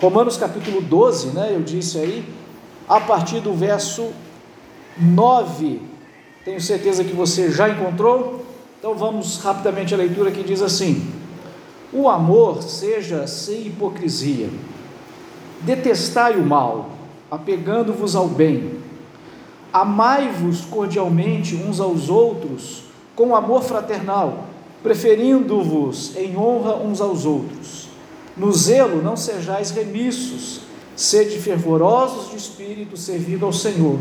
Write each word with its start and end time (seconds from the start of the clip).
Romanos 0.00 0.36
capítulo 0.36 0.80
12, 0.80 1.28
né? 1.28 1.52
Eu 1.54 1.62
disse 1.62 1.98
aí, 1.98 2.24
a 2.88 3.00
partir 3.00 3.40
do 3.40 3.52
verso 3.52 4.12
9. 4.98 5.80
Tenho 6.44 6.60
certeza 6.60 7.04
que 7.04 7.12
você 7.12 7.50
já 7.50 7.68
encontrou. 7.68 8.44
Então 8.78 8.94
vamos 8.94 9.38
rapidamente 9.38 9.94
à 9.94 9.96
leitura 9.96 10.30
que 10.30 10.42
diz 10.42 10.60
assim: 10.60 11.10
O 11.92 12.08
amor 12.08 12.62
seja 12.62 13.26
sem 13.26 13.68
hipocrisia. 13.68 14.50
Detestai 15.62 16.36
o 16.36 16.44
mal, 16.44 16.90
apegando-vos 17.30 18.14
ao 18.14 18.28
bem. 18.28 18.78
Amai-vos 19.72 20.60
cordialmente 20.66 21.56
uns 21.56 21.80
aos 21.80 22.08
outros, 22.08 22.84
com 23.16 23.34
amor 23.34 23.62
fraternal, 23.62 24.44
preferindo-vos 24.82 26.14
em 26.16 26.36
honra 26.36 26.76
uns 26.76 27.00
aos 27.00 27.24
outros. 27.24 27.83
No 28.36 28.52
zelo 28.52 29.02
não 29.02 29.16
sejais 29.16 29.70
remissos, 29.70 30.60
sede 30.96 31.38
fervorosos 31.38 32.30
de 32.30 32.36
espírito, 32.36 32.96
servindo 32.96 33.46
ao 33.46 33.52
Senhor. 33.52 34.00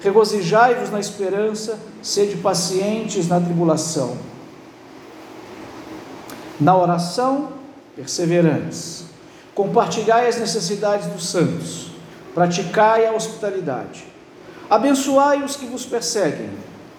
Regozijai-vos 0.00 0.90
na 0.90 1.00
esperança, 1.00 1.78
sede 2.02 2.36
pacientes 2.36 3.26
na 3.26 3.40
tribulação. 3.40 4.16
Na 6.60 6.76
oração, 6.76 7.48
perseverantes. 7.96 9.04
Compartilhai 9.54 10.28
as 10.28 10.38
necessidades 10.38 11.06
dos 11.06 11.26
santos. 11.26 11.88
Praticai 12.34 13.06
a 13.06 13.12
hospitalidade. 13.12 14.04
Abençoai 14.68 15.42
os 15.42 15.56
que 15.56 15.66
vos 15.66 15.84
perseguem. 15.84 16.50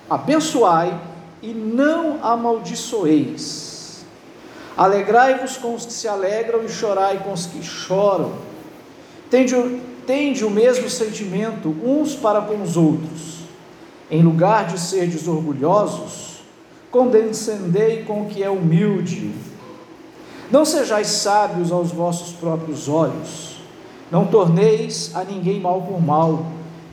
Abençoai 0.10 1.00
e 1.42 1.54
não 1.54 2.24
amaldiçoeis. 2.24 3.75
Alegrai-vos 4.78 5.58
com 5.58 5.74
os 5.74 5.86
que 5.86 5.94
se 5.94 6.08
alegram 6.08 6.64
e 6.64 6.70
chorai 6.70 7.20
com 7.20 7.32
os 7.32 7.46
que 7.46 7.64
choram. 7.64 8.34
Tende 9.30 9.56
tende 10.06 10.46
o 10.46 10.50
mesmo 10.50 10.90
sentimento 10.90 11.70
uns 11.84 12.16
para 12.16 12.42
com 12.42 12.62
os 12.62 12.78
outros. 12.78 13.46
Em 14.10 14.22
lugar 14.22 14.68
de 14.68 14.80
serdes 14.80 15.28
orgulhosos, 15.28 16.42
condescendei 16.92 18.04
com 18.04 18.22
o 18.22 18.26
que 18.28 18.44
é 18.44 18.50
humilde. 18.50 19.32
Não 20.52 20.64
sejais 20.64 21.08
sábios 21.08 21.72
aos 21.72 21.92
vossos 21.92 22.34
próprios 22.34 22.88
olhos. 22.88 23.56
Não 24.12 24.28
torneis 24.28 25.12
a 25.16 25.24
ninguém 25.24 25.60
mal 25.60 25.82
por 25.82 26.00
mal. 26.00 26.46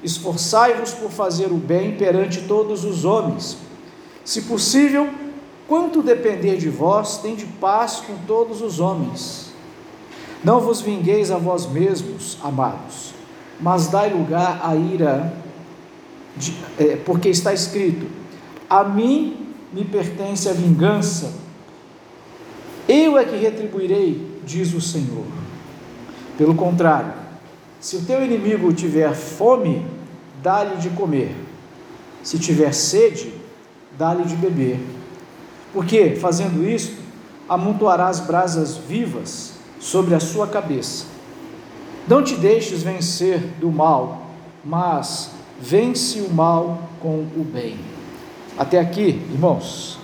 Esforçai-vos 0.03 0.93
por 0.95 1.11
fazer 1.11 1.47
o 1.47 1.57
bem 1.57 1.97
perante 1.97 2.41
todos 2.43 2.85
os 2.85 3.05
homens. 3.05 3.59
Se 4.25 4.43
possível, 4.43 5.09
quanto 5.67 6.03
depender 6.03 6.57
de 6.57 6.69
vós, 6.69 7.19
tende 7.19 7.45
paz 7.61 8.03
com 8.07 8.17
todos 8.27 8.61
os 8.61 8.81
homens. 8.81 9.53
Não 10.45 10.61
vos 10.61 10.81
vingueis 10.81 11.31
a 11.31 11.39
vós 11.39 11.67
mesmos, 11.67 12.37
amados, 12.43 13.15
mas 13.61 13.87
dai 13.87 14.13
lugar 14.13 14.61
à 14.63 14.75
ira, 14.75 15.33
de, 16.37 16.57
é, 16.79 16.97
porque 16.97 17.29
está 17.29 17.53
escrito: 17.53 18.07
A 18.69 18.83
mim 18.83 19.47
me 19.73 19.85
pertence 19.85 20.49
a 20.49 20.53
vingança, 20.53 21.33
eu 22.89 23.17
é 23.17 23.25
que 23.25 23.37
retribuirei, 23.37 24.41
diz 24.45 24.75
o 24.75 24.81
Senhor. 24.81 25.25
Pelo 26.37 26.55
contrário, 26.55 27.13
se 27.81 27.97
o 27.97 28.05
teu 28.05 28.25
inimigo 28.25 28.73
tiver 28.73 29.15
fome, 29.15 29.87
dá-lhe 30.43 30.77
de 30.77 30.91
comer, 30.91 31.35
se 32.23 32.39
tiver 32.39 32.73
sede, 32.73 33.33
dá-lhe 33.97 34.25
de 34.25 34.35
beber, 34.35 34.81
porque, 35.73 36.17
fazendo 36.17 36.69
isto, 36.69 37.01
amontoarás 37.49 38.21
brasas 38.21 38.77
vivas 38.77 39.55
sobre 39.81 40.15
a 40.15 40.21
sua 40.21 40.47
cabeça. 40.47 41.07
Não 42.07 42.23
te 42.23 42.35
deixes 42.35 42.83
vencer 42.83 43.41
do 43.59 43.71
mal, 43.71 44.27
mas 44.65 45.31
vence 45.61 46.21
o 46.21 46.31
mal 46.31 46.83
com 47.01 47.21
o 47.37 47.45
bem. 47.45 47.79
Até 48.59 48.79
aqui, 48.79 49.23
irmãos. 49.33 49.99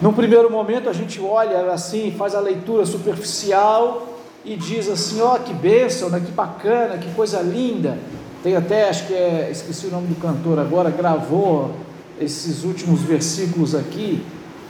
Num 0.00 0.12
primeiro 0.12 0.50
momento 0.50 0.88
a 0.88 0.92
gente 0.92 1.20
olha 1.20 1.72
assim, 1.72 2.14
faz 2.16 2.34
a 2.34 2.40
leitura 2.40 2.86
superficial 2.86 4.18
e 4.44 4.56
diz 4.56 4.88
assim: 4.88 5.20
ó, 5.20 5.34
oh, 5.36 5.38
que 5.40 5.52
bênção, 5.52 6.08
né? 6.08 6.20
que 6.24 6.32
bacana, 6.32 6.98
que 6.98 7.12
coisa 7.14 7.40
linda. 7.40 7.98
Tem 8.42 8.56
até, 8.56 8.88
acho 8.88 9.06
que 9.06 9.14
é, 9.14 9.48
esqueci 9.50 9.86
o 9.86 9.90
nome 9.90 10.06
do 10.06 10.20
cantor 10.20 10.58
agora, 10.58 10.90
gravou 10.90 11.74
esses 12.20 12.64
últimos 12.64 13.00
versículos 13.02 13.74
aqui. 13.74 14.24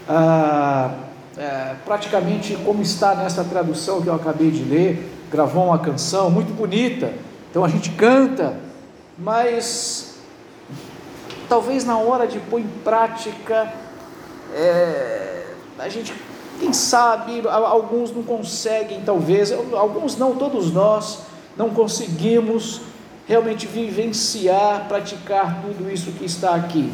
Ah, 0.09 0.95
é, 1.37 1.77
praticamente 1.85 2.57
como 2.65 2.83
está 2.83 3.15
nessa 3.15 3.45
tradução 3.45 4.03
que 4.03 4.09
eu 4.09 4.15
acabei 4.15 4.51
de 4.51 4.65
ler, 4.65 5.09
gravou 5.31 5.67
uma 5.67 5.79
canção 5.79 6.31
muito 6.31 6.53
bonita, 6.53 7.13
então 7.49 7.65
a 7.65 7.69
gente 7.69 7.91
canta, 7.91 8.59
mas 9.17 10.17
talvez 11.49 11.85
na 11.85 11.97
hora 11.97 12.27
de 12.27 12.41
pôr 12.41 12.61
em 12.61 12.67
prática, 12.83 13.73
é, 14.55 15.47
a 15.79 15.89
gente, 15.89 16.13
quem 16.59 16.73
sabe, 16.73 17.43
alguns 17.47 18.11
não 18.11 18.23
conseguem, 18.23 19.03
talvez, 19.03 19.53
alguns 19.53 20.17
não, 20.17 20.35
todos 20.35 20.73
nós 20.73 21.21
não 21.57 21.71
conseguimos 21.71 22.81
realmente 23.27 23.67
vivenciar, 23.67 24.87
praticar 24.89 25.63
tudo 25.63 25.91
isso 25.91 26.11
que 26.13 26.25
está 26.25 26.55
aqui. 26.55 26.91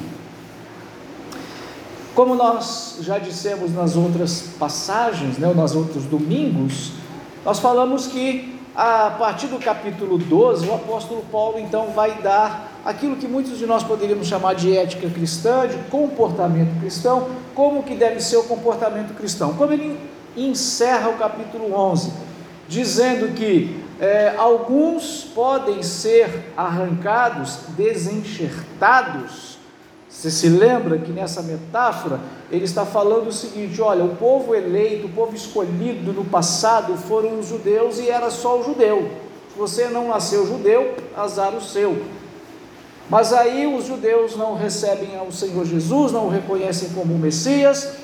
Como 2.14 2.36
nós 2.36 2.98
já 3.00 3.18
dissemos 3.18 3.74
nas 3.74 3.96
outras 3.96 4.50
passagens, 4.56 5.36
né, 5.36 5.52
nos 5.52 5.74
outros 5.74 6.04
domingos, 6.04 6.92
nós 7.44 7.58
falamos 7.58 8.06
que 8.06 8.54
a 8.74 9.10
partir 9.18 9.48
do 9.48 9.58
capítulo 9.58 10.16
12, 10.16 10.66
o 10.68 10.74
apóstolo 10.74 11.24
Paulo 11.30 11.58
então 11.58 11.88
vai 11.88 12.14
dar 12.22 12.72
aquilo 12.84 13.16
que 13.16 13.26
muitos 13.26 13.58
de 13.58 13.66
nós 13.66 13.82
poderíamos 13.82 14.28
chamar 14.28 14.54
de 14.54 14.76
ética 14.76 15.08
cristã, 15.10 15.66
de 15.66 15.76
comportamento 15.90 16.78
cristão, 16.80 17.28
como 17.54 17.82
que 17.82 17.94
deve 17.94 18.20
ser 18.20 18.36
o 18.36 18.44
comportamento 18.44 19.14
cristão. 19.14 19.54
Como 19.54 19.72
ele 19.72 19.98
encerra 20.36 21.08
o 21.08 21.14
capítulo 21.14 21.74
11, 21.74 22.12
dizendo 22.68 23.34
que 23.34 23.80
é, 24.00 24.34
alguns 24.36 25.24
podem 25.34 25.82
ser 25.82 26.52
arrancados, 26.56 27.58
desenxertados, 27.76 29.53
você 30.14 30.30
se 30.30 30.48
lembra 30.48 30.96
que 30.96 31.10
nessa 31.10 31.42
metáfora 31.42 32.20
ele 32.50 32.64
está 32.64 32.86
falando 32.86 33.28
o 33.28 33.32
seguinte: 33.32 33.82
olha, 33.82 34.04
o 34.04 34.16
povo 34.16 34.54
eleito, 34.54 35.06
o 35.06 35.10
povo 35.10 35.34
escolhido 35.34 36.12
no 36.12 36.24
passado 36.24 36.96
foram 36.96 37.40
os 37.40 37.48
judeus 37.48 37.98
e 37.98 38.08
era 38.08 38.30
só 38.30 38.60
o 38.60 38.64
judeu. 38.64 39.10
Se 39.52 39.58
você 39.58 39.88
não 39.88 40.08
nasceu 40.08 40.46
judeu, 40.46 40.94
azar 41.16 41.54
o 41.54 41.60
seu. 41.60 42.00
Mas 43.10 43.32
aí 43.32 43.66
os 43.66 43.86
judeus 43.86 44.36
não 44.36 44.54
recebem 44.54 45.16
ao 45.16 45.30
Senhor 45.32 45.66
Jesus, 45.66 46.12
não 46.12 46.26
o 46.26 46.30
reconhecem 46.30 46.90
como 46.90 47.18
Messias, 47.18 47.96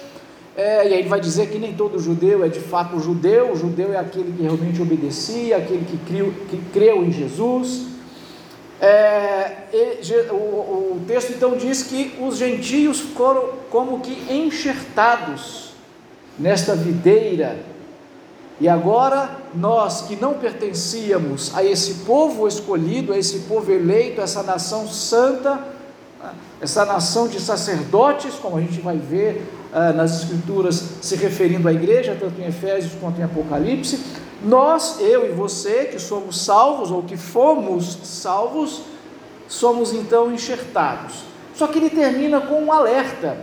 é, 0.56 0.88
e 0.88 0.92
aí 0.92 0.98
ele 0.98 1.08
vai 1.08 1.20
dizer 1.20 1.48
que 1.48 1.58
nem 1.58 1.72
todo 1.72 1.98
judeu 1.98 2.44
é 2.44 2.48
de 2.48 2.60
fato 2.60 2.98
judeu, 2.98 3.52
o 3.52 3.56
judeu 3.56 3.94
é 3.94 3.98
aquele 3.98 4.32
que 4.32 4.42
realmente 4.42 4.82
obedecia, 4.82 5.56
aquele 5.56 5.86
que, 5.86 5.96
criou, 5.98 6.32
que 6.50 6.58
creu 6.72 7.04
em 7.04 7.12
Jesus. 7.12 7.89
É, 8.80 9.56
o, 10.30 10.34
o, 10.34 11.04
texto 11.06 11.32
então 11.32 11.54
diz 11.54 11.82
que 11.82 12.16
os 12.18 12.38
gentios 12.38 12.98
foram 12.98 13.50
como 13.70 14.00
que 14.00 14.32
enxertados 14.32 15.72
nesta 16.38 16.74
videira, 16.74 17.58
e 18.58 18.68
agora 18.68 19.30
nós 19.54 20.02
que 20.02 20.16
não 20.16 20.34
pertencíamos 20.34 21.54
a 21.54 21.62
esse 21.62 22.04
povo 22.06 22.48
escolhido, 22.48 23.12
a 23.12 23.18
esse 23.18 23.40
povo 23.40 23.70
eleito, 23.70 24.20
a 24.20 24.24
essa 24.24 24.42
nação 24.42 24.88
santa, 24.88 25.60
essa 26.60 26.84
nação 26.84 27.28
de 27.28 27.40
sacerdotes, 27.40 28.34
como 28.34 28.56
a 28.56 28.60
gente 28.60 28.80
vai 28.80 28.96
ver 28.96 29.46
ah, 29.72 29.92
nas 29.92 30.22
Escrituras 30.22 30.82
se 31.00 31.16
referindo 31.16 31.68
à 31.68 31.72
igreja, 31.72 32.16
tanto 32.18 32.40
em 32.40 32.46
Efésios 32.46 32.92
quanto 33.00 33.20
em 33.20 33.24
Apocalipse, 33.24 33.98
nós, 34.42 35.00
eu 35.00 35.26
e 35.26 35.32
você, 35.32 35.84
que 35.86 35.98
somos 35.98 36.40
salvos 36.40 36.90
ou 36.90 37.02
que 37.02 37.16
fomos 37.16 37.98
salvos, 38.04 38.82
somos 39.48 39.92
então 39.92 40.32
enxertados. 40.32 41.24
Só 41.54 41.66
que 41.66 41.78
ele 41.78 41.90
termina 41.90 42.40
com 42.40 42.62
um 42.62 42.72
alerta. 42.72 43.36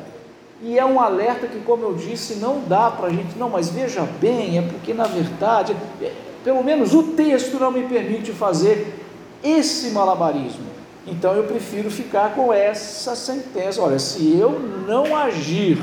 E 0.62 0.78
é 0.78 0.84
um 0.84 1.00
alerta 1.00 1.46
que, 1.46 1.60
como 1.60 1.84
eu 1.84 1.94
disse, 1.94 2.36
não 2.36 2.62
dá 2.68 2.90
para 2.90 3.08
a 3.08 3.10
gente, 3.12 3.38
não, 3.38 3.48
mas 3.48 3.70
veja 3.70 4.02
bem, 4.20 4.58
é 4.58 4.62
porque 4.64 4.92
na 4.92 5.04
verdade, 5.04 5.76
é, 6.02 6.12
pelo 6.44 6.64
menos 6.64 6.96
o 6.96 7.04
texto 7.04 7.60
não 7.60 7.72
me 7.72 7.84
permite 7.84 8.32
fazer 8.32 9.06
esse 9.44 9.92
malabarismo. 9.92 10.66
Então 11.06 11.34
eu 11.34 11.44
prefiro 11.44 11.92
ficar 11.92 12.34
com 12.34 12.52
essa 12.52 13.16
sentença: 13.16 13.82
olha, 13.82 14.00
se 14.00 14.36
eu 14.36 14.60
não 14.88 15.16
agir 15.16 15.78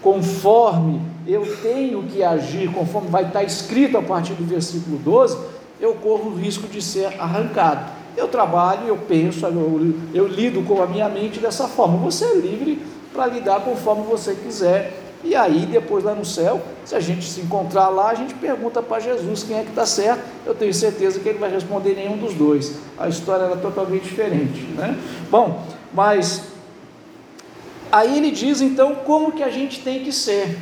conforme 0.00 1.11
eu 1.26 1.56
tenho 1.62 2.02
que 2.04 2.22
agir, 2.22 2.72
conforme 2.72 3.08
vai 3.08 3.24
estar 3.26 3.42
escrito 3.42 3.98
a 3.98 4.02
partir 4.02 4.34
do 4.34 4.44
versículo 4.44 4.98
12, 4.98 5.38
eu 5.80 5.94
corro 5.94 6.30
o 6.30 6.34
risco 6.34 6.66
de 6.68 6.80
ser 6.80 7.06
arrancado. 7.20 7.90
Eu 8.16 8.28
trabalho, 8.28 8.86
eu 8.86 8.96
penso, 8.96 9.46
eu, 9.46 9.94
eu 10.12 10.26
lido 10.26 10.62
com 10.62 10.82
a 10.82 10.86
minha 10.86 11.08
mente 11.08 11.40
dessa 11.40 11.66
forma. 11.66 11.96
Você 11.98 12.24
é 12.24 12.34
livre 12.34 12.82
para 13.12 13.26
lidar 13.26 13.60
conforme 13.60 14.02
você 14.04 14.34
quiser 14.34 15.02
e 15.24 15.36
aí 15.36 15.66
depois 15.66 16.02
lá 16.02 16.14
no 16.14 16.24
céu, 16.24 16.60
se 16.84 16.94
a 16.96 17.00
gente 17.00 17.24
se 17.24 17.40
encontrar 17.40 17.88
lá, 17.88 18.10
a 18.10 18.14
gente 18.14 18.34
pergunta 18.34 18.82
para 18.82 18.98
Jesus 18.98 19.44
quem 19.44 19.56
é 19.56 19.62
que 19.62 19.68
está 19.68 19.86
certo. 19.86 20.20
Eu 20.44 20.54
tenho 20.54 20.74
certeza 20.74 21.20
que 21.20 21.28
ele 21.28 21.38
vai 21.38 21.50
responder 21.50 21.94
nenhum 21.94 22.16
dos 22.16 22.34
dois. 22.34 22.76
A 22.98 23.08
história 23.08 23.44
era 23.44 23.56
totalmente 23.56 24.02
diferente, 24.02 24.62
né? 24.76 24.98
Bom, 25.30 25.64
mas 25.94 26.48
aí 27.90 28.16
ele 28.18 28.32
diz 28.32 28.60
então 28.60 28.96
como 28.96 29.32
que 29.32 29.44
a 29.44 29.50
gente 29.50 29.80
tem 29.80 30.02
que 30.02 30.10
ser. 30.10 30.58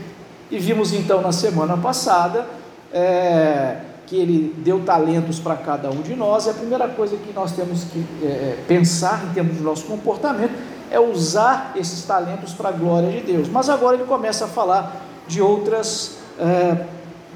E 0.50 0.58
vimos 0.58 0.93
então 0.93 1.20
na 1.20 1.32
semana 1.32 1.76
passada 1.76 2.47
é, 2.93 3.76
que 4.06 4.17
ele 4.17 4.52
deu 4.58 4.81
talentos 4.81 5.38
para 5.38 5.55
cada 5.55 5.88
um 5.91 6.02
de 6.02 6.17
nós. 6.17 6.47
E 6.47 6.50
a 6.50 6.55
primeira 6.55 6.88
coisa 6.88 7.17
que 7.17 7.32
nós 7.32 7.52
temos 7.52 7.85
que 7.85 8.05
é, 8.23 8.58
pensar 8.67 9.25
em 9.26 9.32
termos 9.32 9.56
do 9.56 9.62
nosso 9.62 9.85
comportamento 9.85 10.52
é 10.91 10.99
usar 10.99 11.73
esses 11.76 12.05
talentos 12.05 12.52
para 12.52 12.70
a 12.70 12.73
glória 12.73 13.11
de 13.12 13.20
Deus. 13.20 13.49
Mas 13.49 13.69
agora 13.69 13.97
ele 13.97 14.05
começa 14.06 14.47
a 14.47 14.49
falar 14.49 15.06
de 15.29 15.41
outras, 15.41 16.19
é, 16.38 16.85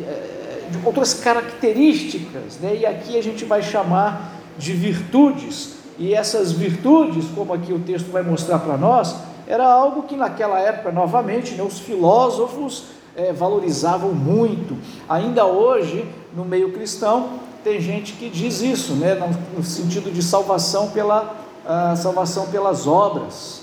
é, 0.01 0.63
de 0.69 0.85
outras 0.85 1.15
características, 1.15 2.59
né? 2.61 2.75
e 2.81 2.85
aqui 2.85 3.17
a 3.17 3.23
gente 3.23 3.45
vai 3.45 3.63
chamar 3.63 4.33
de 4.59 4.73
virtudes. 4.73 5.77
E 5.97 6.13
essas 6.13 6.51
virtudes, 6.51 7.27
como 7.37 7.53
aqui 7.53 7.73
o 7.73 7.79
texto 7.79 8.11
vai 8.11 8.25
mostrar 8.25 8.59
para 8.59 8.77
nós, 8.77 9.15
era 9.47 9.65
algo 9.65 10.03
que 10.03 10.17
naquela 10.17 10.59
época, 10.59 10.91
novamente, 10.91 11.55
né, 11.55 11.63
os 11.63 11.79
filósofos 11.79 12.87
é, 13.17 13.33
valorizavam 13.33 14.13
muito. 14.13 14.77
Ainda 15.09 15.45
hoje, 15.47 16.07
no 16.35 16.45
meio 16.45 16.73
cristão, 16.73 17.41
tem 17.63 17.81
gente 17.81 18.13
que 18.15 18.29
diz 18.29 18.61
isso, 18.61 18.95
né, 18.95 19.15
no, 19.57 19.63
sentido 19.63 20.13
de 20.13 20.23
salvação 20.23 20.91
pela 20.91 21.45
a 21.67 21.97
salvação 21.97 22.47
pelas 22.49 22.87
obras. 22.87 23.63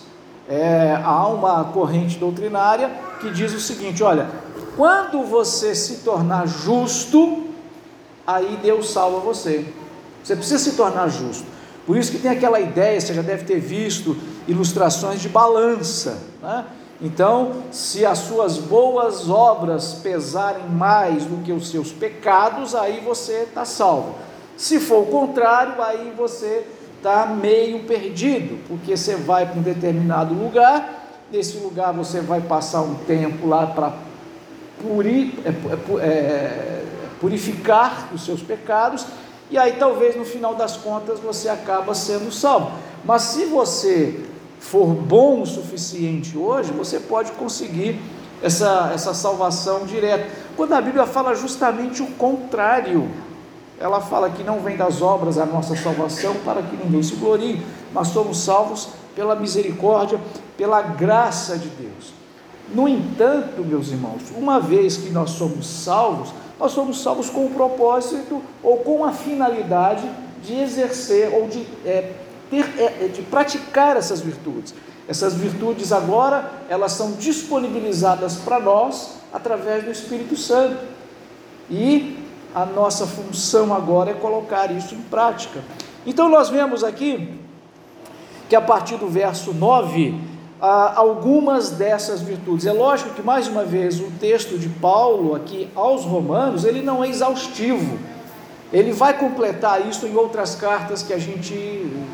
É, 0.50 1.00
há 1.04 1.28
uma 1.28 1.64
corrente 1.66 2.18
doutrinária 2.18 2.92
que 3.20 3.30
diz 3.30 3.54
o 3.54 3.60
seguinte: 3.60 4.04
olha, 4.04 4.28
quando 4.76 5.24
você 5.24 5.76
se 5.76 5.98
tornar 5.98 6.48
justo, 6.48 7.44
aí 8.26 8.58
Deus 8.62 8.90
salva 8.90 9.20
você. 9.20 9.66
Você 10.24 10.36
precisa 10.36 10.60
se 10.60 10.76
tornar 10.76 11.10
justo. 11.10 11.46
Por 11.86 11.98
isso 11.98 12.12
que 12.12 12.20
tem 12.20 12.32
aquela 12.32 12.60
ideia, 12.60 13.00
você 13.00 13.14
já 13.14 13.22
deve 13.22 13.44
ter 13.44 13.60
visto 13.60 14.16
ilustrações 14.48 15.22
de 15.22 15.30
balança. 15.30 16.22
Né? 16.42 16.66
Então, 17.02 17.64
se 17.72 18.06
as 18.06 18.20
suas 18.20 18.58
boas 18.58 19.28
obras 19.28 19.96
pesarem 20.04 20.68
mais 20.70 21.26
do 21.26 21.44
que 21.44 21.52
os 21.52 21.70
seus 21.70 21.92
pecados, 21.92 22.76
aí 22.76 23.02
você 23.04 23.44
está 23.44 23.66
salvo. 23.66 24.16
Se 24.56 24.80
for 24.80 25.00
o 25.00 25.06
contrário, 25.08 25.82
aí 25.82 26.14
você 26.16 26.64
está 26.98 27.26
meio 27.26 27.84
perdido, 27.86 28.60
porque 28.68 28.96
você 28.96 29.16
vai 29.16 29.48
para 29.48 29.60
um 29.60 29.64
determinado 29.64 30.36
lugar, 30.36 31.24
nesse 31.32 31.58
lugar 31.58 31.92
você 31.92 32.22
vai 32.22 32.42
passar 32.42 32.82
um 32.82 32.94
tempo 32.94 33.48
lá 33.48 33.66
para 33.66 33.94
puri, 34.80 35.40
é, 35.44 35.50
é, 35.50 36.06
é, 36.06 36.84
purificar 37.20 38.10
os 38.14 38.24
seus 38.24 38.44
pecados, 38.44 39.08
e 39.50 39.58
aí 39.58 39.74
talvez 39.80 40.16
no 40.16 40.24
final 40.24 40.54
das 40.54 40.78
contas 40.78 41.20
você 41.20 41.50
acaba 41.50 41.96
sendo 41.96 42.32
salvo. 42.32 42.72
Mas 43.04 43.24
se 43.24 43.46
você 43.46 44.20
for 44.62 44.88
bom 44.94 45.42
o 45.42 45.46
suficiente 45.46 46.38
hoje, 46.38 46.72
você 46.72 47.00
pode 47.00 47.32
conseguir 47.34 48.00
essa, 48.42 48.92
essa 48.94 49.14
salvação 49.14 49.86
direta. 49.86 50.30
Quando 50.56 50.74
a 50.74 50.82
Bíblia 50.82 51.06
fala 51.06 51.36
justamente 51.36 52.02
o 52.02 52.08
contrário, 52.12 53.10
ela 53.80 54.00
fala 54.00 54.30
que 54.30 54.44
não 54.44 54.60
vem 54.60 54.78
das 54.78 55.02
obras 55.02 55.38
a 55.38 55.46
nossa 55.46 55.76
salvação 55.76 56.36
para 56.46 56.62
que 56.62 56.78
ninguém 56.78 57.02
se 57.02 57.16
glorie, 57.16 57.62
mas 57.92 58.10
somos 58.10 58.38
salvos 58.38 58.90
pela 59.16 59.36
misericórdia, 59.36 60.20
pela 60.56 60.82
graça 60.82 61.58
de 61.58 61.68
Deus. 61.68 62.14
No 62.74 62.88
entanto, 62.88 63.66
meus 63.66 63.90
irmãos, 63.90 64.22
uma 64.38 64.60
vez 64.60 64.96
que 64.96 65.10
nós 65.10 65.32
somos 65.32 65.66
salvos, 65.68 66.32
nós 66.60 66.72
somos 66.72 67.02
salvos 67.02 67.30
com 67.30 67.48
o 67.48 67.50
propósito 67.50 68.42
ou 68.64 68.78
com 68.78 69.04
a 69.04 69.12
finalidade 69.12 70.08
de 70.44 70.56
exercer 70.56 71.34
ou 71.34 71.48
de, 71.48 71.66
é, 71.84 72.14
ter, 72.52 72.66
é, 72.78 73.08
de 73.08 73.24
praticar 73.24 73.98
essas 73.98 74.20
virtudes. 74.20 74.76
Essas 75.08 75.34
virtudes 75.34 75.92
agora, 75.92 76.52
elas 76.70 76.92
são 76.92 77.14
disponibilizadas 77.14 78.36
para 78.36 78.60
nós 78.60 79.16
através 79.34 79.84
do 79.84 79.90
Espírito 79.90 80.38
Santo. 80.38 80.78
E 81.70 82.18
a 82.54 82.66
nossa 82.66 83.08
função 83.08 83.74
agora 83.74 84.12
é 84.12 84.14
colocar 84.14 84.72
isso 84.72 84.94
em 84.94 85.02
prática. 85.02 85.64
Então 86.06 86.30
nós 86.30 86.50
vemos 86.50 86.84
aqui 86.84 87.40
que 88.50 88.56
a 88.56 88.62
partir 88.62 88.98
do 88.98 89.08
verso 89.08 89.54
9, 89.54 90.14
algumas 90.62 91.72
dessas 91.72 92.22
virtudes. 92.22 92.66
É 92.66 92.74
lógico 92.74 93.12
que, 93.12 93.24
mais 93.24 93.48
uma 93.48 93.64
vez, 93.64 94.00
o 94.00 94.12
texto 94.20 94.60
de 94.60 94.70
Paulo 94.70 95.36
aqui 95.36 95.70
aos 95.76 96.06
Romanos, 96.06 96.66
ele 96.66 96.82
não 96.82 97.04
é 97.04 97.10
exaustivo. 97.10 97.98
Ele 98.72 98.94
vai 98.94 99.18
completar 99.18 99.86
isso 99.88 100.08
em 100.08 100.16
outras 100.16 100.56
cartas 100.56 101.04
que 101.04 101.14
a 101.14 101.18
gente 101.18 101.54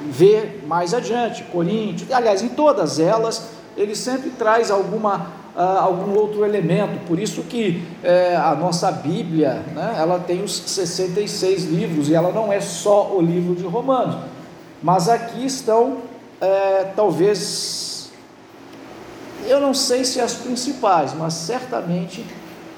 vê 0.10 0.60
mais 0.66 0.94
adiante, 0.94 1.44
Coríntios, 1.44 2.12
aliás, 2.12 2.42
em 2.42 2.50
todas 2.50 3.00
elas, 3.00 3.50
ele 3.76 3.96
sempre 3.96 4.32
traz 4.32 4.72
alguma 4.72 5.28
ah, 5.58 5.80
algum 5.82 6.14
outro 6.14 6.46
elemento. 6.46 7.04
Por 7.08 7.20
isso 7.20 7.42
que 7.42 7.84
é, 8.04 8.36
a 8.36 8.54
nossa 8.54 8.92
Bíblia, 8.92 9.64
né, 9.74 9.96
ela 9.98 10.20
tem 10.20 10.44
os 10.44 10.56
66 10.56 11.66
livros 11.66 12.10
e 12.10 12.14
ela 12.14 12.32
não 12.32 12.54
é 12.54 12.62
só 12.62 13.12
o 13.12 13.20
livro 13.20 13.56
de 13.56 13.64
Romanos. 13.64 14.18
Mas 14.84 15.10
aqui 15.10 15.44
estão, 15.44 15.98
é, 16.40 16.92
talvez, 16.96 18.12
eu 19.48 19.60
não 19.60 19.74
sei 19.74 20.06
se 20.06 20.22
as 20.22 20.36
principais, 20.36 21.16
mas 21.16 21.34
certamente 21.34 22.24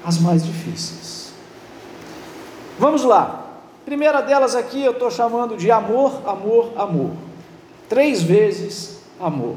as 0.02 0.18
mais 0.18 0.42
difíceis. 0.42 1.32
Vamos 2.78 3.04
lá. 3.04 3.39
Primeira 3.90 4.22
delas 4.22 4.54
aqui 4.54 4.84
eu 4.84 4.92
estou 4.92 5.10
chamando 5.10 5.56
de 5.56 5.68
amor, 5.68 6.22
amor, 6.24 6.70
amor. 6.76 7.10
Três 7.88 8.22
vezes 8.22 9.00
amor. 9.20 9.56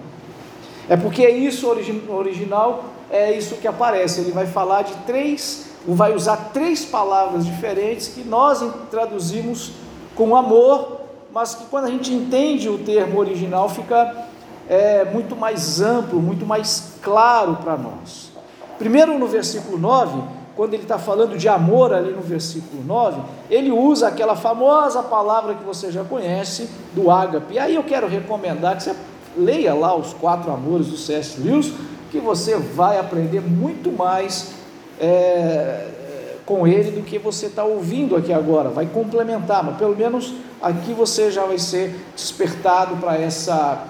É 0.90 0.98
porque 0.98 1.24
é 1.24 1.30
isso 1.30 1.70
original 1.70 2.86
é 3.12 3.32
isso 3.32 3.58
que 3.58 3.68
aparece. 3.68 4.22
Ele 4.22 4.32
vai 4.32 4.48
falar 4.48 4.82
de 4.82 4.96
três, 5.06 5.68
vai 5.88 6.16
usar 6.16 6.50
três 6.52 6.84
palavras 6.84 7.46
diferentes 7.46 8.08
que 8.08 8.24
nós 8.24 8.68
traduzimos 8.90 9.74
com 10.16 10.36
amor, 10.36 11.02
mas 11.32 11.54
que 11.54 11.66
quando 11.66 11.86
a 11.86 11.92
gente 11.92 12.12
entende 12.12 12.68
o 12.68 12.80
termo 12.80 13.20
original 13.20 13.70
fica 13.70 14.26
é, 14.68 15.06
muito 15.06 15.36
mais 15.36 15.80
amplo, 15.80 16.20
muito 16.20 16.44
mais 16.44 16.96
claro 17.04 17.58
para 17.58 17.78
nós. 17.78 18.32
Primeiro 18.80 19.16
no 19.20 19.28
versículo 19.28 19.78
9, 19.78 20.24
quando 20.56 20.74
ele 20.74 20.84
está 20.84 21.00
falando 21.00 21.38
de 21.38 21.50
amor 21.50 21.94
ali 21.94 22.12
no 22.12 22.22
versículo 22.22 22.84
9, 22.84 23.22
ele 23.50 23.72
usa 23.72 24.08
aquela 24.08 24.36
famosa 24.36 25.02
palavra 25.02 25.56
que 25.56 25.64
você 25.64 25.92
já 25.92 26.04
conhece, 26.04 26.70
do 26.94 27.10
ágape. 27.10 27.56
E 27.56 27.60
aí 27.60 27.76
eu 27.76 27.84
quero 27.84 28.08
recomendar 28.08 28.78
que 28.78 28.84
você 28.84 28.96
leia 29.36 29.74
lá 29.74 29.96
os 29.96 30.14
quatro 30.14 30.52
amores 30.52 30.88
do 30.88 30.98
C.S. 30.98 31.42
Lewis, 31.42 31.74
que 32.12 32.20
você 32.20 32.56
vai 32.56 33.00
aprender 33.00 33.42
muito 33.42 33.92
mais 33.92 34.52
é, 35.00 35.88
com 36.46 36.68
ele 36.68 36.92
do 36.92 37.02
que 37.02 37.18
você 37.18 37.48
está 37.48 37.64
ouvindo 37.64 38.16
aqui 38.16 38.32
agora. 38.32 38.70
Vai 38.70 38.86
complementar, 38.86 39.64
mas 39.64 39.78
pelo 39.78 39.96
menos 39.96 40.34
aqui 40.62 40.94
você 40.94 41.32
já 41.32 41.46
vai 41.46 41.58
ser 41.58 41.96
despertado 42.16 42.98
para 42.98 43.18
essa, 43.18 43.86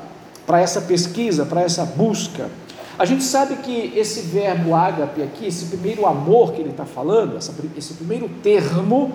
para 0.45 0.61
essa 0.61 0.81
pesquisa, 0.81 1.45
para 1.45 1.61
essa 1.61 1.85
busca. 1.85 2.49
A 2.97 3.05
gente 3.05 3.23
sabe 3.23 3.55
que 3.57 3.93
esse 3.95 4.21
verbo 4.21 4.75
ágape 4.75 5.21
aqui, 5.23 5.47
esse 5.47 5.65
primeiro 5.65 6.05
amor 6.05 6.53
que 6.53 6.61
ele 6.61 6.69
está 6.69 6.85
falando, 6.85 7.37
esse 7.37 7.93
primeiro 7.95 8.29
termo 8.41 9.13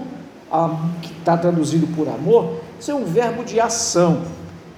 que 1.02 1.12
está 1.12 1.36
traduzido 1.36 1.86
por 1.94 2.08
amor, 2.08 2.60
isso 2.80 2.90
é 2.90 2.94
um 2.94 3.04
verbo 3.04 3.44
de 3.44 3.60
ação. 3.60 4.22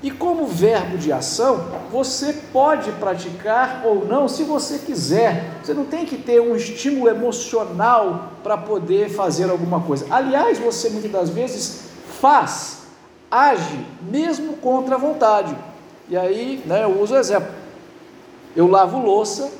E 0.02 0.10
como 0.10 0.46
verbo 0.46 0.96
de 0.96 1.12
ação, 1.12 1.66
você 1.92 2.32
pode 2.52 2.90
praticar 2.92 3.82
ou 3.84 4.06
não 4.06 4.28
se 4.28 4.44
você 4.44 4.78
quiser. 4.78 5.50
Você 5.62 5.74
não 5.74 5.84
tem 5.84 6.06
que 6.06 6.16
ter 6.16 6.40
um 6.40 6.56
estímulo 6.56 7.08
emocional 7.08 8.32
para 8.42 8.56
poder 8.56 9.10
fazer 9.10 9.50
alguma 9.50 9.80
coisa. 9.80 10.06
Aliás, 10.10 10.58
você 10.58 10.88
muitas 10.88 11.12
das 11.12 11.28
vezes 11.28 11.90
faz, 12.18 12.84
age 13.30 13.86
mesmo 14.10 14.54
contra 14.54 14.94
a 14.94 14.98
vontade. 14.98 15.54
E 16.08 16.16
aí, 16.16 16.62
né, 16.64 16.84
eu 16.84 17.00
uso 17.00 17.14
o 17.14 17.18
exemplo. 17.18 17.59
Eu 18.54 18.66
lavo 18.66 18.98
louça 18.98 19.50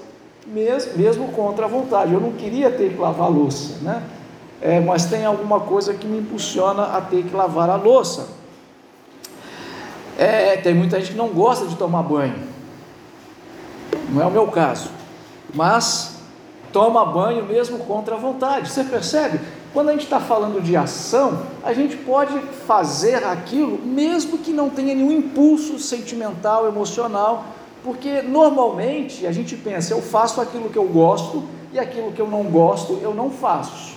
mesmo, 0.47 0.97
mesmo 0.97 1.29
contra 1.29 1.67
a 1.67 1.69
vontade. 1.69 2.13
Eu 2.13 2.21
não 2.21 2.33
queria 2.33 2.71
ter 2.71 2.93
que 2.93 2.99
lavar 2.99 3.31
louça, 3.31 3.79
né? 3.83 4.03
É, 4.61 4.79
mas 4.79 5.07
tem 5.07 5.25
alguma 5.25 5.61
coisa 5.61 5.95
que 5.95 6.07
me 6.07 6.19
impulsiona 6.19 6.97
a 6.97 7.01
ter 7.01 7.25
que 7.25 7.35
lavar 7.35 7.71
a 7.71 7.77
louça. 7.77 8.29
É, 10.19 10.57
tem 10.57 10.75
muita 10.75 10.99
gente 11.01 11.13
que 11.13 11.17
não 11.17 11.29
gosta 11.29 11.67
de 11.67 11.77
tomar 11.77 12.03
banho. 12.03 12.35
Não 14.11 14.23
é 14.23 14.27
o 14.27 14.31
meu 14.31 14.49
caso. 14.49 14.91
Mas 15.55 16.17
toma 16.73 17.05
banho 17.07 17.45
mesmo 17.47 17.79
contra 17.79 18.17
a 18.17 18.19
vontade. 18.19 18.71
Você 18.71 18.85
percebe? 18.85 19.41
Quando 19.73 19.89
a 19.89 19.93
gente 19.93 20.05
está 20.05 20.19
falando 20.19 20.61
de 20.61 20.77
ação, 20.77 21.43
a 21.63 21.73
gente 21.73 21.97
pode 21.97 22.39
fazer 22.67 23.25
aquilo 23.25 23.79
mesmo 23.79 24.39
que 24.39 24.53
não 24.53 24.69
tenha 24.69 24.95
nenhum 24.95 25.13
impulso 25.13 25.79
sentimental, 25.79 26.67
emocional, 26.67 27.45
porque 27.83 28.23
normalmente 28.23 29.27
a 29.27 29.33
gente 29.33 29.57
pensa, 29.57 29.93
eu 29.93 30.03
faço 30.03 30.41
aquilo 30.41 30.69
que 30.71 30.79
eu 30.79 30.87
gosto, 30.87 31.43
e 31.73 31.79
aquilo 31.79 32.13
que 32.13 32.21
eu 32.21 32.29
não 32.29 32.45
gosto 32.45 32.99
eu 33.01 33.15
não 33.15 33.31
faço. 33.31 33.97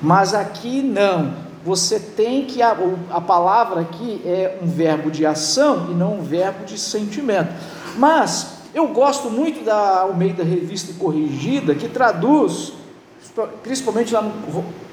Mas 0.00 0.34
aqui 0.34 0.82
não. 0.82 1.48
Você 1.64 1.98
tem 1.98 2.44
que 2.44 2.62
a, 2.62 2.76
a 3.10 3.20
palavra 3.20 3.80
aqui 3.80 4.22
é 4.24 4.58
um 4.62 4.66
verbo 4.66 5.10
de 5.10 5.26
ação 5.26 5.88
e 5.90 5.94
não 5.94 6.14
um 6.14 6.22
verbo 6.22 6.64
de 6.64 6.78
sentimento. 6.78 7.52
Mas 7.96 8.58
eu 8.74 8.88
gosto 8.88 9.28
muito 9.28 9.64
da 9.64 10.02
Almeida 10.02 10.44
Revista 10.44 10.92
Corrigida, 10.98 11.74
que 11.74 11.88
traduz, 11.88 12.72
principalmente 13.62 14.14
lá 14.14 14.22
no, 14.22 14.32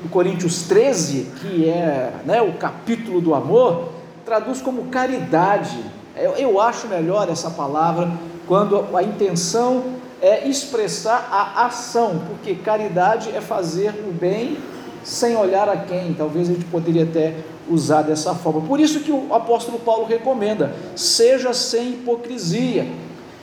no 0.04 0.10
Coríntios 0.10 0.64
13, 0.64 1.32
que 1.40 1.70
é 1.70 2.14
né, 2.26 2.42
o 2.42 2.54
capítulo 2.54 3.22
do 3.22 3.36
amor, 3.36 3.90
traduz 4.26 4.62
como 4.62 4.86
caridade. 4.86 5.78
Eu, 6.16 6.32
eu 6.34 6.62
acho 6.62 6.88
melhor 6.88 7.30
essa 7.30 7.50
palavra 7.50 8.10
quando 8.48 8.96
a 8.96 9.04
intenção 9.04 9.84
é 10.22 10.48
expressar 10.48 11.28
a 11.30 11.66
ação, 11.66 12.22
porque 12.28 12.56
caridade 12.56 13.30
é 13.36 13.42
fazer 13.42 13.90
o 14.08 14.14
bem 14.14 14.58
sem 15.04 15.36
olhar 15.36 15.68
a 15.68 15.78
quem. 15.78 16.14
Talvez 16.14 16.50
a 16.50 16.54
gente 16.54 16.66
poderia 16.66 17.04
até 17.04 17.36
usar 17.70 18.02
dessa 18.02 18.34
forma. 18.34 18.62
Por 18.62 18.80
isso 18.80 19.02
que 19.02 19.12
o 19.12 19.34
apóstolo 19.34 19.78
Paulo 19.80 20.06
recomenda: 20.06 20.74
seja 20.96 21.54
sem 21.54 21.90
hipocrisia. 21.90 22.88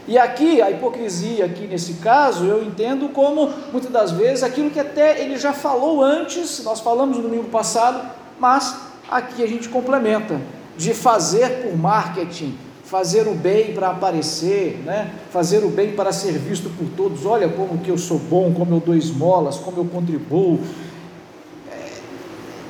E 0.08 0.18
aqui, 0.18 0.60
a 0.60 0.70
hipocrisia, 0.70 1.44
aqui 1.44 1.66
nesse 1.66 1.94
caso, 1.94 2.44
eu 2.44 2.64
entendo 2.64 3.10
como, 3.10 3.50
muitas 3.70 3.90
das 3.90 4.10
vezes, 4.10 4.42
aquilo 4.42 4.70
que 4.70 4.80
até 4.80 5.20
ele 5.22 5.36
já 5.36 5.52
falou 5.52 6.02
antes, 6.02 6.64
nós 6.64 6.80
falamos 6.80 7.18
no 7.18 7.22
domingo 7.22 7.48
passado, 7.50 8.10
mas 8.40 8.74
aqui 9.08 9.44
a 9.44 9.46
gente 9.46 9.68
complementa, 9.68 10.40
de 10.76 10.94
fazer 10.94 11.62
por 11.62 11.76
marketing, 11.76 12.56
fazer 12.84 13.26
o 13.26 13.34
bem 13.34 13.72
para 13.72 13.90
aparecer, 13.90 14.82
né? 14.84 15.12
fazer 15.30 15.64
o 15.64 15.68
bem 15.68 15.92
para 15.92 16.12
ser 16.12 16.32
visto 16.32 16.70
por 16.70 16.86
todos, 16.96 17.24
olha 17.24 17.48
como 17.48 17.78
que 17.78 17.90
eu 17.90 17.98
sou 17.98 18.18
bom, 18.18 18.52
como 18.52 18.74
eu 18.74 18.80
dou 18.80 18.94
esmolas, 18.94 19.56
como 19.56 19.78
eu 19.78 19.84
contribuo. 19.84 20.60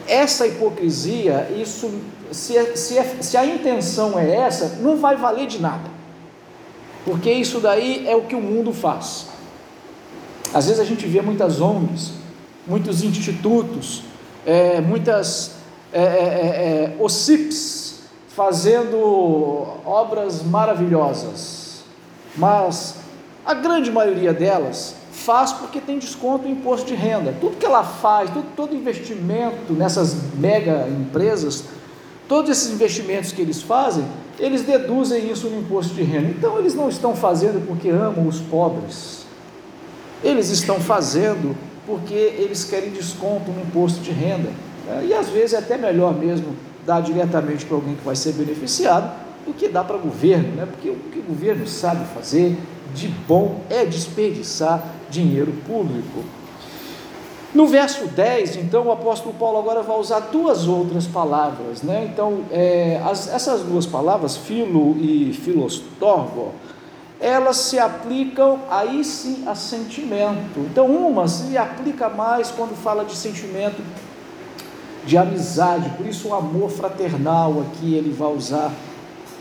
É, 0.06 0.14
essa 0.14 0.46
hipocrisia, 0.46 1.50
isso, 1.56 1.90
se, 2.30 2.76
se, 2.76 2.98
é, 2.98 3.16
se 3.20 3.36
a 3.36 3.44
intenção 3.44 4.18
é 4.18 4.34
essa, 4.34 4.78
não 4.80 4.96
vai 4.96 5.16
valer 5.16 5.46
de 5.46 5.60
nada 5.60 6.02
porque 7.04 7.32
isso 7.32 7.60
daí 7.60 8.06
é 8.06 8.14
o 8.14 8.22
que 8.22 8.34
o 8.34 8.40
mundo 8.40 8.72
faz. 8.72 9.26
Às 10.54 10.66
vezes 10.66 10.80
a 10.80 10.84
gente 10.84 11.06
vê 11.06 11.20
muitas 11.20 11.60
ONGs, 11.60 12.12
muitos 12.66 13.02
institutos, 13.02 14.02
é, 14.46 14.80
muitas 14.80 15.56
é, 15.92 16.00
é, 16.00 16.04
é, 16.04 16.96
é 16.98 17.02
OCIPs 17.02 17.81
fazendo 18.34 18.98
obras 19.84 20.42
maravilhosas, 20.42 21.82
mas 22.36 22.96
a 23.44 23.54
grande 23.54 23.90
maioria 23.90 24.32
delas 24.32 24.94
faz 25.12 25.52
porque 25.52 25.80
tem 25.80 25.98
desconto 25.98 26.48
em 26.48 26.52
imposto 26.52 26.86
de 26.86 26.94
renda. 26.94 27.34
Tudo 27.40 27.56
que 27.56 27.66
ela 27.66 27.84
faz, 27.84 28.30
todo, 28.30 28.46
todo 28.56 28.74
investimento 28.74 29.72
nessas 29.72 30.16
mega 30.38 30.88
empresas, 30.88 31.64
todos 32.26 32.50
esses 32.50 32.72
investimentos 32.72 33.32
que 33.32 33.42
eles 33.42 33.60
fazem, 33.60 34.04
eles 34.38 34.62
deduzem 34.62 35.30
isso 35.30 35.48
no 35.48 35.60
imposto 35.60 35.92
de 35.94 36.02
renda. 36.02 36.28
Então, 36.28 36.58
eles 36.58 36.74
não 36.74 36.88
estão 36.88 37.14
fazendo 37.14 37.64
porque 37.66 37.90
amam 37.90 38.26
os 38.26 38.40
pobres, 38.40 39.26
eles 40.24 40.48
estão 40.48 40.80
fazendo 40.80 41.54
porque 41.86 42.14
eles 42.14 42.64
querem 42.64 42.90
desconto 42.90 43.50
no 43.50 43.60
imposto 43.60 44.00
de 44.00 44.10
renda. 44.10 44.50
Né? 44.86 45.06
E 45.08 45.14
às 45.14 45.28
vezes 45.28 45.52
é 45.52 45.58
até 45.58 45.76
melhor 45.76 46.14
mesmo 46.14 46.56
dar 46.86 47.00
diretamente 47.00 47.64
para 47.64 47.76
alguém 47.76 47.94
que 47.94 48.04
vai 48.04 48.16
ser 48.16 48.32
beneficiado 48.32 49.12
do 49.46 49.52
que 49.52 49.68
dar 49.68 49.84
para 49.84 49.96
o 49.96 50.00
governo, 50.00 50.56
né? 50.56 50.66
porque 50.66 50.90
o 50.90 50.94
que 50.94 51.18
o 51.18 51.22
governo 51.22 51.66
sabe 51.66 52.04
fazer 52.14 52.56
de 52.94 53.08
bom 53.08 53.60
é 53.70 53.84
desperdiçar 53.84 54.82
dinheiro 55.10 55.52
público. 55.66 56.24
No 57.54 57.66
verso 57.66 58.06
10, 58.06 58.56
então, 58.56 58.86
o 58.86 58.92
apóstolo 58.92 59.34
Paulo 59.34 59.58
agora 59.58 59.82
vai 59.82 59.98
usar 59.98 60.20
duas 60.20 60.66
outras 60.66 61.06
palavras, 61.06 61.82
né? 61.82 62.08
Então, 62.10 62.44
é, 62.50 62.98
as, 63.04 63.28
essas 63.28 63.60
duas 63.60 63.84
palavras, 63.84 64.38
filo 64.38 64.96
e 64.98 65.34
filostorgo, 65.34 66.52
elas 67.20 67.58
se 67.58 67.78
aplicam 67.78 68.58
aí 68.70 69.04
sim 69.04 69.44
a 69.46 69.54
sentimento. 69.54 70.60
Então, 70.60 70.86
uma 70.86 71.28
se 71.28 71.58
aplica 71.58 72.08
mais 72.08 72.50
quando 72.50 72.74
fala 72.74 73.04
de 73.04 73.14
sentimento 73.14 73.82
de 75.04 75.18
amizade, 75.18 75.90
por 75.90 76.06
isso 76.06 76.28
o 76.28 76.34
amor 76.34 76.70
fraternal 76.70 77.60
aqui 77.62 77.94
ele 77.94 78.12
vai 78.12 78.32
usar 78.32 78.72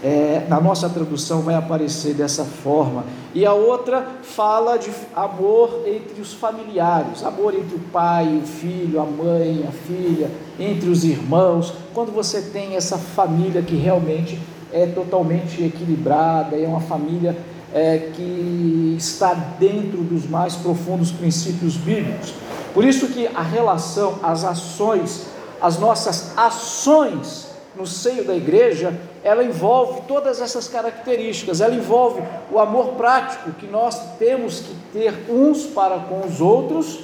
é, 0.04 0.46
na 0.50 0.60
nossa 0.60 0.90
tradução 0.90 1.42
vai 1.42 1.56
aparecer 1.56 2.14
dessa 2.14 2.44
forma. 2.44 3.06
E 3.34 3.46
a 3.46 3.54
outra 3.54 4.08
fala 4.24 4.78
de 4.78 4.90
amor 5.16 5.84
entre 5.86 6.20
os 6.20 6.34
familiares, 6.34 7.24
amor 7.24 7.54
entre 7.54 7.76
o 7.76 7.80
pai, 7.92 8.40
o 8.44 8.46
filho, 8.46 9.00
a 9.00 9.06
mãe, 9.06 9.64
a 9.68 9.72
filha, 9.72 10.30
entre 10.60 10.90
os 10.90 11.04
irmãos. 11.04 11.74
Quando 11.94 12.12
você 12.12 12.42
tem 12.42 12.76
essa 12.76 12.98
família 12.98 13.62
que 13.62 13.76
realmente 13.76 14.40
é 14.74 14.88
totalmente 14.88 15.64
equilibrada, 15.64 16.58
é 16.58 16.68
uma 16.68 16.82
família 16.82 17.38
é, 17.74 18.10
que 18.14 18.96
está 18.98 19.34
dentro 19.60 20.02
dos 20.02 20.28
mais 20.28 20.56
profundos 20.56 21.12
princípios 21.12 21.76
bíblicos. 21.76 22.34
Por 22.74 22.86
isso 22.86 23.08
que 23.08 23.28
a 23.28 23.42
relação, 23.42 24.16
as 24.24 24.44
ações, 24.44 25.28
as 25.62 25.78
nossas 25.78 26.38
ações 26.38 27.48
no 27.76 27.88
seio 27.88 28.26
da 28.26 28.36
igreja 28.36 28.94
ela 29.24 29.44
envolve 29.44 30.02
todas 30.08 30.42
essas 30.42 30.68
características, 30.68 31.62
ela 31.62 31.76
envolve 31.76 32.22
o 32.52 32.60
amor 32.60 32.94
prático 32.94 33.52
que 33.52 33.68
nós 33.68 34.18
temos 34.18 34.60
que 34.60 34.76
ter 34.92 35.14
uns 35.30 35.66
para 35.66 36.00
com 36.00 36.26
os 36.26 36.42
outros, 36.42 37.02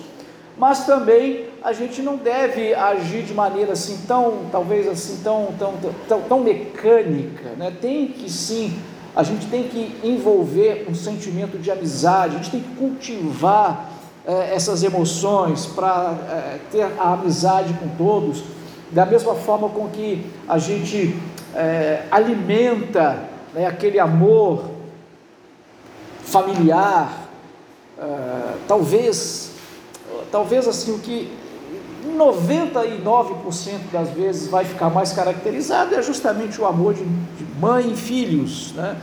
mas 0.57 0.85
também 0.85 1.45
a 1.63 1.71
gente 1.71 2.01
não 2.01 2.17
deve 2.17 2.73
agir 2.73 3.23
de 3.23 3.33
maneira 3.33 3.73
assim 3.73 3.99
tão, 4.07 4.45
talvez 4.51 4.87
assim, 4.87 5.21
tão, 5.23 5.53
tão, 5.59 5.73
tão, 6.07 6.21
tão 6.21 6.39
mecânica, 6.39 7.49
né? 7.57 7.71
tem 7.79 8.07
que 8.07 8.31
sim, 8.31 8.79
a 9.15 9.21
gente 9.21 9.45
tem 9.47 9.63
que 9.63 9.95
envolver 10.03 10.87
um 10.89 10.95
sentimento 10.95 11.59
de 11.59 11.69
amizade, 11.69 12.35
a 12.35 12.37
gente 12.39 12.51
tem 12.51 12.61
que 12.61 12.75
cultivar 12.75 13.96
eh, 14.27 14.53
essas 14.53 14.83
emoções 14.83 15.65
para 15.65 16.15
eh, 16.29 16.59
ter 16.69 16.83
a 16.99 17.13
amizade 17.13 17.73
com 17.75 17.87
todos, 17.97 18.43
da 18.91 19.05
mesma 19.05 19.33
forma 19.35 19.69
com 19.69 19.87
que 19.89 20.25
a 20.47 20.57
gente 20.57 21.15
é, 21.55 22.03
alimenta 22.11 23.23
né, 23.53 23.65
aquele 23.65 23.99
amor 23.99 24.65
familiar, 26.23 27.29
é, 27.97 28.03
talvez, 28.67 29.51
talvez 30.31 30.67
assim, 30.67 30.93
o 30.93 30.99
que 30.99 31.31
99% 32.05 33.91
das 33.91 34.09
vezes 34.09 34.47
vai 34.47 34.63
ficar 34.63 34.89
mais 34.89 35.11
caracterizado 35.11 35.95
é 35.95 36.01
justamente 36.01 36.59
o 36.61 36.65
amor 36.65 36.93
de, 36.93 37.03
de 37.03 37.45
mãe 37.59 37.91
e 37.91 37.95
filhos, 37.95 38.73
né? 38.73 38.95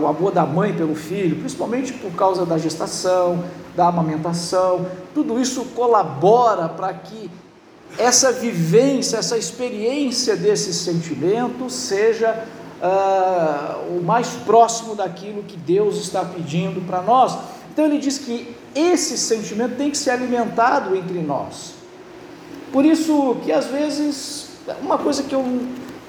o 0.00 0.06
amor 0.06 0.30
da 0.30 0.46
mãe 0.46 0.72
pelo 0.72 0.94
filho, 0.94 1.36
principalmente 1.36 1.92
por 1.92 2.12
causa 2.12 2.46
da 2.46 2.56
gestação, 2.56 3.44
da 3.76 3.88
amamentação, 3.88 4.86
tudo 5.12 5.40
isso 5.40 5.64
colabora 5.74 6.68
para 6.68 6.92
que 6.94 7.30
essa 7.98 8.32
vivência, 8.32 9.16
essa 9.18 9.36
experiência 9.36 10.36
desse 10.36 10.72
sentimento 10.72 11.70
seja 11.70 12.44
uh, 12.82 13.96
o 13.96 14.02
mais 14.02 14.28
próximo 14.44 14.94
daquilo 14.94 15.42
que 15.42 15.56
Deus 15.56 15.96
está 15.98 16.24
pedindo 16.24 16.80
para 16.86 17.02
nós. 17.02 17.36
Então 17.72 17.84
ele 17.84 17.98
diz 17.98 18.18
que 18.18 18.54
esse 18.74 19.16
sentimento 19.16 19.76
tem 19.76 19.90
que 19.90 19.98
ser 19.98 20.10
alimentado 20.10 20.96
entre 20.96 21.20
nós. 21.20 21.74
Por 22.72 22.84
isso 22.84 23.36
que 23.44 23.52
às 23.52 23.66
vezes, 23.66 24.48
uma 24.80 24.98
coisa 24.98 25.22
que 25.22 25.34
eu 25.34 25.44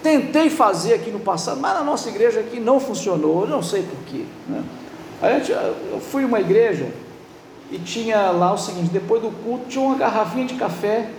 tentei 0.02 0.50
fazer 0.50 0.96
aqui 0.96 1.12
no 1.12 1.20
passado, 1.20 1.60
mas 1.60 1.74
na 1.74 1.84
nossa 1.84 2.10
igreja 2.10 2.40
aqui 2.40 2.60
não 2.60 2.80
funcionou, 2.80 3.42
eu 3.42 3.48
não 3.48 3.62
sei 3.62 3.84
porquê. 3.84 4.26
Né? 4.48 4.64
Eu 5.92 6.00
fui 6.00 6.26
uma 6.26 6.40
igreja 6.40 6.88
e 7.72 7.80
tinha 7.80 8.32
lá 8.32 8.54
o 8.54 8.58
seguinte, 8.58 8.90
depois 8.90 9.22
do 9.22 9.32
culto 9.32 9.66
tinha 9.68 9.84
uma 9.84 9.96
garrafinha 9.96 10.46
de 10.46 10.56
café 10.56 11.10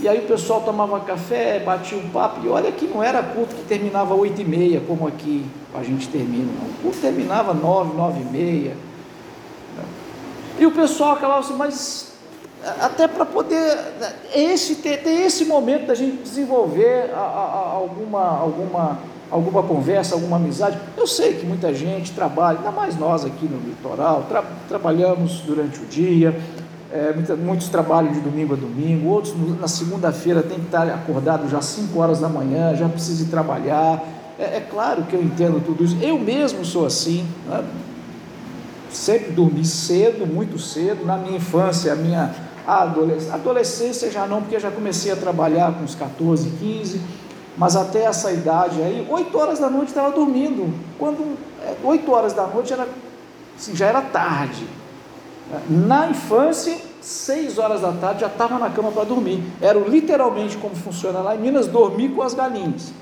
e 0.00 0.06
aí 0.06 0.18
o 0.18 0.28
pessoal 0.28 0.60
tomava 0.60 1.00
café, 1.00 1.58
batia 1.58 1.98
um 1.98 2.08
papo, 2.10 2.46
e 2.46 2.48
olha 2.48 2.70
que 2.70 2.86
não 2.86 3.02
era 3.02 3.20
culto 3.20 3.56
que 3.56 3.62
terminava 3.64 4.14
oito 4.14 4.40
e 4.40 4.44
meia, 4.44 4.80
como 4.86 5.08
aqui 5.08 5.44
a 5.74 5.82
gente 5.82 6.08
termina, 6.08 6.44
não. 6.44 6.68
o 6.68 6.74
culto 6.82 6.98
terminava 6.98 7.52
nove, 7.52 7.96
nove 7.96 8.20
e 8.20 8.24
meia. 8.24 8.76
E 10.56 10.64
o 10.66 10.70
pessoal 10.70 11.12
acabava 11.12 11.40
assim, 11.40 11.54
mas 11.54 12.12
até 12.80 13.08
para 13.08 13.24
poder 13.24 13.76
esse, 14.34 14.76
ter, 14.76 15.02
ter, 15.02 15.10
esse 15.10 15.44
momento 15.44 15.86
da 15.86 15.94
gente 15.96 16.22
desenvolver 16.22 17.10
a, 17.12 17.18
a, 17.18 17.20
a 17.20 17.72
alguma, 17.72 18.38
alguma, 18.38 18.98
alguma 19.30 19.62
conversa, 19.62 20.14
alguma 20.14 20.36
amizade. 20.36 20.78
Eu 20.96 21.06
sei 21.06 21.34
que 21.34 21.46
muita 21.46 21.72
gente 21.74 22.12
trabalha, 22.12 22.58
ainda 22.58 22.70
mais 22.70 22.98
nós 22.98 23.24
aqui 23.24 23.46
no 23.46 23.58
litoral, 23.58 24.24
tra, 24.28 24.42
trabalhamos 24.68 25.40
durante 25.40 25.80
o 25.80 25.86
dia, 25.86 26.38
é, 26.92 27.14
muitos 27.36 27.68
trabalham 27.68 28.12
de 28.12 28.20
domingo 28.20 28.54
a 28.54 28.56
domingo, 28.56 29.08
outros 29.08 29.34
na 29.60 29.68
segunda-feira 29.68 30.42
tem 30.42 30.58
que 30.58 30.66
estar 30.66 30.88
acordado 30.88 31.48
já 31.48 31.58
às 31.58 31.66
5 31.66 31.98
horas 31.98 32.20
da 32.20 32.28
manhã, 32.28 32.74
já 32.74 32.88
precisa 32.88 33.24
ir 33.24 33.26
trabalhar. 33.26 34.02
É, 34.38 34.56
é, 34.56 34.66
claro 34.70 35.02
que 35.02 35.14
eu 35.14 35.22
entendo 35.22 35.62
tudo 35.64 35.84
isso, 35.84 35.96
eu 36.00 36.18
mesmo 36.18 36.64
sou 36.64 36.86
assim. 36.86 37.26
Né? 37.46 37.64
sempre 38.90 39.32
dormi 39.32 39.64
cedo, 39.64 40.26
muito 40.26 40.58
cedo. 40.58 41.04
Na 41.04 41.16
minha 41.16 41.36
infância, 41.36 41.92
a 41.92 41.96
minha 41.96 42.34
adolescência, 42.66 43.34
adolescência 43.34 44.10
já 44.10 44.26
não, 44.26 44.42
porque 44.42 44.58
já 44.58 44.70
comecei 44.70 45.12
a 45.12 45.16
trabalhar 45.16 45.72
com 45.72 45.84
uns 45.84 45.94
14, 45.94 46.50
15, 46.58 47.00
mas 47.58 47.74
até 47.74 48.04
essa 48.04 48.30
idade 48.30 48.80
aí, 48.80 49.04
8 49.10 49.36
horas 49.36 49.58
da 49.58 49.68
noite 49.68 49.88
estava 49.88 50.12
dormindo. 50.12 50.72
Quando 50.96 51.36
8 51.82 52.08
é, 52.08 52.14
horas 52.14 52.32
da 52.32 52.46
noite 52.46 52.72
era, 52.72 52.88
assim, 53.58 53.74
já 53.74 53.86
era 53.86 54.00
tarde. 54.00 54.64
Na 55.68 56.08
infância, 56.08 56.78
6 57.00 57.58
horas 57.58 57.80
da 57.80 57.90
tarde 57.90 58.20
já 58.20 58.28
estava 58.28 58.60
na 58.60 58.70
cama 58.70 58.92
para 58.92 59.02
dormir. 59.02 59.42
Era 59.60 59.76
literalmente 59.80 60.56
como 60.56 60.76
funciona 60.76 61.18
lá 61.18 61.34
em 61.34 61.40
Minas, 61.40 61.66
dormir 61.66 62.10
com 62.10 62.22
as 62.22 62.32
galinhas. 62.32 62.92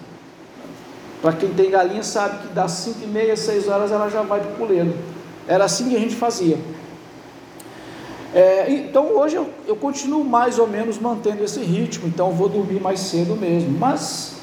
Para 1.20 1.34
quem 1.34 1.52
tem 1.52 1.70
galinha 1.70 2.02
sabe 2.02 2.46
que 2.46 2.54
das 2.54 2.70
5 2.70 3.00
e 3.02 3.06
meia, 3.06 3.36
6 3.36 3.68
horas 3.68 3.92
ela 3.92 4.08
já 4.08 4.22
vai 4.22 4.40
para 4.40 4.52
puleiro. 4.52 4.96
Era 5.46 5.66
assim 5.66 5.90
que 5.90 5.96
a 5.96 6.00
gente 6.00 6.14
fazia. 6.14 6.58
É, 8.34 8.70
então 8.70 9.16
hoje 9.16 9.36
eu, 9.36 9.50
eu, 9.66 9.76
continuo 9.76 10.24
mais 10.24 10.58
ou 10.58 10.66
menos 10.66 10.98
mantendo 10.98 11.44
esse 11.44 11.60
ritmo, 11.60 12.06
então 12.08 12.32
vou 12.32 12.48
dormir 12.48 12.80
mais 12.80 13.00
cedo 13.00 13.36
mesmo. 13.36 13.78
Mas 13.78 14.35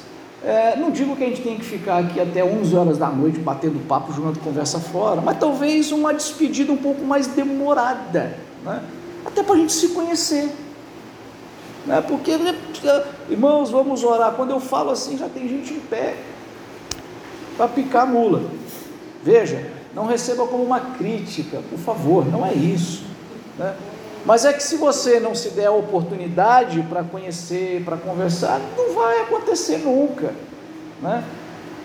é, 0.44 0.76
não 0.76 0.90
digo 0.90 1.16
que 1.16 1.24
a 1.24 1.26
gente 1.26 1.40
tem 1.40 1.56
que 1.56 1.64
ficar 1.64 1.98
aqui 1.98 2.20
até 2.20 2.44
11 2.44 2.76
horas 2.76 2.98
da 2.98 3.08
noite 3.08 3.38
batendo 3.38 3.78
papo, 3.86 4.12
jogando 4.12 4.38
conversa 4.40 4.78
fora, 4.78 5.20
mas 5.20 5.38
talvez 5.38 5.90
uma 5.90 6.12
despedida 6.12 6.70
um 6.70 6.76
pouco 6.76 7.02
mais 7.02 7.26
demorada, 7.28 8.36
né? 8.62 8.82
até 9.24 9.42
para 9.42 9.54
a 9.54 9.58
gente 9.58 9.72
se 9.72 9.88
conhecer. 9.88 10.50
Né? 11.86 12.02
Porque, 12.02 12.36
né, 12.36 12.54
irmãos, 13.30 13.70
vamos 13.70 14.04
orar. 14.04 14.32
Quando 14.32 14.50
eu 14.50 14.60
falo 14.60 14.90
assim, 14.90 15.16
já 15.16 15.28
tem 15.28 15.48
gente 15.48 15.72
em 15.72 15.80
pé 15.80 16.14
para 17.56 17.68
picar 17.68 18.06
mula. 18.06 18.42
Veja, 19.22 19.70
não 19.94 20.06
receba 20.06 20.46
como 20.46 20.62
uma 20.62 20.80
crítica, 20.80 21.62
por 21.70 21.78
favor, 21.78 22.26
não 22.26 22.44
é 22.44 22.52
isso. 22.52 23.04
Né? 23.58 23.74
Mas 24.24 24.44
é 24.44 24.52
que 24.52 24.62
se 24.62 24.76
você 24.76 25.20
não 25.20 25.34
se 25.34 25.50
der 25.50 25.66
a 25.66 25.72
oportunidade 25.72 26.82
para 26.88 27.04
conhecer, 27.04 27.82
para 27.84 27.96
conversar, 27.96 28.60
não 28.76 28.94
vai 28.94 29.20
acontecer 29.20 29.78
nunca. 29.78 30.32
Né? 31.02 31.22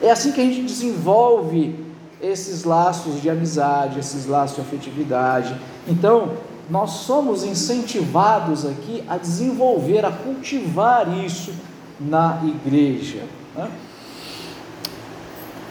É 0.01 0.09
assim 0.09 0.31
que 0.31 0.39
a 0.39 0.45
gente 0.45 0.61
desenvolve 0.61 1.75
esses 2.21 2.63
laços 2.63 3.21
de 3.21 3.29
amizade, 3.29 3.99
esses 3.99 4.25
laços 4.25 4.55
de 4.55 4.61
afetividade. 4.61 5.59
Então, 5.87 6.33
nós 6.69 6.91
somos 6.91 7.43
incentivados 7.43 8.65
aqui 8.65 9.03
a 9.07 9.17
desenvolver, 9.17 10.05
a 10.05 10.11
cultivar 10.11 11.07
isso 11.25 11.53
na 11.99 12.39
igreja. 12.43 13.23
Né? 13.55 13.69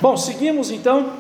Bom, 0.01 0.17
seguimos 0.17 0.71
então, 0.71 1.13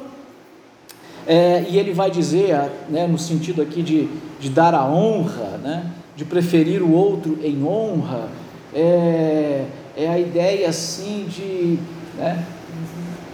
é, 1.28 1.66
e 1.68 1.78
ele 1.78 1.92
vai 1.92 2.11
dizer, 2.11 2.56
né, 2.88 3.06
no 3.06 3.18
sentido 3.18 3.61
aqui 3.61 3.82
de, 3.82 4.08
de 4.40 4.49
dar 4.49 4.75
a 4.75 4.87
honra, 4.87 5.58
né, 5.62 5.85
de 6.16 6.25
preferir 6.25 6.82
o 6.82 6.90
outro 6.90 7.38
em 7.44 7.62
honra, 7.62 8.30
é, 8.75 9.66
é 9.94 10.08
a 10.08 10.18
ideia 10.18 10.70
assim 10.70 11.26
de, 11.28 11.78
né, 12.16 12.42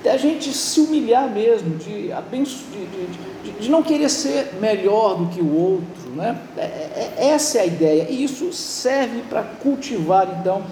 de 0.02 0.08
a 0.08 0.16
gente 0.16 0.52
se 0.52 0.80
humilhar 0.80 1.30
mesmo, 1.30 1.76
de, 1.76 2.10
abenço, 2.10 2.64
de, 2.72 3.52
de, 3.52 3.60
de, 3.60 3.70
não 3.70 3.80
querer 3.80 4.10
ser 4.10 4.54
melhor 4.60 5.16
do 5.16 5.26
que 5.26 5.40
o 5.40 5.54
outro, 5.54 6.10
né? 6.16 6.36
É, 6.56 6.62
é, 6.62 7.14
essa 7.28 7.58
é 7.58 7.60
a 7.60 7.66
ideia, 7.66 8.06
e 8.10 8.24
isso 8.24 8.52
serve 8.52 9.22
para 9.30 9.42
cultivar 9.42 10.40
então 10.40 10.64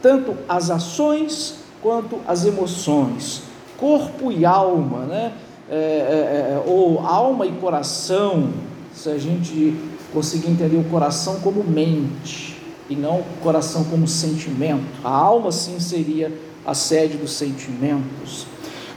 tanto 0.00 0.36
as 0.48 0.70
ações 0.70 1.56
quanto 1.82 2.20
as 2.28 2.44
emoções 2.44 3.42
corpo 3.76 4.30
e 4.30 4.44
alma, 4.44 5.00
né? 5.00 5.32
É, 5.70 5.74
é, 5.74 5.78
é, 5.78 6.62
ou 6.66 7.00
alma 7.00 7.46
e 7.46 7.52
coração, 7.52 8.50
se 8.92 9.08
a 9.08 9.16
gente 9.16 9.74
conseguir 10.12 10.50
entender 10.50 10.76
o 10.76 10.84
coração 10.84 11.40
como 11.40 11.64
mente 11.64 12.56
e 12.88 12.94
não 12.94 13.20
o 13.20 13.24
coração 13.42 13.84
como 13.84 14.06
sentimento. 14.06 14.84
A 15.02 15.10
alma 15.10 15.50
sim 15.50 15.80
seria 15.80 16.32
a 16.66 16.74
sede 16.74 17.16
dos 17.16 17.32
sentimentos. 17.32 18.46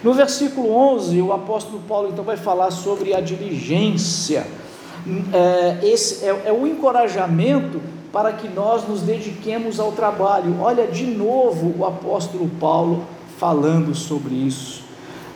No 0.03 0.13
versículo 0.13 0.71
11, 0.71 1.21
o 1.21 1.33
apóstolo 1.33 1.81
Paulo 1.87 2.09
então 2.09 2.23
vai 2.23 2.37
falar 2.37 2.71
sobre 2.71 3.13
a 3.13 3.21
diligência. 3.21 4.45
É, 5.33 5.87
esse 5.87 6.25
é, 6.25 6.43
é 6.45 6.53
o 6.53 6.67
encorajamento 6.67 7.81
para 8.11 8.33
que 8.33 8.47
nós 8.47 8.87
nos 8.87 9.01
dediquemos 9.01 9.79
ao 9.79 9.91
trabalho. 9.93 10.57
Olha 10.59 10.85
de 10.85 11.05
novo 11.05 11.73
o 11.77 11.85
apóstolo 11.85 12.49
Paulo 12.59 13.03
falando 13.37 13.95
sobre 13.95 14.35
isso. 14.35 14.86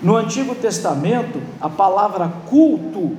No 0.02 0.16
Antigo 0.16 0.56
Testamento, 0.56 1.40
a 1.60 1.70
palavra 1.70 2.32
culto, 2.50 3.16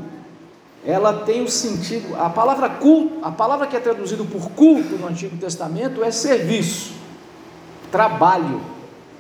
ela 0.85 1.21
tem 1.21 1.43
o 1.43 1.49
sentido, 1.49 2.17
a 2.19 2.29
palavra 2.29 2.69
culto, 2.69 3.19
a 3.23 3.31
palavra 3.31 3.69
que 3.69 3.77
é 3.77 3.81
traduzida 3.81 4.25
por 4.25 4.51
culto 4.51 4.97
no 4.97 5.07
Antigo 5.07 5.37
Testamento 5.37 6.03
é 6.03 6.11
serviço, 6.11 6.93
trabalho. 7.91 8.61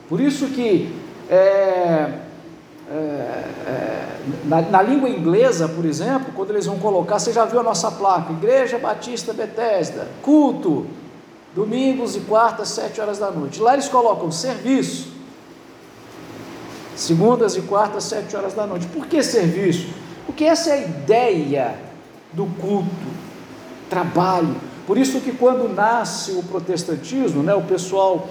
Por 0.08 0.20
isso 0.20 0.48
que 0.48 0.92
é, 1.30 2.18
é, 2.90 2.94
é, 2.94 4.08
na, 4.44 4.60
na, 4.62 4.82
língua 4.82 5.08
inglesa, 5.08 5.68
por 5.68 5.84
exemplo, 5.84 6.32
quando 6.34 6.50
eles 6.50 6.66
vão 6.66 6.78
colocar, 6.78 7.20
você 7.20 7.32
já 7.32 7.44
viu 7.44 7.60
a 7.60 7.62
nossa 7.62 7.92
placa, 7.92 8.32
Igreja 8.32 8.76
Batista 8.76 9.32
Bethesda, 9.32 10.08
culto, 10.20 10.86
domingos 11.54 12.16
e 12.16 12.20
quartas, 12.20 12.70
sete 12.70 13.00
horas 13.00 13.18
da 13.18 13.30
noite. 13.30 13.60
Lá 13.60 13.74
eles 13.74 13.88
colocam 13.88 14.32
serviço. 14.32 15.11
Segundas 17.02 17.56
e 17.56 17.62
quartas, 17.62 18.04
sete 18.04 18.36
horas 18.36 18.54
da 18.54 18.64
noite. 18.64 18.86
Por 18.86 19.06
que 19.06 19.22
serviço? 19.24 19.88
Porque 20.24 20.44
essa 20.44 20.70
é 20.70 20.74
a 20.74 20.78
ideia 20.78 21.74
do 22.32 22.46
culto, 22.60 22.88
trabalho. 23.90 24.54
Por 24.86 24.96
isso 24.96 25.20
que 25.20 25.32
quando 25.32 25.68
nasce 25.68 26.30
o 26.30 26.44
protestantismo, 26.44 27.42
né, 27.42 27.54
o 27.54 27.62
pessoal 27.62 28.28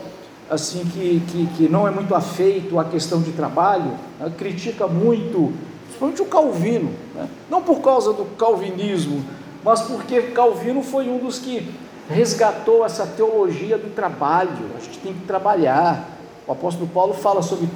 assim 0.49 0.85
que, 0.85 1.21
que, 1.27 1.47
que 1.57 1.69
não 1.69 1.85
é 1.85 1.91
muito 1.91 2.15
afeito 2.15 2.79
à 2.79 2.85
questão 2.85 3.21
de 3.21 3.33
trabalho, 3.33 3.91
né, 4.17 4.31
critica 4.37 4.87
muito, 4.87 5.51
principalmente 5.87 6.21
o 6.21 6.25
Calvino, 6.25 6.93
né, 7.13 7.27
não 7.49 7.61
por 7.61 7.81
causa 7.81 8.13
do 8.13 8.23
calvinismo, 8.37 9.21
mas 9.65 9.81
porque 9.81 10.21
Calvino 10.21 10.81
foi 10.81 11.09
um 11.09 11.17
dos 11.17 11.39
que 11.39 11.69
resgatou 12.09 12.85
essa 12.85 13.05
teologia 13.05 13.77
do 13.77 13.93
trabalho. 13.93 14.71
A 14.77 14.79
gente 14.79 14.97
tem 14.99 15.13
que 15.13 15.25
trabalhar. 15.25 16.10
O 16.47 16.51
apóstolo 16.51 16.87
Paulo 16.87 17.13
fala 17.13 17.41
sobre 17.41 17.67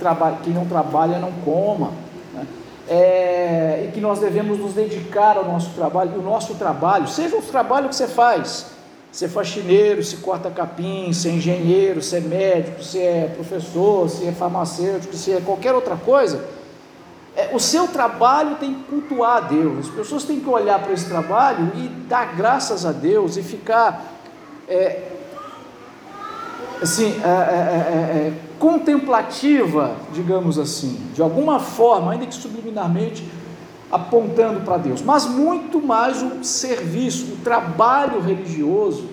quem 0.43 0.53
não 0.53 0.65
trabalha 0.65 1.19
não 1.19 1.31
coma. 1.43 1.91
Né? 2.33 2.45
É, 2.87 3.85
e 3.87 3.91
que 3.91 3.99
nós 3.99 4.19
devemos 4.19 4.59
nos 4.59 4.73
dedicar 4.73 5.37
ao 5.37 5.45
nosso 5.45 5.71
trabalho, 5.71 6.13
e 6.15 6.19
o 6.19 6.21
nosso 6.21 6.55
trabalho, 6.55 7.07
seja 7.07 7.35
o 7.35 7.41
trabalho 7.41 7.89
que 7.89 7.95
você 7.95 8.07
faz, 8.07 8.67
se 9.11 9.25
é 9.25 9.27
faxineiro, 9.29 10.03
se 10.03 10.17
corta 10.17 10.51
capim, 10.51 11.13
se 11.13 11.29
é 11.29 11.31
engenheiro, 11.31 12.01
se 12.01 12.17
é 12.17 12.19
médico, 12.19 12.83
se 12.83 12.99
é 12.99 13.31
professor, 13.33 14.09
se 14.09 14.27
é 14.27 14.31
farmacêutico, 14.31 15.15
se 15.15 15.31
é 15.31 15.41
qualquer 15.41 15.73
outra 15.73 15.95
coisa, 15.95 16.45
é, 17.35 17.49
o 17.53 17.59
seu 17.59 17.87
trabalho 17.87 18.55
tem 18.55 18.73
que 18.73 18.83
cultuar 18.83 19.37
a 19.37 19.39
Deus. 19.41 19.87
As 19.87 19.93
pessoas 19.93 20.23
têm 20.23 20.39
que 20.39 20.49
olhar 20.49 20.79
para 20.79 20.93
esse 20.93 21.07
trabalho 21.07 21.71
e 21.75 21.87
dar 22.07 22.35
graças 22.35 22.85
a 22.85 22.91
Deus 22.91 23.35
e 23.35 23.43
ficar 23.43 24.05
é, 24.67 25.03
assim, 26.81 27.21
é, 27.23 27.27
é, 27.27 28.33
contemplativa, 28.59 29.95
digamos 30.13 30.57
assim, 30.57 30.99
de 31.13 31.21
alguma 31.21 31.59
forma, 31.59 32.11
ainda 32.11 32.25
que 32.25 32.35
subliminarmente, 32.35 33.23
apontando 33.91 34.61
para 34.61 34.77
Deus, 34.77 35.01
mas 35.01 35.25
muito 35.25 35.81
mais 35.81 36.21
o 36.21 36.43
serviço, 36.43 37.33
o 37.33 37.37
trabalho 37.37 38.19
religioso, 38.19 39.09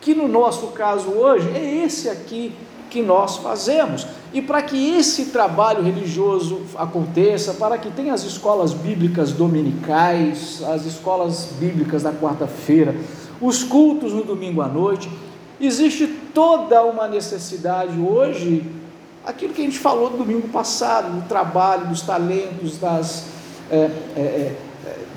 que 0.00 0.14
no 0.14 0.28
nosso 0.28 0.68
caso 0.68 1.08
hoje 1.08 1.48
é 1.54 1.84
esse 1.84 2.08
aqui 2.08 2.52
que 2.90 3.02
nós 3.02 3.36
fazemos. 3.36 4.06
E 4.32 4.42
para 4.42 4.60
que 4.62 4.94
esse 4.96 5.26
trabalho 5.26 5.82
religioso 5.82 6.62
aconteça, 6.76 7.54
para 7.54 7.78
que 7.78 7.90
tenha 7.90 8.12
as 8.12 8.24
escolas 8.24 8.72
bíblicas 8.72 9.32
dominicais, 9.32 10.62
as 10.66 10.84
escolas 10.84 11.50
bíblicas 11.58 12.02
da 12.02 12.12
quarta-feira, 12.12 12.94
os 13.40 13.62
cultos 13.62 14.12
no 14.12 14.24
domingo 14.24 14.60
à 14.60 14.68
noite, 14.68 15.08
existe 15.60 16.06
toda 16.34 16.82
uma 16.84 17.08
necessidade 17.08 17.98
hoje, 17.98 18.64
aquilo 19.28 19.52
que 19.52 19.60
a 19.60 19.64
gente 19.64 19.78
falou 19.78 20.10
no 20.10 20.16
domingo 20.16 20.48
passado, 20.48 21.20
do 21.20 21.28
trabalho, 21.28 21.86
dos 21.88 22.00
talentos, 22.00 22.78
das, 22.78 23.26
é, 23.70 23.90
é, 24.16 24.20
é, 24.20 24.56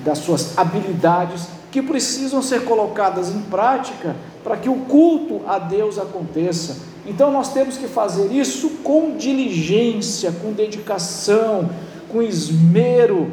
das 0.04 0.18
suas 0.18 0.56
habilidades, 0.58 1.48
que 1.70 1.80
precisam 1.80 2.42
ser 2.42 2.66
colocadas 2.66 3.30
em 3.30 3.40
prática 3.40 4.14
para 4.44 4.58
que 4.58 4.68
o 4.68 4.74
culto 4.80 5.40
a 5.48 5.58
Deus 5.58 5.98
aconteça. 5.98 6.76
Então 7.06 7.32
nós 7.32 7.54
temos 7.54 7.78
que 7.78 7.88
fazer 7.88 8.30
isso 8.30 8.68
com 8.84 9.16
diligência, 9.16 10.30
com 10.30 10.52
dedicação, 10.52 11.70
com 12.10 12.20
esmero. 12.20 13.32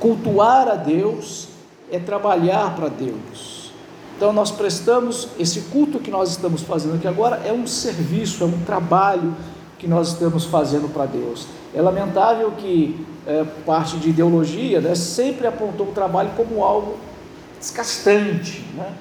Cultuar 0.00 0.68
a 0.68 0.74
Deus 0.74 1.48
é 1.92 1.98
trabalhar 1.98 2.74
para 2.74 2.88
Deus. 2.88 3.57
Então 4.18 4.32
nós 4.32 4.50
prestamos 4.50 5.28
esse 5.38 5.60
culto 5.70 6.00
que 6.00 6.10
nós 6.10 6.30
estamos 6.30 6.62
fazendo 6.62 6.96
aqui 6.96 7.06
agora 7.06 7.40
é 7.44 7.52
um 7.52 7.68
serviço, 7.68 8.42
é 8.42 8.46
um 8.48 8.58
trabalho 8.66 9.32
que 9.78 9.86
nós 9.86 10.08
estamos 10.08 10.44
fazendo 10.44 10.92
para 10.92 11.06
Deus. 11.06 11.46
É 11.72 11.80
lamentável 11.80 12.50
que 12.50 13.06
é, 13.24 13.44
parte 13.64 13.96
de 13.96 14.10
ideologia 14.10 14.80
né, 14.80 14.96
sempre 14.96 15.46
apontou 15.46 15.90
o 15.90 15.92
trabalho 15.92 16.30
como 16.36 16.64
algo 16.64 16.96
desgastante. 17.60 18.64
Né? 18.74 18.92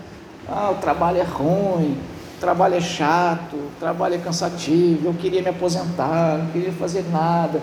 Ah, 0.47 0.69
o 0.69 0.75
trabalho 0.75 1.17
é 1.17 1.23
ruim, 1.23 1.97
o 2.37 2.39
trabalho 2.39 2.75
é 2.75 2.81
chato, 2.81 3.55
o 3.55 3.71
trabalho 3.79 4.13
é 4.13 4.17
cansativo, 4.19 5.07
eu 5.07 5.15
queria 5.15 5.41
me 5.41 5.49
aposentar, 5.49 6.37
não 6.37 6.51
queria 6.51 6.71
fazer 6.73 7.03
nada. 7.11 7.59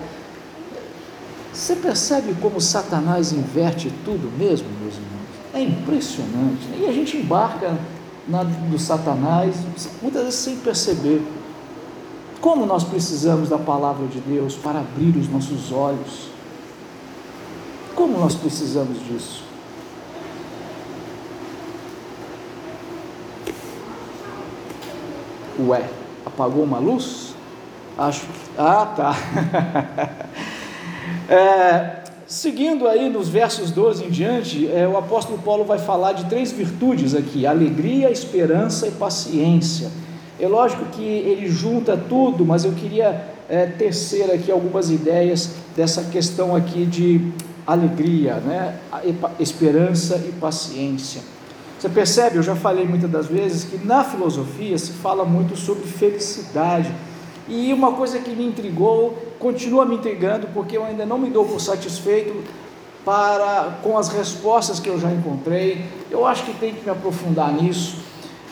Você 1.53 1.77
percebe 1.77 2.35
como 2.43 2.61
Satanás 2.61 3.31
inverte 3.31 3.93
tudo 4.05 4.29
mesmo, 4.37 4.67
meus 4.81 4.95
irmãos? 4.95 5.04
É 5.55 5.63
impressionante. 5.63 6.69
E 6.77 6.85
a 6.87 6.93
gente 6.93 7.17
embarca 7.17 7.79
na, 8.27 8.43
do 8.43 8.79
Satanás, 8.79 9.55
muitas 10.03 10.25
vezes 10.25 10.41
sem 10.41 10.57
perceber. 10.57 11.23
Como 12.41 12.67
nós 12.67 12.83
precisamos 12.83 13.49
da 13.49 13.57
palavra 13.57 14.07
de 14.09 14.21
Deus 14.21 14.57
para 14.57 14.81
abrir 14.81 15.17
os 15.17 15.29
nossos 15.31 15.73
olhos. 15.73 16.29
Como 17.95 18.19
nós 18.19 18.35
precisamos 18.35 18.99
disso? 19.07 19.45
Ué, 25.61 25.89
apagou 26.27 26.65
uma 26.65 26.81
luz? 26.81 27.35
Acho 27.97 28.27
que. 28.27 28.51
Ah, 28.59 28.87
tá. 28.87 29.15
é, 31.33 32.04
seguindo 32.27 32.89
aí 32.89 33.09
nos 33.09 33.29
versos 33.29 33.71
12 33.71 34.05
em 34.05 34.11
diante, 34.11 34.71
é, 34.71 34.87
o 34.87 34.97
apóstolo 34.97 35.39
Paulo 35.39 35.65
vai 35.65 35.79
falar 35.79 36.13
de 36.13 36.25
três 36.27 36.53
virtudes 36.53 37.15
aqui: 37.15 37.47
alegria, 37.47 38.11
esperança 38.11 38.87
e 38.87 38.91
paciência. 38.91 39.91
É 40.39 40.49
lógico 40.49 40.85
que 40.87 41.03
ele 41.03 41.49
junta 41.49 41.97
tudo, 41.97 42.45
mas 42.45 42.65
eu 42.65 42.73
queria 42.73 43.25
é, 43.49 43.67
tecer 43.67 44.31
aqui 44.33 44.51
algumas 44.51 44.91
ideias 44.91 45.51
dessa 45.77 46.03
questão 46.05 46.57
aqui 46.57 46.85
de 46.85 47.33
alegria, 47.67 48.35
né? 48.37 48.77
esperança 49.39 50.17
e 50.17 50.33
paciência. 50.33 51.23
Você 51.79 51.89
percebe, 51.89 52.37
eu 52.37 52.43
já 52.43 52.57
falei 52.57 52.87
muitas 52.87 53.11
das 53.11 53.27
vezes 53.27 53.65
que 53.65 53.85
na 53.85 54.03
filosofia 54.03 54.77
se 54.79 54.93
fala 54.93 55.25
muito 55.25 55.57
sobre 55.57 55.87
felicidade. 55.87 56.91
E 57.49 57.73
uma 57.73 57.93
coisa 57.93 58.19
que 58.19 58.31
me 58.31 58.47
intrigou, 58.47 59.19
continua 59.39 59.85
me 59.85 59.97
intrigando, 59.97 60.49
porque 60.55 60.77
eu 60.77 60.85
ainda 60.85 61.05
não 61.05 61.19
me 61.19 61.29
dou 61.29 61.45
por 61.45 61.61
satisfeito 61.61 62.43
para 63.05 63.79
com 63.83 63.99
as 63.99 64.09
respostas 64.09 64.81
que 64.81 64.89
eu 64.89 64.99
já 64.99 65.13
encontrei. 65.13 65.85
Eu 66.11 66.27
acho 66.27 66.45
que 66.45 66.55
tem 66.55 66.75
que 66.75 66.85
me 66.85 66.91
aprofundar 66.91 67.53
nisso. 67.53 67.99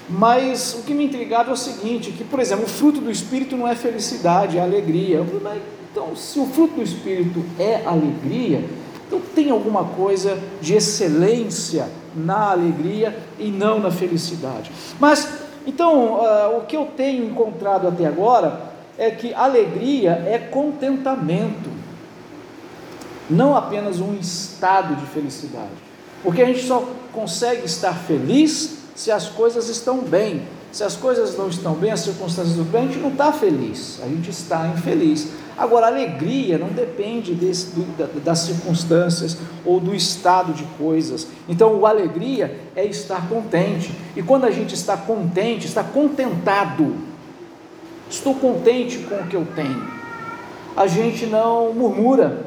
Mas 0.08 0.74
o 0.74 0.82
que 0.82 0.92
me 0.92 1.04
intrigava 1.04 1.50
é 1.50 1.52
o 1.54 1.56
seguinte, 1.56 2.12
que 2.12 2.24
por 2.24 2.38
exemplo, 2.38 2.64
o 2.64 2.68
fruto 2.68 3.00
do 3.00 3.10
espírito 3.10 3.56
não 3.56 3.66
é 3.66 3.74
felicidade, 3.74 4.58
é 4.58 4.60
alegria. 4.60 5.24
Então, 5.90 6.14
se 6.14 6.38
o 6.38 6.46
fruto 6.46 6.74
do 6.74 6.82
espírito 6.82 7.42
é 7.58 7.82
alegria, 7.86 8.62
então 9.06 9.20
tem 9.34 9.50
alguma 9.50 9.84
coisa 9.84 10.38
de 10.60 10.74
excelência 10.74 11.88
na 12.14 12.50
alegria 12.50 13.16
e 13.38 13.48
não 13.48 13.78
na 13.78 13.90
felicidade. 13.90 14.70
Mas, 15.00 15.28
então, 15.66 16.14
uh, 16.14 16.58
o 16.58 16.66
que 16.66 16.76
eu 16.76 16.88
tenho 16.96 17.24
encontrado 17.24 17.88
até 17.88 18.06
agora 18.06 18.71
é 18.98 19.10
que 19.10 19.32
alegria 19.34 20.12
é 20.26 20.38
contentamento, 20.38 21.70
não 23.28 23.56
apenas 23.56 24.00
um 24.00 24.14
estado 24.14 24.96
de 24.96 25.06
felicidade, 25.06 25.70
porque 26.22 26.42
a 26.42 26.46
gente 26.46 26.64
só 26.66 26.88
consegue 27.12 27.64
estar 27.64 27.94
feliz 27.94 28.78
se 28.94 29.10
as 29.10 29.28
coisas 29.28 29.68
estão 29.68 29.98
bem. 29.98 30.42
Se 30.72 30.82
as 30.82 30.96
coisas 30.96 31.36
não 31.36 31.48
estão 31.48 31.74
bem, 31.74 31.90
as 31.90 32.00
circunstâncias 32.00 32.56
do 32.56 32.64
bem, 32.64 32.84
a 32.84 32.86
gente 32.86 33.00
não 33.00 33.10
está 33.10 33.30
feliz, 33.30 34.00
a 34.02 34.08
gente 34.08 34.30
está 34.30 34.68
infeliz. 34.68 35.28
Agora, 35.56 35.84
a 35.84 35.88
alegria 35.90 36.56
não 36.56 36.68
depende 36.68 37.34
desse, 37.34 37.66
do, 37.66 38.20
das 38.24 38.38
circunstâncias 38.38 39.36
ou 39.66 39.78
do 39.78 39.94
estado 39.94 40.54
de 40.54 40.64
coisas. 40.78 41.26
Então, 41.46 41.74
o 41.78 41.84
alegria 41.84 42.58
é 42.74 42.86
estar 42.86 43.28
contente. 43.28 43.94
E 44.16 44.22
quando 44.22 44.44
a 44.44 44.50
gente 44.50 44.74
está 44.74 44.96
contente, 44.96 45.66
está 45.66 45.84
contentado, 45.84 46.96
estou 48.12 48.34
contente 48.34 48.98
com 48.98 49.16
o 49.16 49.26
que 49.26 49.36
eu 49.36 49.46
tenho, 49.54 49.90
a 50.76 50.86
gente 50.86 51.26
não 51.26 51.72
murmura, 51.72 52.46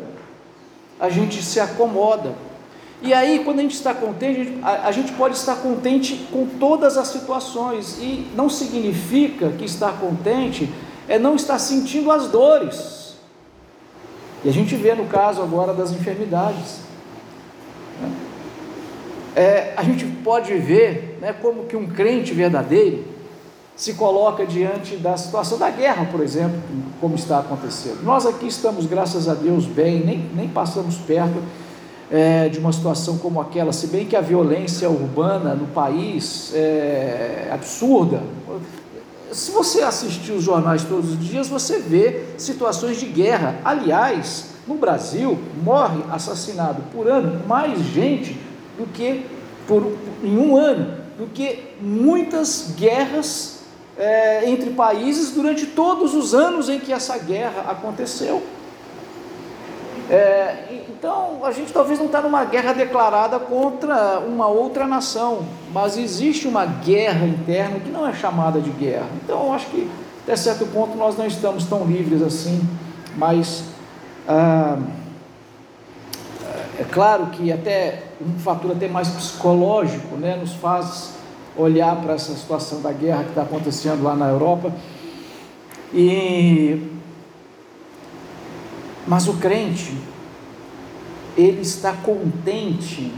a 1.00 1.10
gente 1.10 1.42
se 1.44 1.60
acomoda. 1.60 2.34
E 3.02 3.14
aí, 3.14 3.42
quando 3.44 3.60
a 3.60 3.62
gente 3.62 3.76
está 3.76 3.94
contente, 3.94 4.58
a, 4.64 4.92
gente 4.92 5.12
pode 5.14 5.36
estar 5.36 5.56
contente 5.58 6.28
com 6.32 6.48
todas 6.60 6.98
as 6.98 7.10
situações, 7.10 7.98
e 8.00 8.26
não 8.36 8.50
significa 8.50 9.50
que 9.50 9.66
estar 9.66 10.00
contente 10.00 10.72
é 11.08 11.20
não 11.20 11.36
estar 11.36 11.60
sentindo 11.60 12.12
as 12.12 12.28
dores. 12.30 13.16
E 14.44 14.50
a 14.50 14.54
gente 14.54 14.76
vê 14.76 14.94
no 14.94 15.06
caso 15.06 15.42
agora 15.42 15.74
das 15.74 15.92
enfermidades. 15.92 16.80
É, 19.36 19.74
a 19.76 19.84
gente 19.84 20.06
pode 20.24 20.54
ver 20.56 21.18
né, 21.20 21.34
como 21.34 21.66
que 21.66 21.76
um 21.76 21.88
crente 21.88 22.34
verdadeiro 22.34 23.15
se 23.76 23.94
coloca 23.94 24.46
diante 24.46 24.96
da 24.96 25.18
situação 25.18 25.58
da 25.58 25.70
guerra, 25.70 26.08
por 26.10 26.22
exemplo, 26.22 26.62
como 27.02 27.16
está 27.16 27.40
acontecendo. 27.40 28.04
Nós 28.04 28.26
aqui 28.26 28.48
estamos, 28.48 28.86
graças 28.86 29.28
a 29.28 29.34
Deus, 29.34 29.66
bem, 29.66 30.00
nem, 30.06 30.30
nem 30.34 30.48
passamos 30.48 30.96
perto 30.96 31.44
é, 32.10 32.48
de 32.48 32.58
uma 32.60 32.72
situação 32.72 33.18
como 33.18 33.42
aquela, 33.42 33.74
se 33.74 33.88
bem 33.88 34.06
que 34.06 34.16
a 34.16 34.22
violência 34.22 34.90
urbana 34.90 35.54
no 35.54 35.68
país 35.68 36.52
é 36.54 37.50
absurda, 37.52 38.22
se 39.32 39.52
você 39.52 39.82
assistir 39.82 40.32
os 40.32 40.44
jornais 40.44 40.84
todos 40.84 41.12
os 41.12 41.20
dias, 41.20 41.50
você 41.50 41.80
vê 41.80 42.24
situações 42.38 42.98
de 42.98 43.06
guerra. 43.06 43.60
Aliás, 43.66 44.52
no 44.66 44.76
Brasil, 44.76 45.38
morre 45.62 46.02
assassinado 46.10 46.82
por 46.94 47.08
ano 47.08 47.42
mais 47.46 47.78
gente 47.80 48.40
do 48.78 48.86
que 48.88 49.26
por, 49.68 49.92
em 50.24 50.38
um 50.38 50.56
ano, 50.56 50.96
do 51.18 51.28
que 51.28 51.60
muitas 51.82 52.74
guerras 52.78 53.55
é, 53.98 54.50
entre 54.50 54.72
países 54.72 55.32
durante 55.32 55.66
todos 55.66 56.14
os 56.14 56.34
anos 56.34 56.70
em 56.70 56.80
que 56.80 56.92
essa 56.92 57.18
guerra 57.18 57.66
aconteceu. 57.70 58.44
É, 60.10 60.84
então, 60.88 61.40
a 61.44 61.52
gente 61.52 61.74
talvez 61.74 61.98
não 61.98 62.06
está 62.06 62.22
numa 62.22 62.46
guerra 62.46 62.74
declarada 62.74 63.40
contra 63.40 64.20
uma 64.20 64.48
outra 64.48 64.86
nação, 64.86 65.46
mas 65.74 65.98
existe 65.98 66.48
uma 66.48 66.66
guerra 66.66 67.26
interna 67.26 67.80
que 67.80 67.90
não 67.90 68.08
é 68.08 68.14
chamada 68.14 68.60
de 68.60 68.70
guerra. 68.70 69.08
Então, 69.24 69.48
eu 69.48 69.54
acho 69.54 69.68
que 69.68 69.90
até 70.24 70.36
certo 70.36 70.66
ponto 70.68 70.96
nós 70.96 71.18
não 71.18 71.26
estamos 71.26 71.66
tão 71.66 71.86
livres 71.86 72.22
assim, 72.22 72.62
mas 73.16 73.64
ah, 74.28 74.78
é 76.80 76.84
claro 76.84 77.28
que 77.28 77.52
até 77.52 78.04
um 78.20 78.38
fator 78.40 78.72
até 78.72 78.88
mais 78.88 79.08
psicológico, 79.08 80.16
né, 80.16 80.36
nos 80.36 80.54
faz 80.54 81.14
olhar 81.58 81.96
para 82.02 82.14
essa 82.14 82.34
situação 82.36 82.82
da 82.82 82.92
guerra 82.92 83.24
que 83.24 83.30
está 83.30 83.44
acontecendo 83.44 84.04
lá 84.04 84.16
na 84.16 84.28
Europa 84.28 84.74
e 85.94 86.96
mas 89.08 89.28
o 89.28 89.34
crente, 89.34 89.96
ele 91.38 91.62
está 91.62 91.94
contente, 91.94 93.14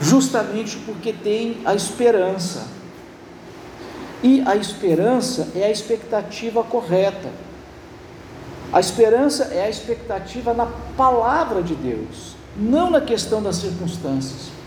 justamente 0.00 0.76
porque 0.86 1.12
tem 1.12 1.58
a 1.64 1.74
esperança. 1.74 2.68
E 4.22 4.42
a 4.46 4.54
esperança 4.54 5.48
é 5.56 5.64
a 5.64 5.70
expectativa 5.70 6.62
correta. 6.62 7.30
A 8.72 8.78
esperança 8.78 9.44
é 9.44 9.64
a 9.64 9.70
expectativa 9.70 10.54
na 10.54 10.66
palavra 10.96 11.60
de 11.62 11.74
Deus, 11.74 12.36
não 12.56 12.90
na 12.90 13.00
questão 13.00 13.42
das 13.42 13.56
circunstâncias. 13.56 14.59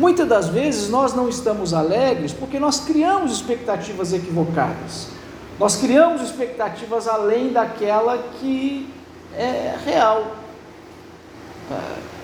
Muitas 0.00 0.26
das 0.26 0.48
vezes 0.48 0.88
nós 0.88 1.12
não 1.12 1.28
estamos 1.28 1.74
alegres 1.74 2.32
porque 2.32 2.58
nós 2.58 2.80
criamos 2.80 3.32
expectativas 3.32 4.14
equivocadas. 4.14 5.08
Nós 5.58 5.76
criamos 5.76 6.22
expectativas 6.22 7.06
além 7.06 7.52
daquela 7.52 8.16
que 8.40 8.88
é 9.36 9.76
real. 9.84 10.36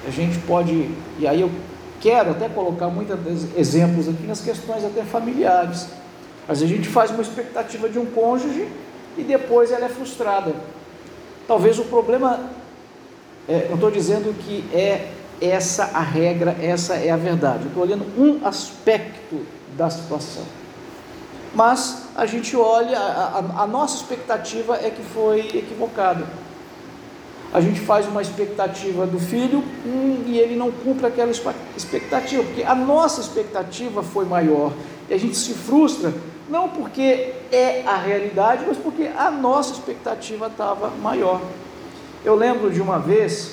A 0.06 0.10
gente 0.10 0.38
pode, 0.38 0.90
e 1.18 1.28
aí 1.28 1.42
eu 1.42 1.50
quero 2.00 2.30
até 2.30 2.48
colocar 2.48 2.88
muitos 2.88 3.18
exemplos 3.54 4.08
aqui 4.08 4.22
nas 4.22 4.40
questões 4.40 4.82
até 4.82 5.02
familiares. 5.02 5.86
Vezes 6.48 6.62
a 6.62 6.66
gente 6.66 6.88
faz 6.88 7.10
uma 7.10 7.20
expectativa 7.20 7.90
de 7.90 7.98
um 7.98 8.06
cônjuge 8.06 8.66
e 9.18 9.22
depois 9.22 9.70
ela 9.70 9.84
é 9.84 9.90
frustrada. 9.90 10.54
Talvez 11.46 11.78
o 11.78 11.84
problema, 11.84 12.40
é, 13.46 13.68
estou 13.70 13.90
dizendo 13.90 14.34
que 14.46 14.64
é 14.74 15.10
essa 15.40 15.84
a 15.94 16.00
regra, 16.00 16.56
essa 16.60 16.94
é 16.94 17.10
a 17.10 17.16
verdade. 17.16 17.64
Eu 17.64 17.68
estou 17.68 17.82
olhando 17.82 18.04
um 18.18 18.46
aspecto 18.46 19.46
da 19.76 19.90
situação 19.90 20.44
mas 21.56 22.02
a 22.14 22.26
gente 22.26 22.54
olha, 22.54 22.98
a, 22.98 23.38
a, 23.38 23.62
a 23.62 23.66
nossa 23.66 23.96
expectativa 23.96 24.76
é 24.76 24.90
que 24.90 25.02
foi 25.02 25.40
equivocada. 25.54 26.26
A 27.50 27.62
gente 27.62 27.80
faz 27.80 28.06
uma 28.06 28.20
expectativa 28.20 29.06
do 29.06 29.18
filho 29.18 29.64
hum, 29.86 30.22
e 30.26 30.38
ele 30.38 30.54
não 30.54 30.70
cumpre 30.70 31.06
aquela 31.06 31.30
expectativa, 31.74 32.42
porque 32.42 32.62
a 32.62 32.74
nossa 32.74 33.22
expectativa 33.22 34.02
foi 34.02 34.26
maior 34.26 34.70
E 35.08 35.14
a 35.14 35.18
gente 35.18 35.34
se 35.34 35.54
frustra, 35.54 36.12
não 36.50 36.68
porque 36.68 37.32
é 37.50 37.82
a 37.86 37.96
realidade, 37.96 38.64
mas 38.68 38.76
porque 38.76 39.10
a 39.16 39.30
nossa 39.30 39.72
expectativa 39.72 40.48
estava 40.48 40.90
maior. 40.90 41.40
Eu 42.22 42.34
lembro 42.34 42.70
de 42.70 42.82
uma 42.82 42.98
vez, 42.98 43.52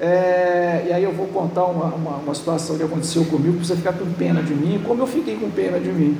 é, 0.00 0.86
e 0.88 0.92
aí 0.92 1.02
eu 1.02 1.12
vou 1.12 1.26
contar 1.28 1.64
uma, 1.64 1.86
uma, 1.86 2.16
uma, 2.16 2.34
situação 2.34 2.76
que 2.76 2.82
aconteceu 2.82 3.24
comigo, 3.24 3.56
para 3.56 3.64
você 3.64 3.76
ficar 3.76 3.94
com 3.94 4.04
pena 4.12 4.42
de 4.42 4.54
mim, 4.54 4.82
como 4.86 5.02
eu 5.02 5.06
fiquei 5.06 5.36
com 5.36 5.50
pena 5.50 5.80
de 5.80 5.90
mim 5.90 6.18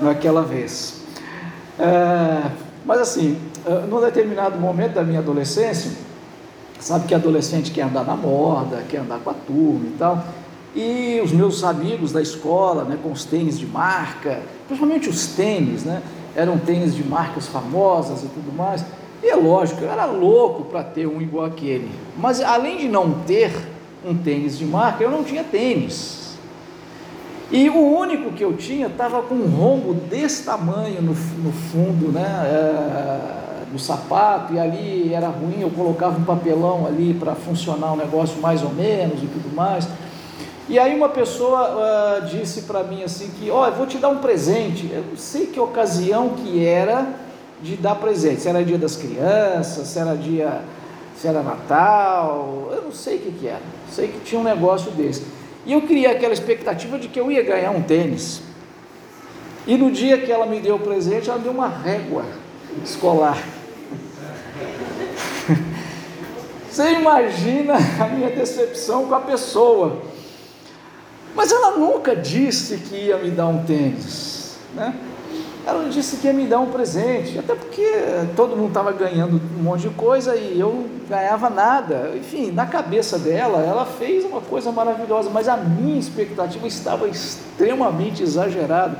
naquela 0.00 0.42
vez. 0.42 1.00
É, 1.78 2.50
mas 2.84 3.00
assim, 3.00 3.38
é, 3.66 3.86
num 3.86 4.00
determinado 4.00 4.58
momento 4.58 4.94
da 4.94 5.02
minha 5.02 5.20
adolescência, 5.20 5.90
sabe 6.78 7.06
que 7.06 7.14
adolescente 7.14 7.70
quer 7.70 7.82
andar 7.82 8.04
na 8.04 8.14
moda, 8.14 8.82
quer 8.88 8.98
andar 8.98 9.18
com 9.20 9.30
a 9.30 9.34
turma 9.34 9.86
e 9.86 9.96
tal, 9.98 10.24
e 10.76 11.20
os 11.24 11.32
meus 11.32 11.64
amigos 11.64 12.12
da 12.12 12.20
escola, 12.20 12.84
né, 12.84 12.98
com 13.02 13.10
os 13.10 13.24
tênis 13.24 13.58
de 13.58 13.66
marca, 13.66 14.40
principalmente 14.66 15.08
os 15.08 15.28
tênis, 15.28 15.82
né, 15.82 16.02
eram 16.36 16.58
tênis 16.58 16.94
de 16.94 17.02
marcas 17.02 17.46
famosas 17.46 18.22
e 18.22 18.26
tudo 18.26 18.54
mais, 18.54 18.84
e 19.22 19.28
é 19.28 19.34
lógico, 19.34 19.82
eu 19.82 19.90
era 19.90 20.04
louco 20.04 20.64
para 20.64 20.82
ter 20.82 21.06
um 21.06 21.20
igual 21.20 21.46
aquele, 21.46 21.90
mas 22.16 22.40
além 22.40 22.78
de 22.78 22.88
não 22.88 23.12
ter 23.20 23.52
um 24.04 24.16
tênis 24.16 24.56
de 24.56 24.64
marca, 24.64 25.02
eu 25.02 25.10
não 25.10 25.24
tinha 25.24 25.42
tênis. 25.42 26.36
E 27.50 27.70
o 27.70 27.78
único 27.78 28.32
que 28.32 28.44
eu 28.44 28.54
tinha 28.56 28.88
estava 28.88 29.22
com 29.22 29.34
um 29.34 29.48
rombo 29.48 29.94
desse 29.94 30.44
tamanho 30.44 31.00
no, 31.00 31.12
no 31.12 31.52
fundo, 31.52 32.12
né? 32.12 32.26
É, 32.44 33.38
do 33.70 33.78
sapato, 33.78 34.54
e 34.54 34.58
ali 34.58 35.12
era 35.12 35.28
ruim, 35.28 35.60
eu 35.60 35.70
colocava 35.70 36.18
um 36.18 36.24
papelão 36.24 36.86
ali 36.86 37.14
para 37.14 37.34
funcionar 37.34 37.92
o 37.92 37.96
negócio 37.96 38.40
mais 38.40 38.62
ou 38.62 38.70
menos 38.70 39.22
e 39.22 39.26
tudo 39.26 39.54
mais. 39.54 39.86
E 40.68 40.78
aí 40.78 40.94
uma 40.94 41.08
pessoa 41.08 42.20
uh, 42.22 42.26
disse 42.26 42.62
para 42.62 42.82
mim 42.82 43.02
assim 43.02 43.30
que, 43.38 43.50
ó, 43.50 43.62
oh, 43.62 43.66
eu 43.66 43.72
vou 43.72 43.86
te 43.86 43.98
dar 43.98 44.08
um 44.08 44.18
presente. 44.18 44.90
Eu 44.92 45.04
não 45.10 45.16
sei 45.16 45.46
que 45.46 45.58
ocasião 45.58 46.30
que 46.30 46.64
era 46.64 47.06
de 47.62 47.76
dar 47.76 47.94
presente. 47.96 48.42
Se 48.42 48.48
era 48.48 48.64
dia 48.64 48.78
das 48.78 48.96
crianças, 48.96 49.88
se 49.88 49.98
era 49.98 50.16
dia, 50.16 50.62
se 51.16 51.26
era 51.26 51.42
Natal, 51.42 52.70
eu 52.72 52.82
não 52.82 52.92
sei 52.92 53.16
o 53.16 53.20
que, 53.20 53.32
que 53.32 53.46
era. 53.48 53.62
Sei 53.90 54.08
que 54.08 54.20
tinha 54.20 54.40
um 54.40 54.44
negócio 54.44 54.90
desse. 54.92 55.24
E 55.66 55.72
eu 55.72 55.82
criei 55.82 56.06
aquela 56.06 56.32
expectativa 56.32 56.98
de 56.98 57.08
que 57.08 57.18
eu 57.18 57.30
ia 57.30 57.42
ganhar 57.42 57.70
um 57.70 57.82
tênis. 57.82 58.42
E 59.66 59.76
no 59.76 59.90
dia 59.90 60.18
que 60.18 60.32
ela 60.32 60.46
me 60.46 60.60
deu 60.60 60.76
o 60.76 60.78
presente, 60.78 61.28
ela 61.28 61.38
deu 61.38 61.52
uma 61.52 61.68
régua 61.68 62.24
escolar. 62.82 63.36
Você 66.70 66.92
imagina 66.92 67.74
a 67.74 68.06
minha 68.06 68.30
decepção 68.30 69.06
com 69.06 69.14
a 69.14 69.20
pessoa. 69.20 70.00
Mas 71.34 71.52
ela 71.52 71.76
nunca 71.76 72.16
disse 72.16 72.78
que 72.78 72.96
ia 72.96 73.18
me 73.18 73.30
dar 73.30 73.48
um 73.48 73.64
tênis. 73.64 74.56
Né? 74.74 74.94
Ela 75.68 75.86
disse 75.90 76.16
que 76.16 76.26
ia 76.26 76.32
me 76.32 76.46
dar 76.46 76.60
um 76.60 76.70
presente, 76.70 77.38
até 77.38 77.54
porque 77.54 77.84
todo 78.34 78.56
mundo 78.56 78.68
estava 78.68 78.90
ganhando 78.90 79.38
um 79.58 79.62
monte 79.62 79.82
de 79.82 79.90
coisa 79.90 80.34
e 80.34 80.58
eu 80.58 80.86
ganhava 81.06 81.50
nada. 81.50 82.10
Enfim, 82.16 82.50
na 82.50 82.64
cabeça 82.64 83.18
dela, 83.18 83.60
ela 83.60 83.84
fez 83.84 84.24
uma 84.24 84.40
coisa 84.40 84.72
maravilhosa, 84.72 85.28
mas 85.28 85.46
a 85.46 85.58
minha 85.58 86.00
expectativa 86.00 86.66
estava 86.66 87.06
extremamente 87.06 88.22
exagerada. 88.22 88.98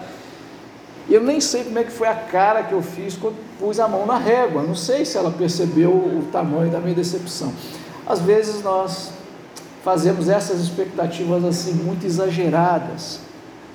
Eu 1.08 1.22
nem 1.22 1.40
sei 1.40 1.64
como 1.64 1.78
é 1.78 1.84
que 1.84 1.90
foi 1.90 2.06
a 2.06 2.14
cara 2.14 2.62
que 2.62 2.74
eu 2.74 2.82
fiz 2.82 3.16
quando 3.16 3.36
pus 3.58 3.80
a 3.80 3.88
mão 3.88 4.04
na 4.04 4.18
régua. 4.18 4.62
Não 4.62 4.74
sei 4.74 5.06
se 5.06 5.16
ela 5.16 5.30
percebeu 5.30 5.88
o 5.88 6.28
tamanho 6.30 6.70
da 6.70 6.80
minha 6.80 6.94
decepção. 6.94 7.50
Às 8.06 8.20
vezes 8.20 8.62
nós 8.62 9.10
fazemos 9.82 10.28
essas 10.28 10.60
expectativas 10.60 11.46
assim 11.46 11.72
muito 11.72 12.04
exageradas 12.04 13.26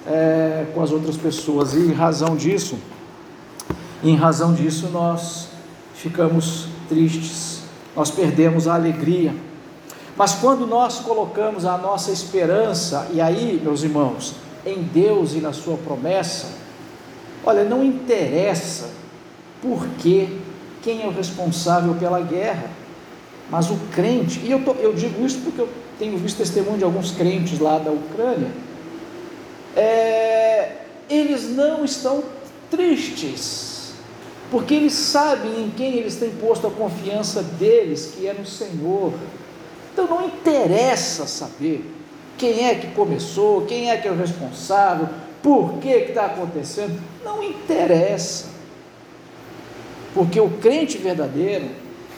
é, 0.08 0.66
com 0.74 0.82
as 0.82 0.92
outras 0.92 1.18
pessoas. 1.18 1.74
E 1.74 1.80
em 1.80 1.94
razão 1.94 2.36
disso, 2.36 2.78
em 4.04 4.16
razão 4.16 4.54
disso 4.54 4.90
nós 4.90 5.50
ficamos 5.96 6.68
tristes, 6.90 7.62
nós 7.96 8.12
perdemos 8.12 8.68
a 8.68 8.76
alegria. 8.76 9.34
Mas 10.16 10.36
quando 10.36 10.68
nós 10.68 11.00
colocamos 11.00 11.66
a 11.66 11.78
nossa 11.78 12.12
esperança, 12.12 13.08
e 13.12 13.20
aí, 13.20 13.60
meus 13.64 13.84
irmãos, 13.84 14.36
em 14.66 14.82
Deus 14.84 15.34
e 15.34 15.38
na 15.38 15.54
Sua 15.54 15.78
promessa, 15.78 16.50
olha, 17.44 17.64
não 17.64 17.84
interessa 17.84 18.90
porque 19.62 20.28
quem 20.82 21.02
é 21.02 21.08
o 21.08 21.12
responsável 21.12 21.96
pela 21.96 22.20
guerra, 22.20 22.70
mas 23.50 23.70
o 23.70 23.78
crente, 23.92 24.40
e 24.44 24.52
eu, 24.52 24.64
tô, 24.64 24.74
eu 24.74 24.94
digo 24.94 25.26
isso 25.26 25.40
porque 25.40 25.62
eu 25.62 25.70
tenho 25.98 26.18
visto 26.18 26.38
testemunho 26.38 26.78
de 26.78 26.84
alguns 26.84 27.12
crentes 27.12 27.60
lá 27.60 27.80
da 27.80 27.92
Ucrânia, 27.92 28.52
é, 29.76 30.72
eles 31.10 31.50
não 31.50 31.84
estão 31.84 32.24
tristes, 32.70 33.94
porque 34.52 34.74
eles 34.74 34.94
sabem 34.94 35.64
em 35.64 35.70
quem 35.72 35.96
eles 35.96 36.16
têm 36.16 36.30
posto 36.32 36.68
a 36.68 36.72
confiança 36.72 37.42
deles, 37.42 38.14
que 38.16 38.28
é 38.28 38.34
no 38.34 38.46
Senhor. 38.46 39.14
Então 39.92 40.08
não 40.08 40.26
interessa 40.26 41.26
saber 41.28 41.86
quem 42.38 42.68
é 42.68 42.76
que 42.76 42.88
começou, 42.88 43.62
quem 43.66 43.90
é 43.90 43.98
que 43.98 44.08
é 44.08 44.12
o 44.12 44.18
responsável, 44.18 45.10
por 45.42 45.80
que 45.80 45.90
está 45.90 46.26
acontecendo, 46.26 47.00
não 47.24 47.44
interessa. 47.44 48.48
Porque 50.14 50.40
o 50.40 50.50
crente 50.50 50.98
verdadeiro, 50.98 51.66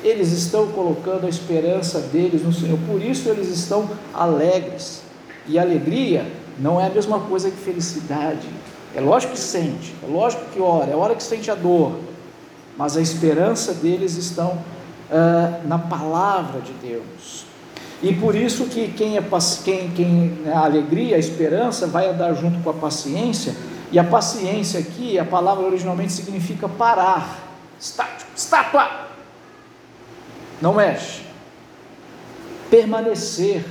eles 0.03 0.31
estão 0.31 0.67
colocando 0.67 1.25
a 1.25 1.29
esperança 1.29 1.99
deles 1.99 2.43
no 2.43 2.53
Senhor, 2.53 2.77
por 2.87 3.01
isso 3.01 3.29
eles 3.29 3.47
estão 3.49 3.89
alegres. 4.13 5.01
E 5.47 5.59
alegria 5.59 6.25
não 6.59 6.79
é 6.79 6.87
a 6.87 6.89
mesma 6.89 7.19
coisa 7.19 7.49
que 7.49 7.57
felicidade. 7.57 8.47
É 8.95 9.01
lógico 9.01 9.33
que 9.33 9.39
sente, 9.39 9.93
é 10.01 10.07
lógico 10.07 10.45
que 10.53 10.59
ora, 10.59 10.89
é 10.91 10.95
hora 10.95 11.15
que 11.15 11.23
sente 11.23 11.51
a 11.51 11.55
dor, 11.55 11.99
mas 12.77 12.95
a 12.95 13.01
esperança 13.01 13.73
deles 13.73 14.15
estão 14.15 14.51
uh, 14.51 15.67
na 15.67 15.77
palavra 15.77 16.61
de 16.61 16.71
Deus. 16.73 17.45
E 18.01 18.13
por 18.13 18.35
isso 18.35 18.65
que 18.65 18.87
quem 18.89 19.17
é 19.17 19.23
quem, 19.63 19.89
quem 19.91 20.07
né, 20.43 20.53
a 20.53 20.59
alegria, 20.59 21.15
a 21.15 21.19
esperança 21.19 21.87
vai 21.87 22.09
andar 22.09 22.33
junto 22.35 22.61
com 22.63 22.69
a 22.69 22.73
paciência, 22.73 23.55
e 23.91 23.99
a 23.99 24.03
paciência 24.03 24.79
aqui, 24.79 25.19
a 25.19 25.25
palavra 25.25 25.65
originalmente 25.65 26.13
significa 26.13 26.67
parar, 26.67 27.47
estático, 27.79 28.31
estátua. 28.35 29.07
Não 30.61 30.73
mexe. 30.73 31.21
Permanecer 32.69 33.65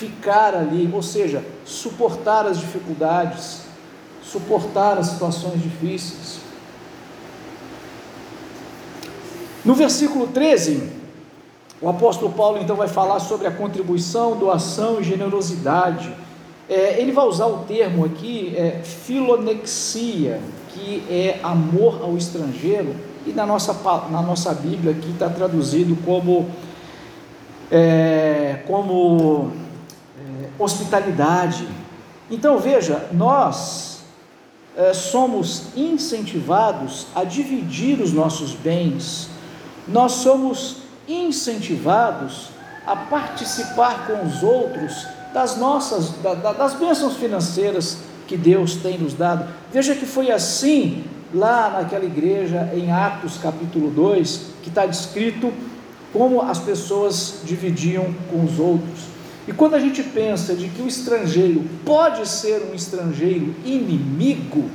ficar 0.00 0.54
ali, 0.54 0.88
ou 0.90 1.02
seja, 1.02 1.44
suportar 1.62 2.46
as 2.46 2.58
dificuldades, 2.58 3.64
suportar 4.22 4.96
as 4.96 5.08
situações 5.08 5.62
difíceis. 5.62 6.40
No 9.62 9.74
versículo 9.74 10.28
13, 10.28 10.90
o 11.82 11.88
apóstolo 11.90 12.32
Paulo 12.32 12.58
então 12.58 12.76
vai 12.76 12.88
falar 12.88 13.20
sobre 13.20 13.46
a 13.46 13.50
contribuição, 13.50 14.38
doação 14.38 15.00
e 15.00 15.04
generosidade. 15.04 16.10
É, 16.66 16.98
ele 16.98 17.12
vai 17.12 17.26
usar 17.26 17.46
o 17.46 17.58
termo 17.64 18.06
aqui, 18.06 18.54
é, 18.56 18.80
filonexia, 18.82 20.40
que 20.70 21.04
é 21.10 21.38
amor 21.42 22.00
ao 22.02 22.16
estrangeiro, 22.16 22.94
e 23.26 23.32
na 23.32 23.44
nossa, 23.44 23.74
na 24.08 24.22
nossa 24.22 24.54
Bíblia 24.54 24.92
aqui 24.92 25.10
está 25.10 25.28
traduzido 25.28 25.94
como, 26.06 26.48
é, 27.70 28.60
como 28.66 29.52
hospitalidade. 30.62 31.66
Então 32.30 32.58
veja, 32.58 33.08
nós 33.12 34.00
é, 34.76 34.92
somos 34.92 35.64
incentivados 35.76 37.06
a 37.14 37.24
dividir 37.24 38.00
os 38.00 38.12
nossos 38.12 38.52
bens, 38.52 39.28
nós 39.88 40.12
somos 40.12 40.76
incentivados 41.08 42.50
a 42.86 42.94
participar 42.94 44.06
com 44.06 44.24
os 44.24 44.42
outros 44.42 45.06
das 45.34 45.56
nossas, 45.56 46.10
da, 46.22 46.34
das 46.34 46.74
bênçãos 46.74 47.16
financeiras 47.16 47.98
que 48.26 48.36
Deus 48.36 48.76
tem 48.76 48.98
nos 48.98 49.14
dado. 49.14 49.46
Veja 49.72 49.94
que 49.94 50.06
foi 50.06 50.30
assim 50.30 51.04
lá 51.34 51.70
naquela 51.70 52.04
igreja 52.04 52.70
em 52.74 52.90
Atos 52.90 53.38
capítulo 53.38 53.90
2, 53.90 54.40
que 54.62 54.68
está 54.68 54.86
descrito 54.86 55.52
como 56.12 56.42
as 56.42 56.58
pessoas 56.58 57.40
dividiam 57.44 58.12
com 58.30 58.44
os 58.44 58.58
outros. 58.58 59.09
E 59.48 59.52
quando 59.52 59.74
a 59.74 59.80
gente 59.80 60.02
pensa 60.02 60.54
de 60.54 60.68
que 60.68 60.82
o 60.82 60.86
estrangeiro 60.86 61.64
pode 61.84 62.28
ser 62.28 62.62
um 62.70 62.74
estrangeiro 62.74 63.54
inimigo, 63.64 64.70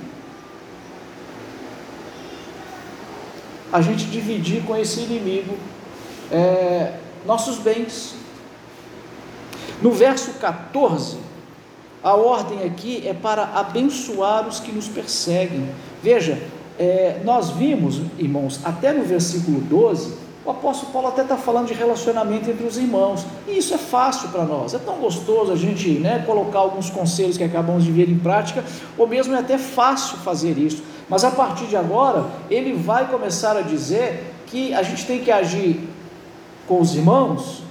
a 3.71 3.81
gente 3.81 4.05
dividir 4.05 4.63
com 4.63 4.75
esse 4.75 5.01
inimigo 5.01 5.55
é, 6.31 6.93
nossos 7.25 7.57
bens. 7.57 8.15
No 9.81 9.91
verso 9.91 10.31
14, 10.39 11.17
a 12.01 12.13
ordem 12.13 12.63
aqui 12.63 13.05
é 13.05 13.13
para 13.13 13.43
abençoar 13.43 14.47
os 14.47 14.59
que 14.59 14.71
nos 14.71 14.87
perseguem. 14.87 15.69
Veja, 16.01 16.41
é, 16.79 17.21
nós 17.23 17.49
vimos, 17.49 18.01
irmãos, 18.17 18.59
até 18.63 18.93
no 18.93 19.03
versículo 19.03 19.59
12, 19.61 20.24
O 20.45 20.51
apóstolo 20.51 20.91
Paulo 20.91 21.07
até 21.07 21.23
está 21.23 21.35
falando 21.35 21.67
de 21.67 21.73
relacionamento 21.73 22.51
entre 22.51 22.67
os 22.67 22.77
irmãos, 22.77 23.25
e 23.47 23.57
isso 23.57 23.73
é 23.73 23.79
fácil 23.79 24.29
para 24.29 24.45
nós, 24.45 24.75
é 24.75 24.77
tão 24.77 24.97
gostoso 24.97 25.51
a 25.51 25.55
gente 25.55 25.89
né, 25.93 26.23
colocar 26.23 26.59
alguns 26.59 26.87
conselhos 26.87 27.35
que 27.35 27.43
acabamos 27.43 27.83
de 27.83 27.91
ver 27.91 28.07
em 28.07 28.19
prática, 28.19 28.63
ou 28.95 29.07
mesmo 29.07 29.33
é 29.33 29.39
até 29.39 29.57
fácil 29.57 30.17
fazer 30.17 30.55
isso, 30.59 30.83
mas 31.09 31.23
a 31.23 31.31
partir 31.31 31.65
de 31.65 31.75
agora, 31.75 32.27
ele 32.47 32.73
vai 32.73 33.07
começar 33.07 33.57
a 33.57 33.61
dizer 33.61 34.35
que 34.45 34.71
a 34.71 34.83
gente 34.83 35.05
tem 35.07 35.19
que 35.19 35.31
agir 35.31 35.79
com 36.67 36.79
os 36.79 36.95
irmãos, 36.95 37.63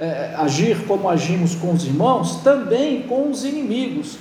é, 0.00 0.34
agir 0.38 0.86
como 0.86 1.10
agimos 1.10 1.54
com 1.54 1.72
os 1.72 1.84
irmãos, 1.84 2.36
também 2.36 3.02
com 3.02 3.30
os 3.30 3.44
inimigos. 3.44 4.16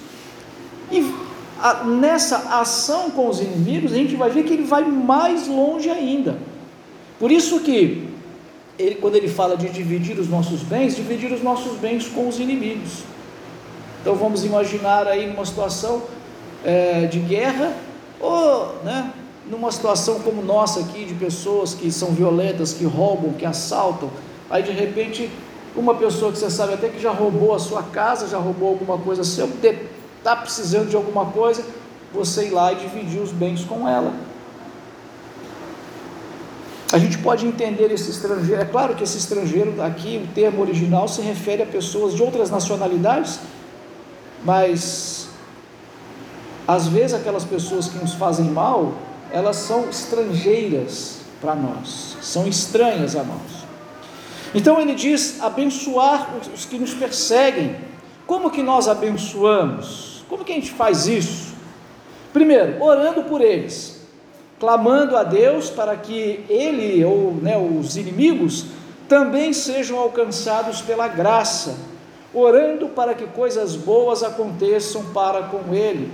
E 0.91 1.13
a, 1.61 1.85
nessa 1.85 2.59
ação 2.59 3.11
com 3.11 3.29
os 3.29 3.39
inimigos, 3.39 3.93
a 3.93 3.95
gente 3.95 4.15
vai 4.17 4.29
ver 4.29 4.43
que 4.43 4.51
ele 4.51 4.63
vai 4.63 4.83
mais 4.83 5.47
longe 5.47 5.89
ainda. 5.89 6.37
Por 7.23 7.31
isso 7.31 7.61
que 7.61 8.05
ele, 8.77 8.95
quando 8.95 9.15
ele 9.15 9.29
fala 9.29 9.55
de 9.55 9.69
dividir 9.69 10.19
os 10.19 10.27
nossos 10.27 10.61
bens, 10.61 10.93
dividir 10.93 11.31
os 11.31 11.41
nossos 11.41 11.77
bens 11.77 12.05
com 12.05 12.27
os 12.27 12.37
inimigos. 12.37 13.03
Então 14.01 14.13
vamos 14.13 14.43
imaginar 14.43 15.07
aí 15.07 15.25
numa 15.25 15.45
situação 15.45 16.01
é, 16.65 17.05
de 17.05 17.19
guerra, 17.19 17.77
ou 18.19 18.75
né, 18.83 19.13
numa 19.49 19.71
situação 19.71 20.19
como 20.19 20.43
nossa 20.43 20.81
aqui, 20.81 21.05
de 21.05 21.13
pessoas 21.13 21.73
que 21.73 21.89
são 21.93 22.09
violentas, 22.09 22.73
que 22.73 22.83
roubam, 22.83 23.31
que 23.31 23.45
assaltam, 23.45 24.09
aí 24.49 24.61
de 24.61 24.73
repente 24.73 25.29
uma 25.77 25.95
pessoa 25.95 26.29
que 26.29 26.37
você 26.37 26.49
sabe 26.49 26.73
até 26.73 26.89
que 26.89 26.99
já 26.99 27.11
roubou 27.11 27.55
a 27.55 27.59
sua 27.59 27.83
casa, 27.83 28.27
já 28.27 28.37
roubou 28.37 28.67
alguma 28.67 28.97
coisa 28.97 29.23
seu, 29.23 29.49
está 30.17 30.35
precisando 30.35 30.89
de 30.89 30.97
alguma 30.97 31.27
coisa, 31.27 31.63
você 32.13 32.47
ir 32.47 32.49
lá 32.49 32.73
e 32.73 32.75
dividir 32.75 33.21
os 33.21 33.31
bens 33.31 33.63
com 33.63 33.87
ela. 33.87 34.11
A 36.93 36.99
gente 36.99 37.17
pode 37.17 37.47
entender 37.47 37.91
esse 37.91 38.11
estrangeiro, 38.11 38.61
é 38.61 38.65
claro 38.65 38.93
que 38.93 39.03
esse 39.03 39.17
estrangeiro 39.17 39.81
aqui, 39.81 40.23
o 40.23 40.31
termo 40.31 40.61
original 40.61 41.07
se 41.07 41.23
refere 41.23 41.63
a 41.63 41.65
pessoas 41.65 42.13
de 42.13 42.21
outras 42.21 42.51
nacionalidades, 42.51 43.39
mas 44.45 45.27
às 46.67 46.87
vezes 46.87 47.15
aquelas 47.15 47.45
pessoas 47.45 47.87
que 47.87 47.97
nos 47.97 48.13
fazem 48.13 48.45
mal, 48.45 48.93
elas 49.31 49.55
são 49.55 49.89
estrangeiras 49.89 51.21
para 51.41 51.55
nós, 51.55 52.15
são 52.21 52.47
estranhas 52.47 53.15
a 53.15 53.23
nós. 53.23 53.65
Então 54.53 54.79
ele 54.79 54.93
diz 54.93 55.41
abençoar 55.41 56.35
os 56.53 56.63
que 56.63 56.77
nos 56.77 56.93
perseguem. 56.93 57.75
Como 58.27 58.51
que 58.51 58.61
nós 58.61 58.87
abençoamos? 58.87 60.23
Como 60.29 60.45
que 60.45 60.51
a 60.51 60.55
gente 60.55 60.69
faz 60.69 61.07
isso? 61.07 61.55
Primeiro, 62.31 62.83
orando 62.83 63.23
por 63.23 63.41
eles, 63.41 63.92
clamando 64.63 65.17
a 65.17 65.23
Deus 65.25 65.69
para 65.69 65.93
que 65.97 66.45
ele 66.47 67.03
ou 67.03 67.33
né, 67.33 67.57
os 67.57 67.97
inimigos 67.97 68.67
também 69.09 69.51
sejam 69.51 69.99
alcançados 69.99 70.81
pela 70.81 71.05
graça, 71.09 71.75
orando 72.33 72.87
para 72.87 73.13
que 73.13 73.25
coisas 73.25 73.75
boas 73.75 74.23
aconteçam 74.23 75.03
para 75.13 75.43
com 75.43 75.75
ele 75.75 76.09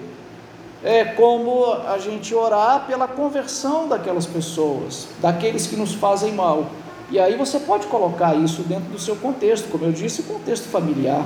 é 0.84 1.06
como 1.06 1.64
a 1.88 2.00
gente 2.00 2.34
orar 2.34 2.88
pela 2.88 3.08
conversão 3.08 3.88
daquelas 3.88 4.26
pessoas, 4.26 5.08
daqueles 5.22 5.68
que 5.68 5.76
nos 5.76 5.94
fazem 5.94 6.34
mal. 6.34 6.66
E 7.12 7.20
aí 7.20 7.38
você 7.38 7.60
pode 7.60 7.86
colocar 7.86 8.34
isso 8.34 8.64
dentro 8.64 8.86
do 8.86 8.98
seu 8.98 9.16
contexto, 9.16 9.70
como 9.70 9.86
eu 9.86 9.92
disse, 9.92 10.24
contexto 10.24 10.70
familiar. 10.70 11.24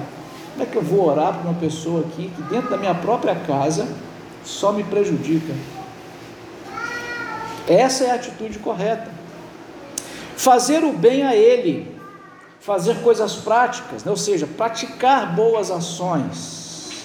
Como 0.52 0.64
é 0.64 0.66
que 0.66 0.76
eu 0.76 0.82
vou 0.82 1.08
orar 1.08 1.36
para 1.36 1.50
uma 1.50 1.58
pessoa 1.58 2.02
aqui 2.02 2.30
que 2.36 2.42
dentro 2.44 2.70
da 2.70 2.76
minha 2.76 2.94
própria 2.94 3.34
casa 3.34 3.88
só 4.44 4.74
me 4.74 4.84
prejudica? 4.84 5.54
Essa 7.68 8.06
é 8.06 8.12
a 8.12 8.16
atitude 8.16 8.60
correta. 8.60 9.10
Fazer 10.36 10.84
o 10.84 10.92
bem 10.92 11.24
a 11.24 11.36
ele, 11.36 11.96
fazer 12.60 12.96
coisas 13.02 13.36
práticas, 13.36 14.04
né? 14.04 14.12
ou 14.12 14.18
seja, 14.18 14.48
praticar 14.48 15.36
boas 15.36 15.72
ações. 15.72 17.04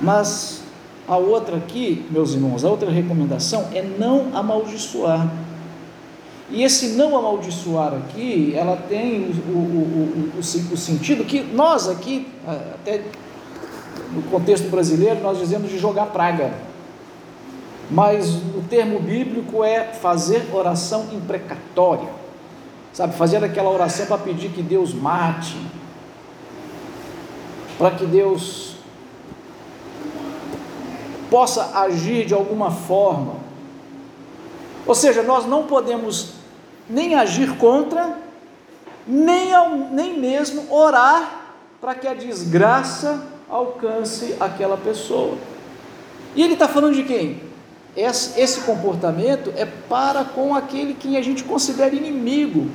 Mas 0.00 0.62
a 1.06 1.16
outra 1.16 1.56
aqui, 1.56 2.06
meus 2.10 2.34
irmãos, 2.34 2.64
a 2.64 2.70
outra 2.70 2.90
recomendação 2.90 3.68
é 3.72 3.82
não 3.82 4.36
amaldiçoar. 4.36 5.28
E 6.50 6.62
esse 6.62 6.88
não 6.90 7.16
amaldiçoar 7.16 7.94
aqui, 7.94 8.54
ela 8.54 8.76
tem 8.88 9.30
o, 9.48 9.52
o, 9.52 9.58
o, 9.58 10.32
o, 10.36 10.38
o 10.38 10.76
sentido 10.76 11.24
que 11.24 11.42
nós 11.42 11.88
aqui, 11.88 12.26
até 12.46 13.02
no 14.12 14.22
contexto 14.22 14.68
brasileiro, 14.70 15.20
nós 15.20 15.38
dizemos 15.38 15.70
de 15.70 15.78
jogar 15.78 16.06
praga. 16.06 16.52
Mas 17.90 18.34
o 18.34 18.62
termo 18.68 19.00
bíblico 19.00 19.64
é 19.64 19.84
fazer 19.84 20.46
oração 20.52 21.08
imprecatória. 21.12 22.08
Sabe, 22.92 23.14
fazer 23.16 23.42
aquela 23.42 23.70
oração 23.70 24.06
para 24.06 24.18
pedir 24.18 24.50
que 24.50 24.62
Deus 24.62 24.92
mate, 24.92 25.56
para 27.78 27.92
que 27.92 28.04
Deus 28.04 28.76
possa 31.30 31.78
agir 31.80 32.26
de 32.26 32.34
alguma 32.34 32.70
forma. 32.70 33.36
Ou 34.86 34.94
seja, 34.94 35.22
nós 35.22 35.46
não 35.46 35.64
podemos 35.64 36.32
nem 36.88 37.14
agir 37.14 37.56
contra, 37.56 38.18
nem, 39.06 39.54
ao, 39.54 39.70
nem 39.70 40.18
mesmo 40.18 40.72
orar 40.72 41.52
para 41.80 41.94
que 41.94 42.08
a 42.08 42.14
desgraça 42.14 43.22
alcance 43.48 44.36
aquela 44.40 44.76
pessoa. 44.76 45.36
E 46.34 46.42
ele 46.42 46.54
está 46.54 46.66
falando 46.66 46.94
de 46.94 47.04
quem? 47.04 47.47
Esse, 48.00 48.60
comportamento 48.60 49.52
é 49.56 49.66
para 49.66 50.22
com 50.22 50.54
aquele 50.54 50.94
que 50.94 51.16
a 51.16 51.20
gente 51.20 51.42
considera 51.42 51.92
inimigo. 51.92 52.68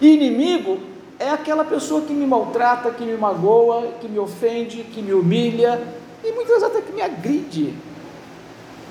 Inimigo 0.00 0.78
é 1.18 1.28
aquela 1.28 1.62
pessoa 1.62 2.00
que 2.00 2.14
me 2.14 2.26
maltrata, 2.26 2.90
que 2.90 3.04
me 3.04 3.18
magoa, 3.18 3.92
que 4.00 4.08
me 4.08 4.18
ofende, 4.18 4.78
que 4.82 5.02
me 5.02 5.12
humilha, 5.12 5.78
e 6.24 6.32
muitas 6.32 6.54
vezes 6.54 6.62
até 6.62 6.80
que 6.80 6.92
me 6.92 7.02
agride. 7.02 7.74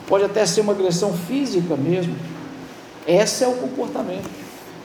Pode 0.08 0.24
até 0.24 0.46
ser 0.46 0.62
uma 0.62 0.74
agressão 0.74 1.12
física 1.14 1.76
mesmo. 1.76 2.16
Esse 3.08 3.44
é 3.44 3.48
o 3.48 3.54
comportamento. 3.54 4.30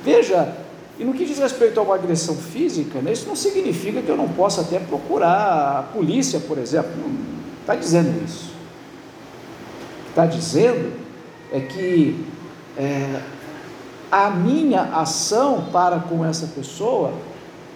Veja, 0.03 0.57
e 0.99 1.05
no 1.05 1.13
que 1.13 1.27
diz 1.27 1.39
respeito 1.39 1.79
a 1.79 1.83
uma 1.83 1.95
agressão 1.95 2.35
física, 2.35 3.01
né, 3.03 3.13
isso 3.13 3.29
não 3.29 3.37
significa 3.37 4.01
que 4.01 4.09
eu 4.09 4.17
não 4.17 4.31
possa 4.31 4.63
até 4.63 4.79
procurar 4.79 5.79
a 5.79 5.83
polícia, 5.83 6.41
por 6.41 6.57
exemplo. 6.57 6.91
Não 6.97 7.13
está 7.61 7.75
dizendo 7.75 8.25
isso. 8.25 8.58
Está 10.19 10.27
dizendo 10.27 10.95
é 11.53 11.61
que 11.61 12.27
é, 12.77 13.21
a 14.11 14.31
minha 14.31 14.83
ação 14.83 15.67
para 15.73 16.01
com 16.01 16.25
essa 16.25 16.49
pessoa 16.49 17.13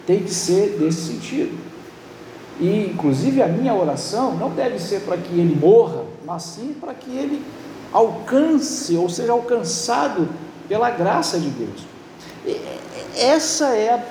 tem 0.05 0.19
que 0.19 0.29
ser 0.29 0.77
desse 0.77 1.13
sentido. 1.13 1.57
E, 2.59 2.87
inclusive, 2.91 3.41
a 3.41 3.47
minha 3.47 3.73
oração 3.73 4.35
não 4.35 4.49
deve 4.49 4.77
ser 4.77 5.03
para 5.03 5.15
que 5.15 5.31
ele 5.31 5.55
morra, 5.55 6.03
mas 6.25 6.43
sim 6.43 6.75
para 6.77 6.93
que 6.93 7.09
ele 7.11 7.41
alcance, 7.93 8.93
ou 8.97 9.07
seja 9.07 9.31
alcançado 9.31 10.27
pela 10.67 10.89
graça 10.89 11.39
de 11.39 11.47
Deus. 11.47 11.85
E 12.45 12.59
essa 13.17 13.67
é, 13.73 14.05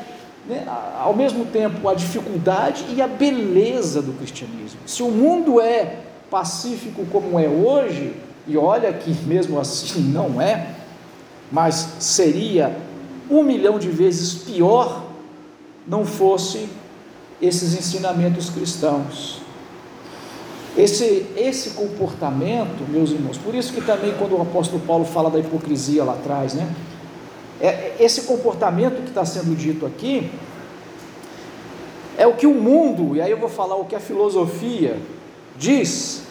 né, 0.49 0.67
ao 0.99 1.15
mesmo 1.15 1.45
tempo, 1.45 1.87
a 1.87 1.93
dificuldade 1.93 2.87
e 2.97 3.03
a 3.03 3.07
beleza 3.07 4.01
do 4.01 4.15
cristianismo. 4.15 4.81
Se 4.87 5.03
o 5.03 5.11
mundo 5.11 5.61
é 5.61 6.12
pacífico 6.33 7.05
como 7.13 7.39
é 7.39 7.47
hoje, 7.47 8.15
e 8.49 8.57
olha 8.57 8.91
que 8.91 9.13
mesmo 9.27 9.61
assim 9.61 10.01
não 10.01 10.41
é, 10.41 10.71
mas 11.53 11.97
seria 12.01 12.75
um 13.31 13.43
milhão 13.43 13.79
de 13.79 13.91
vezes 13.91 14.33
pior 14.37 15.05
não 15.87 16.07
fosse 16.07 16.71
esses 17.41 17.75
ensinamentos 17.75 18.49
cristãos. 18.49 19.43
Esse, 20.75 21.27
esse 21.37 21.71
comportamento, 21.71 22.83
meus 22.89 23.11
irmãos, 23.11 23.37
por 23.37 23.55
isso 23.55 23.75
que 23.75 23.83
também 23.83 24.15
quando 24.19 24.35
o 24.39 24.41
apóstolo 24.41 24.81
Paulo 24.81 25.05
fala 25.05 25.29
da 25.29 25.39
hipocrisia 25.39 26.03
lá 26.03 26.15
atrás, 26.15 26.55
né? 26.55 26.75
É, 27.61 27.95
esse 28.01 28.23
comportamento 28.23 29.03
que 29.03 29.11
está 29.11 29.25
sendo 29.25 29.55
dito 29.55 29.85
aqui 29.85 30.31
é 32.17 32.27
o 32.27 32.33
que 32.33 32.47
o 32.47 32.55
mundo, 32.55 33.17
e 33.17 33.21
aí 33.21 33.31
eu 33.31 33.39
vou 33.39 33.51
falar 33.51 33.77
o 33.77 33.85
que 33.85 33.95
a 33.95 34.01
filosofia 34.01 34.99
diz. 35.59 36.22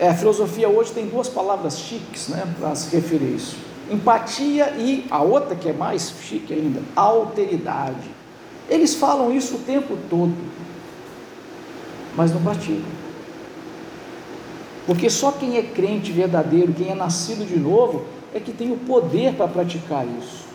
É, 0.00 0.14
filosofia 0.14 0.66
hoje 0.66 0.92
tem 0.92 1.06
duas 1.06 1.28
palavras 1.28 1.78
chiques 1.78 2.28
né, 2.28 2.42
para 2.58 2.74
se 2.74 2.96
referir 2.96 3.26
a 3.26 3.36
isso: 3.36 3.56
empatia 3.90 4.70
e 4.78 5.06
a 5.10 5.20
outra 5.20 5.54
que 5.54 5.68
é 5.68 5.74
mais 5.74 6.14
chique 6.22 6.54
ainda, 6.54 6.80
alteridade. 6.96 8.08
Eles 8.66 8.94
falam 8.94 9.30
isso 9.30 9.56
o 9.56 9.58
tempo 9.58 9.98
todo, 10.08 10.34
mas 12.16 12.32
não 12.32 12.40
praticam. 12.40 12.90
Porque 14.86 15.10
só 15.10 15.32
quem 15.32 15.58
é 15.58 15.62
crente 15.62 16.10
verdadeiro, 16.12 16.72
quem 16.72 16.88
é 16.88 16.94
nascido 16.94 17.46
de 17.46 17.58
novo, 17.58 18.06
é 18.34 18.40
que 18.40 18.52
tem 18.52 18.72
o 18.72 18.78
poder 18.78 19.34
para 19.34 19.48
praticar 19.48 20.06
isso. 20.18 20.46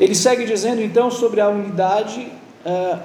Ele 0.00 0.14
segue 0.14 0.46
dizendo 0.46 0.80
então 0.80 1.10
sobre 1.10 1.42
a 1.42 1.50
unidade, 1.50 2.32
uh, 2.64 2.98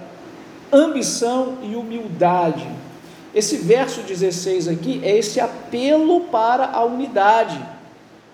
ambição 0.71 1.57
e 1.63 1.75
humildade. 1.75 2.65
Esse 3.33 3.57
verso 3.57 4.01
16 4.01 4.67
aqui 4.67 5.01
é 5.03 5.17
esse 5.17 5.39
apelo 5.39 6.21
para 6.21 6.71
a 6.71 6.83
unidade. 6.83 7.59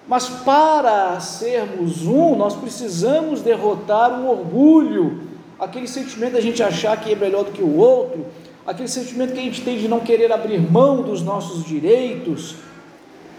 Mas 0.07 0.29
para 0.29 1.19
sermos 1.19 2.05
um, 2.05 2.35
nós 2.35 2.55
precisamos 2.55 3.41
derrotar 3.41 4.19
o 4.19 4.29
orgulho, 4.29 5.21
aquele 5.59 5.87
sentimento 5.87 6.33
da 6.33 6.41
gente 6.41 6.61
achar 6.61 6.95
que 6.97 7.11
é 7.11 7.15
melhor 7.15 7.43
do 7.43 7.51
que 7.51 7.61
o 7.61 7.75
outro, 7.75 8.25
aquele 8.65 8.87
sentimento 8.87 9.33
que 9.33 9.39
a 9.39 9.43
gente 9.43 9.61
tem 9.61 9.77
de 9.77 9.87
não 9.87 9.99
querer 9.99 10.31
abrir 10.31 10.59
mão 10.59 11.01
dos 11.01 11.21
nossos 11.21 11.65
direitos. 11.65 12.55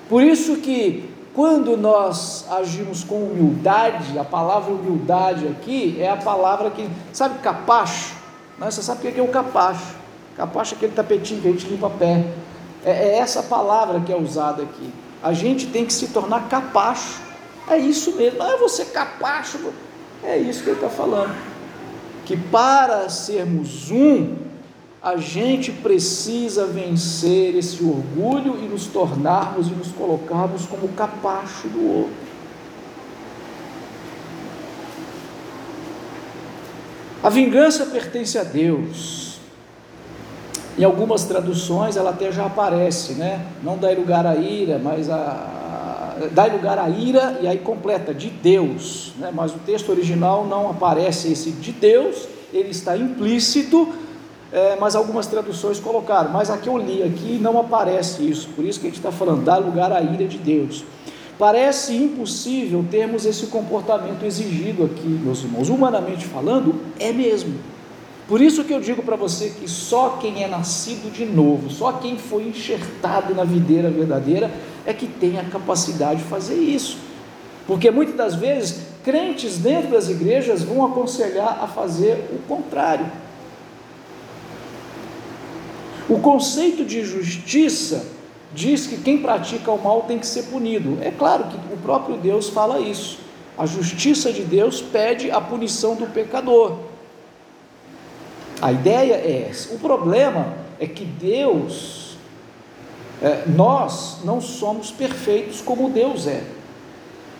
Por 0.09 0.22
isso 0.22 0.57
que 0.57 1.09
quando 1.34 1.76
nós 1.76 2.46
agimos 2.50 3.04
com 3.04 3.16
humildade, 3.16 4.18
a 4.18 4.24
palavra 4.24 4.72
humildade 4.72 5.46
aqui 5.46 5.96
é 6.00 6.09
a 6.09 6.16
palavra 6.16 6.70
que, 6.70 6.88
sabe 7.12 7.38
capacho? 7.40 8.14
Você 8.59 8.82
sabe 8.82 9.07
o 9.07 9.12
que 9.12 9.20
é 9.20 9.22
o 9.22 9.28
capacho? 9.28 10.05
Capacho 10.37 10.74
é 10.74 10.76
aquele 10.76 10.93
tapetinho 10.93 11.41
que 11.41 11.49
a 11.49 11.53
gente 11.53 11.66
limpa 11.66 11.87
a 11.87 11.91
pé. 11.91 12.24
É, 12.84 12.91
é 12.91 13.18
essa 13.18 13.43
palavra 13.43 14.01
que 14.01 14.12
é 14.12 14.16
usada 14.16 14.62
aqui. 14.62 14.93
A 15.22 15.32
gente 15.32 15.66
tem 15.66 15.87
que 15.87 15.93
se 15.93 16.09
tornar 16.09 16.49
capacho. 16.49 17.20
É 17.68 17.78
isso 17.78 18.12
mesmo. 18.16 18.43
Ah, 18.43 18.57
você 18.57 18.84
capacho. 18.84 19.59
É 20.22 20.37
isso 20.37 20.62
que 20.62 20.70
ele 20.70 20.76
está 20.76 20.91
falando. 20.91 21.34
Que 22.24 22.37
para 22.37 23.09
sermos 23.09 23.91
um, 23.91 24.37
a 25.03 25.16
gente 25.16 25.72
precisa 25.72 26.66
vencer 26.66 27.55
esse 27.55 27.82
orgulho 27.82 28.59
e 28.62 28.68
nos 28.68 28.87
tornarmos 28.87 29.68
e 29.68 29.70
nos 29.70 29.89
colocarmos 29.93 30.66
como 30.66 30.89
capacho 30.89 31.68
do 31.68 31.99
outro. 31.99 32.26
A 37.22 37.30
vingança 37.30 37.87
pertence 37.87 38.39
a 38.39 38.45
Deus. 38.45 39.26
Em 40.79 40.85
algumas 40.85 41.24
traduções 41.24 41.97
ela 41.97 42.11
até 42.11 42.31
já 42.31 42.47
aparece, 42.47 43.14
né? 43.14 43.45
Não 43.62 43.79
dá 43.79 43.91
lugar 43.91 44.27
à 44.27 44.37
ira, 44.37 44.79
mas 44.79 45.09
a, 45.09 46.16
lugar 46.53 46.79
à 46.79 46.89
ira 46.89 47.39
e 47.41 47.47
aí 47.47 47.59
completa 47.59 48.12
de 48.12 48.29
Deus, 48.29 49.12
né? 49.18 49.31
Mas 49.35 49.55
o 49.55 49.59
texto 49.59 49.91
original 49.91 50.47
não 50.47 50.70
aparece 50.70 51.33
esse 51.33 51.51
de 51.51 51.72
Deus, 51.72 52.29
ele 52.53 52.70
está 52.70 52.97
implícito 52.97 53.89
é, 54.53 54.77
mas 54.81 54.95
algumas 54.95 55.27
traduções 55.27 55.81
colocaram, 55.81 56.31
mas 56.31 56.51
aqui 56.51 56.68
eu 56.68 56.79
li 56.79 57.03
aqui 57.03 57.39
não 57.41 57.59
aparece 57.59 58.22
isso, 58.22 58.49
por 58.55 58.64
isso 58.64 58.79
que 58.79 58.87
a 58.87 58.91
gente 58.91 58.99
está 58.99 59.11
falando, 59.11 59.45
dá 59.45 59.57
lugar 59.59 59.93
à 59.93 60.01
ira 60.01 60.27
de 60.27 60.39
Deus. 60.39 60.85
Parece 61.39 61.95
impossível 61.95 62.83
termos 62.91 63.27
esse 63.27 63.49
comportamento 63.49 64.24
exigido 64.24 64.85
aqui, 64.85 65.07
meus 65.07 65.43
irmãos, 65.43 65.68
humanamente 65.68 66.24
falando, 66.27 66.74
é 66.99 67.12
mesmo. 67.12 67.55
Por 68.29 68.41
isso 68.41 68.64
que 68.64 68.72
eu 68.72 68.81
digo 68.81 69.03
para 69.03 69.14
você 69.14 69.51
que 69.51 69.68
só 69.68 70.18
quem 70.20 70.43
é 70.43 70.49
nascido 70.49 71.12
de 71.12 71.24
novo, 71.24 71.70
só 71.70 71.93
quem 71.93 72.18
foi 72.18 72.49
enxertado 72.49 73.35
na 73.35 73.45
videira 73.45 73.89
verdadeira 73.89 74.51
é 74.85 74.93
que 74.93 75.07
tem 75.07 75.39
a 75.39 75.45
capacidade 75.45 76.22
de 76.22 76.29
fazer 76.29 76.57
isso. 76.57 76.99
Porque 77.68 77.91
muitas 77.91 78.16
das 78.16 78.35
vezes 78.35 78.81
crentes 79.05 79.59
dentro 79.59 79.91
das 79.91 80.09
igrejas 80.09 80.62
vão 80.62 80.85
aconselhar 80.85 81.61
a 81.62 81.68
fazer 81.68 82.29
o 82.33 82.39
contrário. 82.49 83.07
O 86.09 86.18
conceito 86.18 86.85
de 86.85 87.05
justiça 87.05 88.07
diz 88.53 88.87
que 88.87 88.97
quem 88.97 89.18
pratica 89.18 89.70
o 89.70 89.83
mal 89.83 90.03
tem 90.03 90.18
que 90.18 90.27
ser 90.27 90.45
punido. 90.45 90.99
É 91.01 91.12
claro 91.12 91.45
que 91.45 91.57
o 91.72 91.77
próprio 91.77 92.16
Deus 92.16 92.49
fala 92.49 92.81
isso. 92.81 93.18
A 93.57 93.66
justiça 93.66 94.33
de 94.33 94.43
Deus 94.43 94.81
pede 94.81 95.31
a 95.31 95.41
punição 95.41 95.95
do 95.95 96.07
pecador. 96.07 96.77
A 98.61 98.72
ideia 98.72 99.14
é 99.14 99.48
essa. 99.50 99.74
O 99.74 99.78
problema 99.78 100.54
é 100.78 100.86
que 100.86 101.04
Deus, 101.04 102.16
é, 103.22 103.44
nós 103.46 104.18
não 104.24 104.40
somos 104.40 104.90
perfeitos 104.90 105.61
como 105.61 105.90
Deus 105.90 106.26
é. 106.26 106.42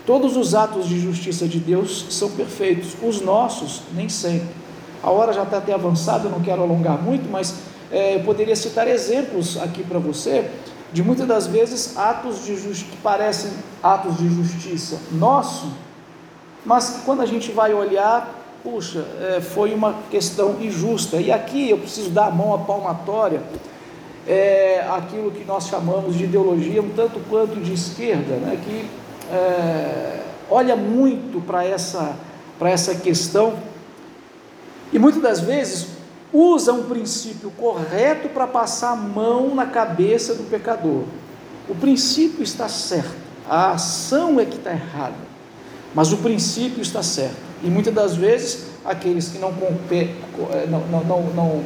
Todos 0.05 0.37
os 0.37 0.55
atos 0.55 0.87
de 0.87 0.99
justiça 0.99 1.47
de 1.47 1.59
Deus 1.59 2.05
são 2.09 2.31
perfeitos, 2.31 2.95
os 3.03 3.19
nossos 3.19 3.81
nem 3.93 4.07
sempre. 4.07 4.49
A 5.03 5.11
hora 5.11 5.33
já 5.33 5.43
está 5.43 5.57
até 5.57 5.73
avançada, 5.73 6.27
eu 6.27 6.31
não 6.31 6.41
quero 6.41 6.61
alongar 6.61 7.01
muito, 7.01 7.29
mas 7.29 7.55
é, 7.91 8.15
eu 8.15 8.21
poderia 8.21 8.55
citar 8.55 8.87
exemplos 8.87 9.57
aqui 9.57 9.83
para 9.83 9.99
você 9.99 10.49
de 10.91 11.03
muitas 11.03 11.27
das 11.27 11.47
vezes 11.47 11.97
atos 11.97 12.45
de 12.45 12.55
que 12.55 12.97
parecem 12.97 13.51
atos 13.83 14.17
de 14.17 14.29
justiça 14.29 14.97
nosso, 15.11 15.67
mas 16.65 16.89
que 16.91 17.01
quando 17.01 17.21
a 17.21 17.25
gente 17.25 17.51
vai 17.51 17.73
olhar, 17.73 18.36
puxa, 18.69 19.05
é, 19.21 19.39
foi 19.39 19.73
uma 19.73 19.95
questão 20.11 20.57
injusta. 20.61 21.17
E 21.17 21.31
aqui 21.31 21.69
eu 21.69 21.77
preciso 21.77 22.09
dar 22.09 22.27
a 22.27 22.31
mão 22.31 22.53
à 22.53 22.57
palmatória, 22.57 23.41
é, 24.27 24.85
aquilo 24.89 25.31
que 25.31 25.45
nós 25.45 25.67
chamamos 25.67 26.17
de 26.17 26.25
ideologia 26.25 26.81
um 26.81 26.89
tanto 26.89 27.21
quanto 27.29 27.61
de 27.61 27.71
esquerda, 27.71 28.35
né, 28.35 28.59
que 28.61 28.85
é, 29.33 30.19
olha 30.49 30.75
muito 30.75 31.39
para 31.39 31.63
essa, 31.63 32.17
essa 32.59 32.93
questão 32.95 33.53
e 34.91 34.99
muitas 34.99 35.21
das 35.21 35.39
vezes 35.39 35.87
usa 36.33 36.73
um 36.73 36.83
princípio 36.83 37.49
correto 37.51 38.27
para 38.27 38.45
passar 38.45 38.91
a 38.91 38.95
mão 38.97 39.55
na 39.55 39.65
cabeça 39.65 40.33
do 40.35 40.43
pecador. 40.43 41.03
O 41.69 41.75
princípio 41.75 42.43
está 42.43 42.67
certo, 42.67 43.15
a 43.49 43.71
ação 43.71 44.41
é 44.41 44.45
que 44.45 44.57
está 44.57 44.71
errada, 44.71 45.15
mas 45.95 46.11
o 46.11 46.17
princípio 46.17 46.81
está 46.81 47.01
certo. 47.01 47.46
E 47.63 47.67
muitas 47.67 47.93
das 47.93 48.15
vezes, 48.15 48.67
aqueles 48.85 49.29
que 49.29 49.39
não, 49.39 49.53
eh, 49.91 50.07
não, 50.69 50.79
não, 50.87 51.23
não, 51.33 51.63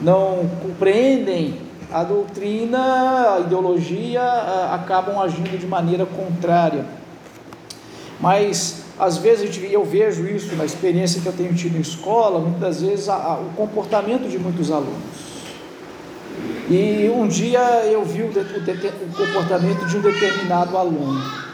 não, 0.00 0.50
compreendem 0.62 1.60
a 1.92 2.02
doutrina, 2.02 3.36
a 3.36 3.40
ideologia, 3.40 4.22
acabam 4.72 5.20
agindo 5.20 5.58
de 5.58 5.66
maneira 5.66 6.06
contrária. 6.06 6.84
Mas 8.20 8.82
às 8.98 9.18
vezes 9.18 9.60
eu 9.70 9.84
vejo 9.84 10.26
isso 10.26 10.56
na 10.56 10.64
experiência 10.64 11.20
que 11.20 11.26
eu 11.26 11.32
tenho 11.32 11.54
tido 11.54 11.76
em 11.76 11.80
escola, 11.80 12.40
muitas 12.40 12.80
vezes 12.80 13.08
o 13.08 13.54
comportamento 13.54 14.28
de 14.28 14.38
muitos 14.38 14.70
alunos. 14.70 15.26
E 16.68 17.08
um 17.14 17.28
dia 17.28 17.60
eu 17.84 18.04
vi 18.04 18.22
o, 18.22 18.28
o 18.28 19.16
comportamento 19.16 19.86
de 19.86 19.96
um 19.98 20.00
determinado 20.00 20.76
aluno. 20.76 21.45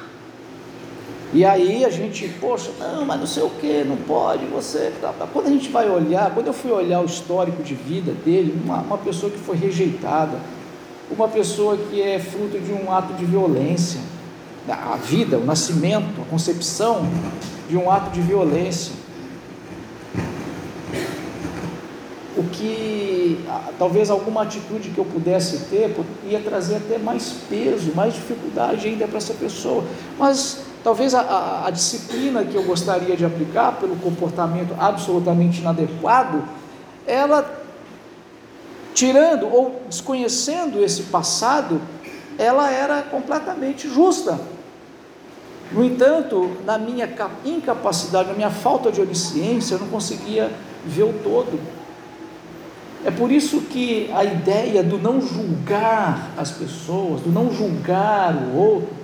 E 1.34 1.46
aí 1.46 1.82
a 1.82 1.88
gente, 1.88 2.28
poxa, 2.40 2.70
não, 2.78 3.06
mas 3.06 3.18
não 3.18 3.26
sei 3.26 3.42
o 3.42 3.48
que, 3.48 3.82
não 3.84 3.96
pode, 3.96 4.44
você. 4.46 4.92
Quando 5.32 5.46
a 5.46 5.50
gente 5.50 5.70
vai 5.70 5.88
olhar, 5.88 6.30
quando 6.34 6.48
eu 6.48 6.52
fui 6.52 6.70
olhar 6.70 7.00
o 7.00 7.06
histórico 7.06 7.62
de 7.62 7.74
vida 7.74 8.12
dele, 8.12 8.60
uma, 8.62 8.82
uma 8.82 8.98
pessoa 8.98 9.32
que 9.32 9.38
foi 9.38 9.56
rejeitada, 9.56 10.38
uma 11.10 11.28
pessoa 11.28 11.76
que 11.76 12.02
é 12.02 12.18
fruto 12.18 12.58
de 12.58 12.72
um 12.72 12.92
ato 12.92 13.14
de 13.14 13.24
violência, 13.24 13.98
a 14.68 14.96
vida, 14.96 15.38
o 15.38 15.44
nascimento, 15.44 16.20
a 16.20 16.24
concepção 16.30 17.06
de 17.68 17.78
um 17.78 17.90
ato 17.90 18.10
de 18.10 18.20
violência. 18.20 18.92
O 22.36 22.44
que 22.44 23.42
talvez 23.78 24.10
alguma 24.10 24.42
atitude 24.42 24.90
que 24.90 24.98
eu 24.98 25.04
pudesse 25.04 25.66
ter 25.70 25.94
ia 26.28 26.40
trazer 26.40 26.76
até 26.76 26.98
mais 26.98 27.34
peso, 27.48 27.92
mais 27.94 28.14
dificuldade 28.14 28.86
ainda 28.86 29.06
para 29.06 29.16
essa 29.16 29.34
pessoa. 29.34 29.84
Mas 30.18 30.71
talvez 30.82 31.14
a, 31.14 31.20
a, 31.20 31.66
a 31.66 31.70
disciplina 31.70 32.44
que 32.44 32.54
eu 32.54 32.62
gostaria 32.64 33.16
de 33.16 33.24
aplicar 33.24 33.72
pelo 33.72 33.96
comportamento 33.96 34.74
absolutamente 34.78 35.60
inadequado, 35.60 36.42
ela 37.06 37.60
tirando 38.94 39.46
ou 39.46 39.82
desconhecendo 39.88 40.82
esse 40.82 41.04
passado, 41.04 41.80
ela 42.38 42.70
era 42.70 43.02
completamente 43.02 43.88
justa. 43.88 44.38
No 45.70 45.82
entanto, 45.82 46.50
na 46.66 46.76
minha 46.76 47.08
incapacidade, 47.44 48.28
na 48.28 48.34
minha 48.34 48.50
falta 48.50 48.92
de 48.92 49.00
onisciência, 49.00 49.74
eu 49.74 49.78
não 49.78 49.88
conseguia 49.88 50.50
ver 50.84 51.04
o 51.04 51.12
todo. 51.24 51.58
É 53.04 53.10
por 53.10 53.32
isso 53.32 53.62
que 53.62 54.10
a 54.14 54.22
ideia 54.24 54.82
do 54.82 54.98
não 54.98 55.20
julgar 55.20 56.30
as 56.36 56.50
pessoas, 56.50 57.22
do 57.22 57.30
não 57.30 57.52
julgar 57.52 58.34
o 58.34 58.56
outro, 58.56 59.01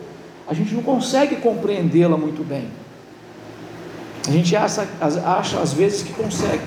a 0.49 0.55
gente 0.55 0.75
não 0.75 0.83
consegue 0.83 1.37
compreendê-la 1.37 2.17
muito 2.17 2.43
bem. 2.43 2.69
A 4.27 4.31
gente 4.31 4.57
acha, 4.57 4.89
acha 5.01 5.61
às 5.61 5.73
vezes 5.73 6.03
que 6.03 6.13
consegue, 6.13 6.65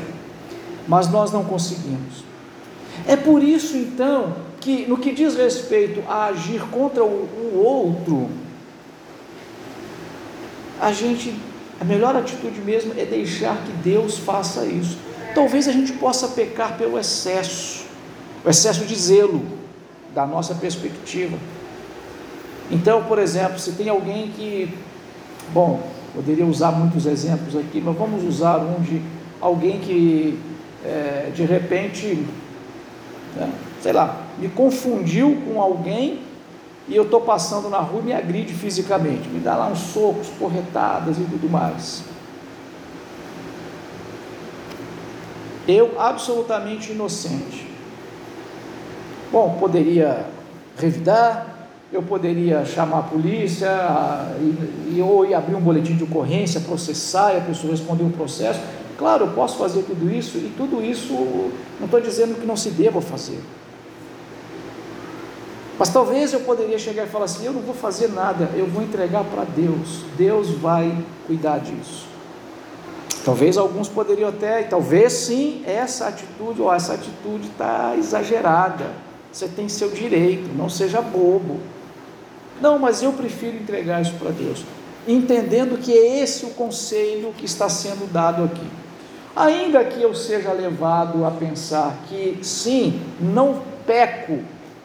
mas 0.88 1.10
nós 1.10 1.32
não 1.32 1.44
conseguimos. 1.44 2.24
É 3.08 3.16
por 3.16 3.44
isso 3.44 3.76
então 3.76 4.36
que, 4.60 4.86
no 4.86 4.98
que 4.98 5.12
diz 5.12 5.36
respeito 5.36 6.04
a 6.08 6.26
agir 6.26 6.62
contra 6.70 7.04
o, 7.04 7.08
o 7.08 7.58
outro, 7.58 8.30
a 10.80 10.92
gente, 10.92 11.34
a 11.80 11.84
melhor 11.84 12.16
atitude 12.16 12.60
mesmo 12.62 12.94
é 12.98 13.06
deixar 13.06 13.58
que 13.64 13.72
Deus 13.72 14.18
faça 14.18 14.66
isso. 14.66 14.98
Talvez 15.34 15.68
a 15.68 15.72
gente 15.72 15.94
possa 15.94 16.28
pecar 16.30 16.78
pelo 16.78 17.00
excesso, 17.00 17.86
o 18.46 18.50
excesso 18.50 18.86
de 18.86 18.96
zelo 18.96 19.44
da 20.14 20.26
nossa 20.26 20.54
perspectiva. 20.54 21.38
Então, 22.72 23.04
por 23.04 23.20
exemplo, 23.20 23.60
se 23.60 23.74
tem 23.74 23.90
alguém 23.90 24.30
que, 24.30 24.74
bom, 25.54 25.82
poderia 26.14 26.46
usar 26.46 26.72
muitos 26.72 27.06
exemplos 27.06 27.56
aqui, 27.56 27.82
mas 27.84 27.96
vamos 27.98 28.24
usar 28.24 28.58
um 28.58 28.82
de 28.82 29.02
alguém 29.42 29.80
que 29.80 30.40
é, 30.86 31.32
de 31.36 31.44
repente, 31.44 32.26
né, 33.36 33.52
sei 33.82 33.92
lá, 33.92 34.24
me 34.38 34.48
confundiu 34.48 35.38
com 35.46 35.62
alguém 35.62 36.20
e 36.88 36.96
eu 36.96 37.04
estou 37.04 37.22
passando 37.22 37.70
na 37.70 37.80
rua 37.80 38.02
e 38.02 38.06
me 38.06 38.14
agride 38.14 38.54
fisicamente, 38.54 39.28
me 39.28 39.40
dá 39.40 39.56
lá 39.56 39.68
uns 39.68 39.80
socos, 39.80 40.28
porretadas 40.40 41.18
e 41.18 41.24
tudo 41.24 41.50
mais. 41.50 42.04
Eu, 45.68 46.00
absolutamente 46.00 46.92
inocente. 46.92 47.68
Bom, 49.32 49.58
poderia 49.60 50.26
revidar, 50.78 51.51
eu 51.92 52.02
poderia 52.02 52.64
chamar 52.64 53.00
a 53.00 53.04
polícia, 53.04 53.70
e, 54.90 55.02
ou 55.02 55.26
ir 55.26 55.34
abrir 55.34 55.56
um 55.56 55.62
boletim 55.62 55.96
de 55.96 56.04
ocorrência, 56.04 56.62
processar 56.62 57.34
e 57.34 57.38
a 57.38 57.42
pessoa 57.42 57.72
responder 57.72 58.04
o 58.04 58.10
processo. 58.10 58.62
Claro, 58.98 59.26
eu 59.26 59.32
posso 59.32 59.58
fazer 59.58 59.84
tudo 59.84 60.10
isso, 60.10 60.38
e 60.38 60.54
tudo 60.56 60.82
isso 60.82 61.14
não 61.80 61.86
estou 61.86 62.00
dizendo 62.00 62.40
que 62.40 62.46
não 62.46 62.56
se 62.56 62.70
deva 62.70 63.02
fazer. 63.02 63.40
Mas 65.78 65.90
talvez 65.90 66.32
eu 66.32 66.42
poderia 66.42 66.78
chegar 66.78 67.06
e 67.06 67.10
falar 67.10 67.26
assim: 67.26 67.46
eu 67.46 67.54
não 67.54 67.62
vou 67.62 67.74
fazer 67.74 68.08
nada, 68.10 68.50
eu 68.56 68.68
vou 68.68 68.84
entregar 68.84 69.24
para 69.24 69.44
Deus, 69.44 70.04
Deus 70.16 70.52
vai 70.52 70.96
cuidar 71.26 71.58
disso. 71.58 72.06
Talvez 73.26 73.58
alguns 73.58 73.90
poderiam 73.90 74.30
até, 74.30 74.62
e 74.62 74.64
talvez 74.66 75.14
sim, 75.14 75.62
essa 75.66 76.08
atitude, 76.08 76.62
ou 76.62 76.74
essa 76.74 76.94
atitude 76.94 77.48
está 77.48 77.96
exagerada. 77.98 78.86
Você 79.32 79.48
tem 79.48 79.70
seu 79.70 79.90
direito, 79.90 80.50
não 80.56 80.70
seja 80.70 81.02
bobo. 81.02 81.60
Não, 82.62 82.78
mas 82.78 83.02
eu 83.02 83.12
prefiro 83.14 83.58
entregar 83.58 84.02
isso 84.02 84.14
para 84.14 84.30
Deus, 84.32 84.64
entendendo 85.08 85.80
que 85.80 85.92
é 85.92 86.22
esse 86.22 86.46
o 86.46 86.52
conselho 86.52 87.34
que 87.36 87.46
está 87.46 87.68
sendo 87.68 88.12
dado 88.12 88.44
aqui. 88.44 88.68
Ainda 89.36 89.84
que 89.84 90.02
eu 90.02 90.14
seja 90.14 90.52
levado 90.52 91.26
a 91.26 91.32
pensar 91.32 91.98
que 92.08 92.38
sim, 92.44 93.02
não 93.20 93.62
peco 93.86 94.40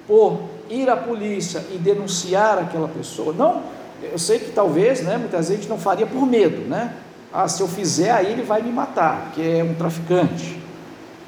por 0.07 0.41
ir 0.71 0.89
à 0.89 0.97
polícia 0.97 1.65
e 1.73 1.77
denunciar 1.77 2.59
aquela 2.59 2.89
pessoa. 2.89 3.33
Não, 3.33 3.63
eu 4.03 4.19
sei 4.19 4.39
que 4.39 4.53
talvez, 4.53 5.03
né, 5.03 5.17
muitas 5.19 5.49
vezes 5.49 5.69
não 5.69 5.79
faria 5.79 6.07
por 6.07 6.27
medo, 6.27 6.69
né? 6.69 6.95
Ah, 7.33 7.49
se 7.49 7.61
eu 7.61 7.69
fizer, 7.69 8.11
aí 8.11 8.33
ele 8.33 8.43
vai 8.43 8.63
me 8.63 8.71
matar, 8.71 9.33
que 9.35 9.43
é 9.43 9.63
um 9.63 9.75
traficante. 9.75 10.59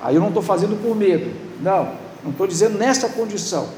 Aí 0.01 0.15
eu 0.15 0.21
não 0.21 0.29
estou 0.29 0.43
fazendo 0.43 0.81
por 0.81 0.97
medo. 0.97 1.31
Não, 1.61 1.93
não 2.23 2.31
estou 2.31 2.47
dizendo 2.47 2.79
nessa 2.79 3.09
condição. 3.09 3.69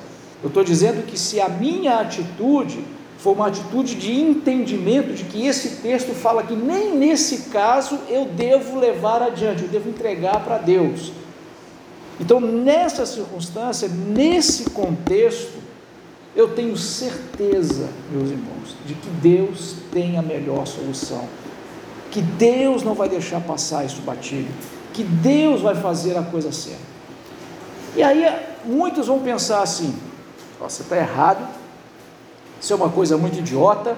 Eu 0.43 0.49
estou 0.49 0.65
dizendo 0.65 1.07
que 1.07 1.19
se 1.19 1.41
a 1.41 1.49
minha 1.49 2.01
atitude 2.01 2.83
for 3.19 3.33
uma 3.33 3.49
atitude 3.49 3.95
de 3.97 4.19
entendimento 4.19 5.13
de 5.13 5.25
que 5.25 5.47
esse 5.47 5.83
texto 5.83 6.15
fala 6.15 6.43
que 6.43 6.55
nem 6.55 6.97
nesse 6.97 7.51
caso 7.51 7.99
eu 8.09 8.25
devo 8.25 8.79
levar 8.79 9.23
adiante, 9.23 9.63
eu 9.63 9.69
devo 9.69 9.91
entregar 9.91 10.43
para 10.43 10.57
Deus. 10.57 11.13
Então, 12.19 12.41
nessa 12.41 13.05
circunstância, 13.05 13.89
nesse 13.89 14.71
contexto, 14.71 15.59
eu 16.35 16.49
tenho 16.49 16.77
certeza, 16.77 17.89
meus 18.11 18.31
irmãos, 18.31 18.77
de 18.87 18.95
que 18.95 19.09
Deus 19.09 19.77
tem 19.93 20.17
a 20.17 20.23
melhor 20.23 20.67
solução, 20.67 21.27
que 22.11 22.21
Deus 22.21 22.83
não 22.83 22.95
vai 22.95 23.09
deixar 23.09 23.41
passar 23.41 23.85
isso 23.85 24.01
batido, 24.03 24.49
que 24.93 25.03
Deus 25.03 25.61
vai 25.61 25.75
fazer 25.75 26.17
a 26.17 26.23
coisa 26.23 26.53
certa. 26.53 26.91
E 27.97 28.03
aí, 28.03 28.25
muitos 28.65 29.07
vão 29.07 29.21
pensar 29.21 29.63
assim: 29.63 29.95
você 30.69 30.83
está 30.83 30.97
errado, 30.97 31.47
isso 32.61 32.73
é 32.73 32.77
uma 32.77 32.91
coisa 32.91 33.17
muito 33.17 33.39
idiota, 33.39 33.97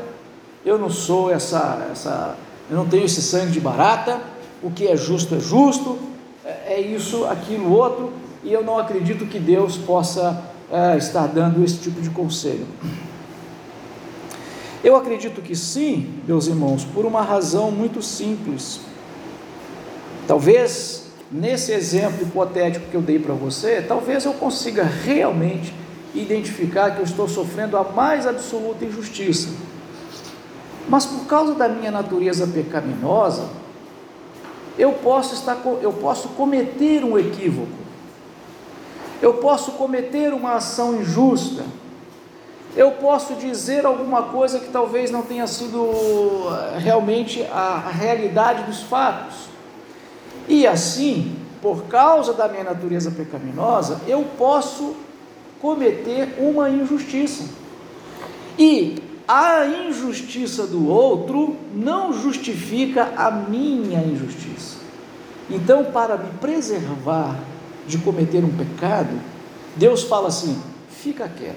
eu 0.65 0.79
não 0.79 0.89
sou 0.89 1.31
essa, 1.31 1.89
essa, 1.91 2.37
eu 2.71 2.77
não 2.77 2.87
tenho 2.87 3.05
esse 3.05 3.21
sangue 3.21 3.51
de 3.51 3.61
barata, 3.61 4.21
o 4.63 4.71
que 4.71 4.87
é 4.87 4.97
justo 4.97 5.35
é 5.35 5.41
justo, 5.41 5.99
é, 6.45 6.75
é 6.75 6.81
isso, 6.81 7.25
aquilo, 7.27 7.73
outro, 7.73 8.13
e 8.45 8.53
eu 8.53 8.63
não 8.63 8.79
acredito 8.79 9.27
que 9.27 9.39
Deus 9.39 9.77
possa 9.77 10.43
é, 10.71 10.97
estar 10.97 11.27
dando 11.27 11.65
esse 11.65 11.79
tipo 11.79 12.01
de 12.01 12.11
conselho. 12.11 12.67
Eu 14.85 14.97
acredito 14.97 15.41
que 15.41 15.55
sim, 15.55 16.13
meus 16.27 16.47
irmãos, 16.47 16.85
por 16.85 17.05
uma 17.05 17.23
razão 17.23 17.71
muito 17.71 18.03
simples. 18.03 18.81
Talvez 20.27 21.07
nesse 21.31 21.73
exemplo 21.73 22.23
hipotético 22.23 22.87
que 22.91 22.95
eu 22.95 23.01
dei 23.01 23.19
para 23.19 23.33
você, 23.33 23.81
talvez 23.81 24.25
eu 24.25 24.35
consiga 24.35 24.83
realmente 24.83 25.73
identificar 26.15 26.93
que 26.93 26.99
eu 27.01 27.05
estou 27.05 27.29
sofrendo 27.29 27.77
a 27.77 27.85
mais 27.85 28.27
absoluta 28.27 28.85
injustiça. 28.85 29.49
Mas 30.89 31.07
por 31.07 31.27
causa 31.27 31.55
da 31.55 31.69
minha 31.69 31.91
natureza 31.91 32.47
pecaminosa, 32.47 33.49
eu 34.79 34.93
posso 34.93 35.35
estar 35.35 35.59
eu 35.81 35.93
posso 35.93 36.31
cometer 36.31 37.05
um 37.05 37.19
equívoco. 37.19 37.83
Eu 39.21 39.35
posso 39.35 39.73
cometer 39.73 40.35
uma 40.35 40.55
ação 40.55 40.97
injusta. 40.97 41.65
Eu 42.75 42.93
posso 42.93 43.35
dizer 43.35 43.85
alguma 43.85 44.25
coisa 44.25 44.59
que 44.59 44.71
talvez 44.71 45.11
não 45.11 45.23
tenha 45.23 45.47
sido 45.47 45.91
eh, 46.51 46.79
realmente 46.79 47.43
a, 47.53 47.85
a 47.87 47.91
realidade 47.91 48.65
dos 48.65 48.83
fatos. 48.83 49.51
E 50.49 50.67
assim, 50.67 51.37
por 51.61 51.85
causa 51.85 52.33
da 52.33 52.49
minha 52.49 52.65
natureza 52.65 53.11
pecaminosa, 53.11 54.01
eu 54.09 54.25
posso 54.37 54.97
cometer 55.63 56.35
uma 56.39 56.69
injustiça. 56.69 57.45
E 58.59 58.97
a 59.29 59.65
injustiça 59.65 60.67
do 60.67 60.89
outro 60.89 61.57
não 61.73 62.13
justifica 62.13 63.13
a 63.17 63.31
minha 63.31 64.01
injustiça. 64.01 64.79
Então, 65.49 65.85
para 65.85 66.17
me 66.17 66.31
preservar 66.41 67.39
de 67.87 67.97
cometer 67.99 68.45
um 68.45 68.51
pecado, 68.51 69.19
Deus 69.77 70.03
fala 70.03 70.29
assim: 70.29 70.61
fica 70.91 71.29
quieto, 71.29 71.57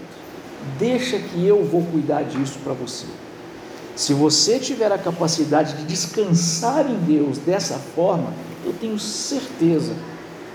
deixa 0.77 1.17
que 1.17 1.45
eu 1.45 1.63
vou 1.65 1.81
cuidar 1.83 2.23
disso 2.23 2.59
para 2.63 2.73
você. 2.73 3.07
Se 3.95 4.13
você 4.13 4.59
tiver 4.59 4.91
a 4.91 4.97
capacidade 4.97 5.77
de 5.77 5.83
descansar 5.83 6.85
em 6.89 6.97
Deus 6.99 7.37
dessa 7.39 7.75
forma, 7.75 8.33
eu 8.65 8.73
tenho 8.73 8.99
certeza 8.99 9.93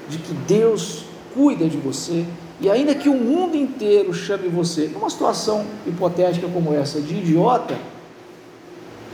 de 0.09 0.19
que 0.19 0.35
Deus 0.35 1.05
cuida 1.35 1.67
de 1.67 1.79
você 1.79 2.27
e 2.61 2.69
ainda 2.69 2.95
que 2.95 3.09
o 3.09 3.15
mundo 3.15 3.57
inteiro 3.57 4.13
chame 4.13 4.49
você, 4.49 4.89
numa 4.89 5.09
situação 5.09 5.65
hipotética 5.87 6.47
como 6.49 6.75
essa, 6.75 7.01
de 7.01 7.15
idiota, 7.15 7.77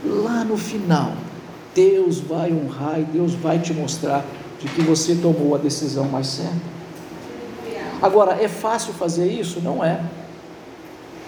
lá 0.03 0.43
no 0.43 0.57
final, 0.57 1.13
Deus 1.73 2.19
vai 2.19 2.51
honrar 2.51 2.99
e 2.99 3.03
Deus 3.03 3.33
vai 3.35 3.59
te 3.59 3.73
mostrar 3.73 4.25
de 4.59 4.67
que 4.67 4.81
você 4.81 5.15
tomou 5.15 5.55
a 5.55 5.57
decisão 5.57 6.05
mais 6.05 6.27
certa. 6.27 6.77
Agora, 8.01 8.41
é 8.41 8.47
fácil 8.47 8.93
fazer 8.93 9.31
isso? 9.31 9.61
Não 9.61 9.83
é. 9.83 10.01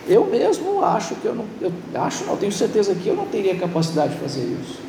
Eu 0.07 0.25
mesmo 0.25 0.83
acho 0.83 1.15
que 1.15 1.25
eu 1.25 1.35
não, 1.35 1.45
eu 1.61 1.71
acho 2.01 2.25
não, 2.25 2.35
tenho 2.35 2.51
certeza 2.51 2.93
que 2.95 3.07
eu 3.07 3.15
não 3.15 3.27
teria 3.27 3.55
capacidade 3.55 4.13
de 4.13 4.19
fazer 4.19 4.41
isso. 4.61 4.79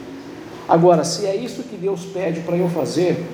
Agora, 0.69 1.05
se 1.05 1.27
é 1.27 1.37
isso 1.37 1.63
que 1.63 1.77
Deus 1.77 2.05
pede 2.07 2.41
para 2.41 2.57
eu 2.57 2.69
fazer, 2.69 3.25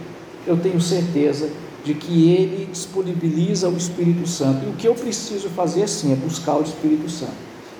eu 0.46 0.56
tenho 0.56 0.80
certeza 0.80 1.48
de 1.86 1.94
que 1.94 2.32
Ele 2.32 2.66
disponibiliza 2.66 3.68
o 3.68 3.76
Espírito 3.76 4.26
Santo. 4.28 4.66
E 4.66 4.70
o 4.70 4.72
que 4.72 4.88
eu 4.88 4.94
preciso 4.94 5.48
fazer 5.50 5.88
sim 5.88 6.12
é 6.12 6.16
buscar 6.16 6.56
o 6.56 6.62
Espírito 6.62 7.08
Santo, 7.08 7.36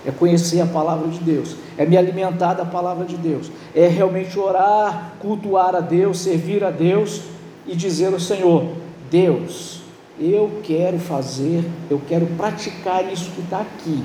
é 0.07 0.13
conhecer 0.13 0.61
a 0.61 0.67
palavra 0.67 1.09
de 1.09 1.19
Deus, 1.19 1.57
é 1.77 1.85
me 1.85 1.97
alimentar 1.97 2.55
da 2.55 2.65
palavra 2.65 3.05
de 3.05 3.17
Deus, 3.17 3.51
é 3.75 3.89
realmente 3.89 4.39
orar, 4.39 5.17
cultuar 5.19 5.75
a 5.75 5.81
Deus, 5.81 6.21
servir 6.21 6.63
a 6.63 6.71
Deus 6.71 7.23
e 7.67 7.75
dizer 7.75 8.13
ao 8.13 8.21
Senhor: 8.21 8.69
Deus, 9.11 9.81
eu 10.21 10.61
quero 10.63 11.01
fazer, 11.01 11.65
eu 11.91 12.01
quero 12.09 12.27
praticar 12.37 13.13
isso 13.13 13.33
que 13.33 13.41
está 13.41 13.59
aqui. 13.59 14.05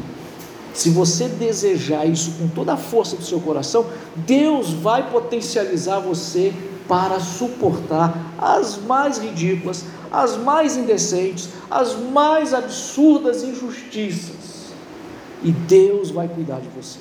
Se 0.74 0.89
você 0.89 1.28
desejar 1.28 2.08
isso 2.08 2.32
com 2.39 2.47
toda 2.47 2.74
a 2.74 2.78
força 2.78 3.16
do 3.16 3.24
seu 3.24 3.39
coração, 3.39 3.86
Deus 4.16 4.72
vai 4.72 5.12
potencializar 5.12 5.99
você 5.99 6.52
para 6.92 7.22
suportar 7.22 8.34
as 8.38 8.78
mais 8.86 9.18
ridículas, 9.18 9.86
as 10.12 10.36
mais 10.36 10.76
indecentes, 10.76 11.48
as 11.70 11.96
mais 11.98 12.54
absurdas 12.54 13.44
injustiças. 13.44 14.74
E 15.42 15.54
Deus 15.54 16.12
vai 16.12 16.28
cuidar 16.28 16.60
de 16.60 16.68
você. 16.68 17.00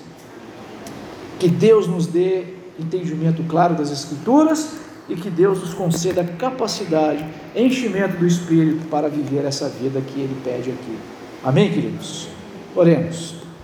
Que 1.40 1.48
Deus 1.48 1.88
nos 1.88 2.06
dê 2.06 2.54
entendimento 2.78 3.42
claro 3.48 3.74
das 3.74 3.90
Escrituras 3.90 4.74
e 5.08 5.16
que 5.16 5.28
Deus 5.28 5.58
nos 5.58 5.74
conceda 5.74 6.22
capacidade, 6.22 7.26
enchimento 7.56 8.16
do 8.16 8.26
Espírito 8.28 8.86
para 8.86 9.08
viver 9.08 9.44
essa 9.44 9.68
vida 9.68 10.00
que 10.00 10.20
Ele 10.20 10.40
pede 10.44 10.70
aqui. 10.70 10.98
Amém, 11.42 11.68
queridos? 11.68 12.28
Oremos. 12.76 13.39